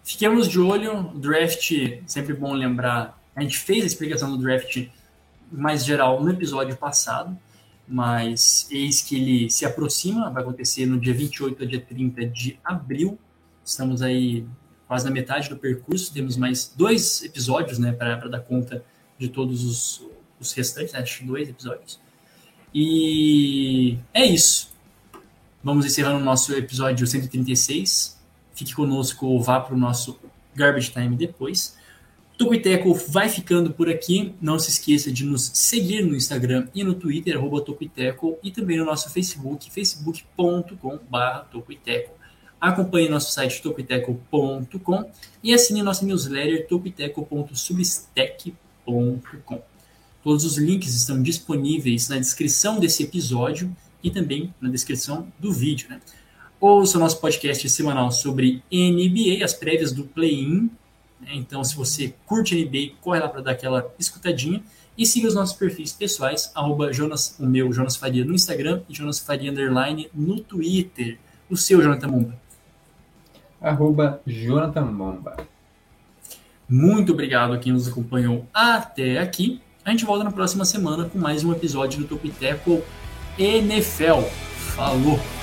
Fiquemos 0.04 0.48
de 0.48 0.60
olho, 0.60 1.04
draft, 1.16 1.72
sempre 2.06 2.34
bom 2.34 2.54
lembrar, 2.54 3.22
a 3.36 3.42
gente 3.42 3.58
fez 3.58 3.84
a 3.84 3.88
explicação 3.88 4.32
do 4.32 4.38
draft 4.38 4.88
mais 5.52 5.86
geral 5.86 6.24
no 6.24 6.32
episódio 6.32 6.76
passado, 6.78 7.38
mas 7.92 8.68
eis 8.72 9.02
que 9.02 9.16
ele 9.16 9.50
se 9.50 9.66
aproxima, 9.66 10.30
vai 10.30 10.42
acontecer 10.42 10.86
no 10.86 10.98
dia 10.98 11.14
28 11.14 11.64
a 11.64 11.66
dia 11.66 11.82
30 11.82 12.26
de 12.28 12.58
abril. 12.64 13.20
Estamos 13.64 14.02
aí 14.02 14.46
quase 14.88 15.06
na 15.06 15.12
metade 15.12 15.50
do 15.50 15.58
percurso, 15.58 16.14
temos 16.14 16.38
mais 16.38 16.74
dois 16.76 17.24
episódios 17.24 17.78
né, 17.78 17.92
para 17.92 18.28
dar 18.28 18.40
conta 18.40 18.84
de 19.18 19.28
todos 19.28 19.64
os, 19.64 20.06
os 20.40 20.54
restantes, 20.54 20.94
né, 20.94 21.00
acho 21.00 21.26
dois 21.26 21.50
episódios. 21.50 22.00
E 22.74 23.98
é 24.14 24.26
isso. 24.26 24.72
Vamos 25.64 25.86
encerrando 25.86 26.18
o 26.18 26.24
nosso 26.24 26.54
episódio 26.54 27.06
136. 27.06 28.20
Fique 28.56 28.74
conosco, 28.74 29.40
vá 29.42 29.60
para 29.60 29.76
o 29.76 29.78
nosso 29.78 30.18
Garbage 30.56 30.92
Time 30.92 31.16
depois. 31.16 31.78
Tocoiteco 32.42 32.94
vai 33.08 33.30
ficando 33.30 33.72
por 33.72 33.88
aqui. 33.88 34.34
Não 34.42 34.58
se 34.58 34.72
esqueça 34.72 35.12
de 35.12 35.24
nos 35.24 35.52
seguir 35.54 36.04
no 36.04 36.16
Instagram 36.16 36.68
e 36.74 36.84
no 36.84 36.96
Twitter, 36.96 37.38
arroba 37.38 37.64
e 38.42 38.50
também 38.50 38.80
no 38.80 38.86
nosso 38.86 39.12
Facebook, 39.12 39.70
facebook.com.br 39.70 41.40
Tocoiteco. 41.52 42.16
Acompanhe 42.60 43.10
nosso 43.10 43.32
site 43.32 43.62
tocoiteco.com 43.62 45.12
e 45.44 45.54
assine 45.54 45.84
nossa 45.84 46.04
newsletter 46.04 46.68
tocoiteco.substack.com. 46.68 49.62
Todos 50.24 50.44
os 50.44 50.58
links 50.58 50.96
estão 50.96 51.22
disponíveis 51.22 52.10
na 52.10 52.18
descrição 52.18 52.80
desse 52.80 53.04
episódio 53.04 53.72
e 54.04 54.10
também 54.10 54.52
na 54.60 54.72
descrição 54.72 55.28
do 55.38 55.54
vídeo. 55.54 55.90
Né? 55.92 56.02
Ouça 56.60 56.98
o 56.98 57.00
nosso 57.00 57.22
podcast 57.22 57.70
semanal 57.70 58.12
sobre 58.12 58.64
NBA, 58.72 59.46
as 59.46 59.54
prévias 59.54 59.92
do 59.92 60.06
play-in? 60.06 60.72
Então, 61.28 61.64
se 61.64 61.76
você 61.76 62.14
curte 62.26 62.56
NBA, 62.56 62.96
corre 63.02 63.20
lá 63.20 63.28
para 63.28 63.42
dar 63.42 63.52
aquela 63.52 63.94
escutadinha. 64.00 64.62
E 64.98 65.06
siga 65.06 65.28
os 65.28 65.34
nossos 65.34 65.56
perfis 65.56 65.94
pessoais, 65.94 66.52
arroba 66.54 66.92
Jonas, 66.92 67.36
o 67.40 67.46
meu, 67.46 67.72
Jonas 67.72 67.96
Faria, 67.96 68.26
no 68.26 68.34
Instagram 68.34 68.82
e 68.90 68.94
Jonas 68.94 69.20
Faria 69.20 69.50
Underline 69.50 70.10
no 70.14 70.40
Twitter. 70.40 71.18
O 71.50 71.56
seu, 71.56 71.82
Jonathan 71.82 72.08
Momba. 72.08 72.36
Arroba 73.60 74.22
Jonathan 74.26 74.86
Momba. 74.86 75.38
Muito 76.68 77.14
obrigado 77.14 77.54
a 77.54 77.58
quem 77.58 77.74
nos 77.74 77.88
acompanhou 77.88 78.46
até 78.54 79.20
aqui. 79.20 79.62
A 79.84 79.92
gente 79.92 80.06
volta 80.06 80.24
na 80.24 80.32
próxima 80.32 80.64
semana 80.66 81.06
com 81.06 81.18
mais 81.18 81.44
um 81.44 81.52
episódio 81.52 82.00
do 82.00 82.08
Topiteco 82.08 82.82
NFL. 83.38 84.22
Falou! 84.76 85.41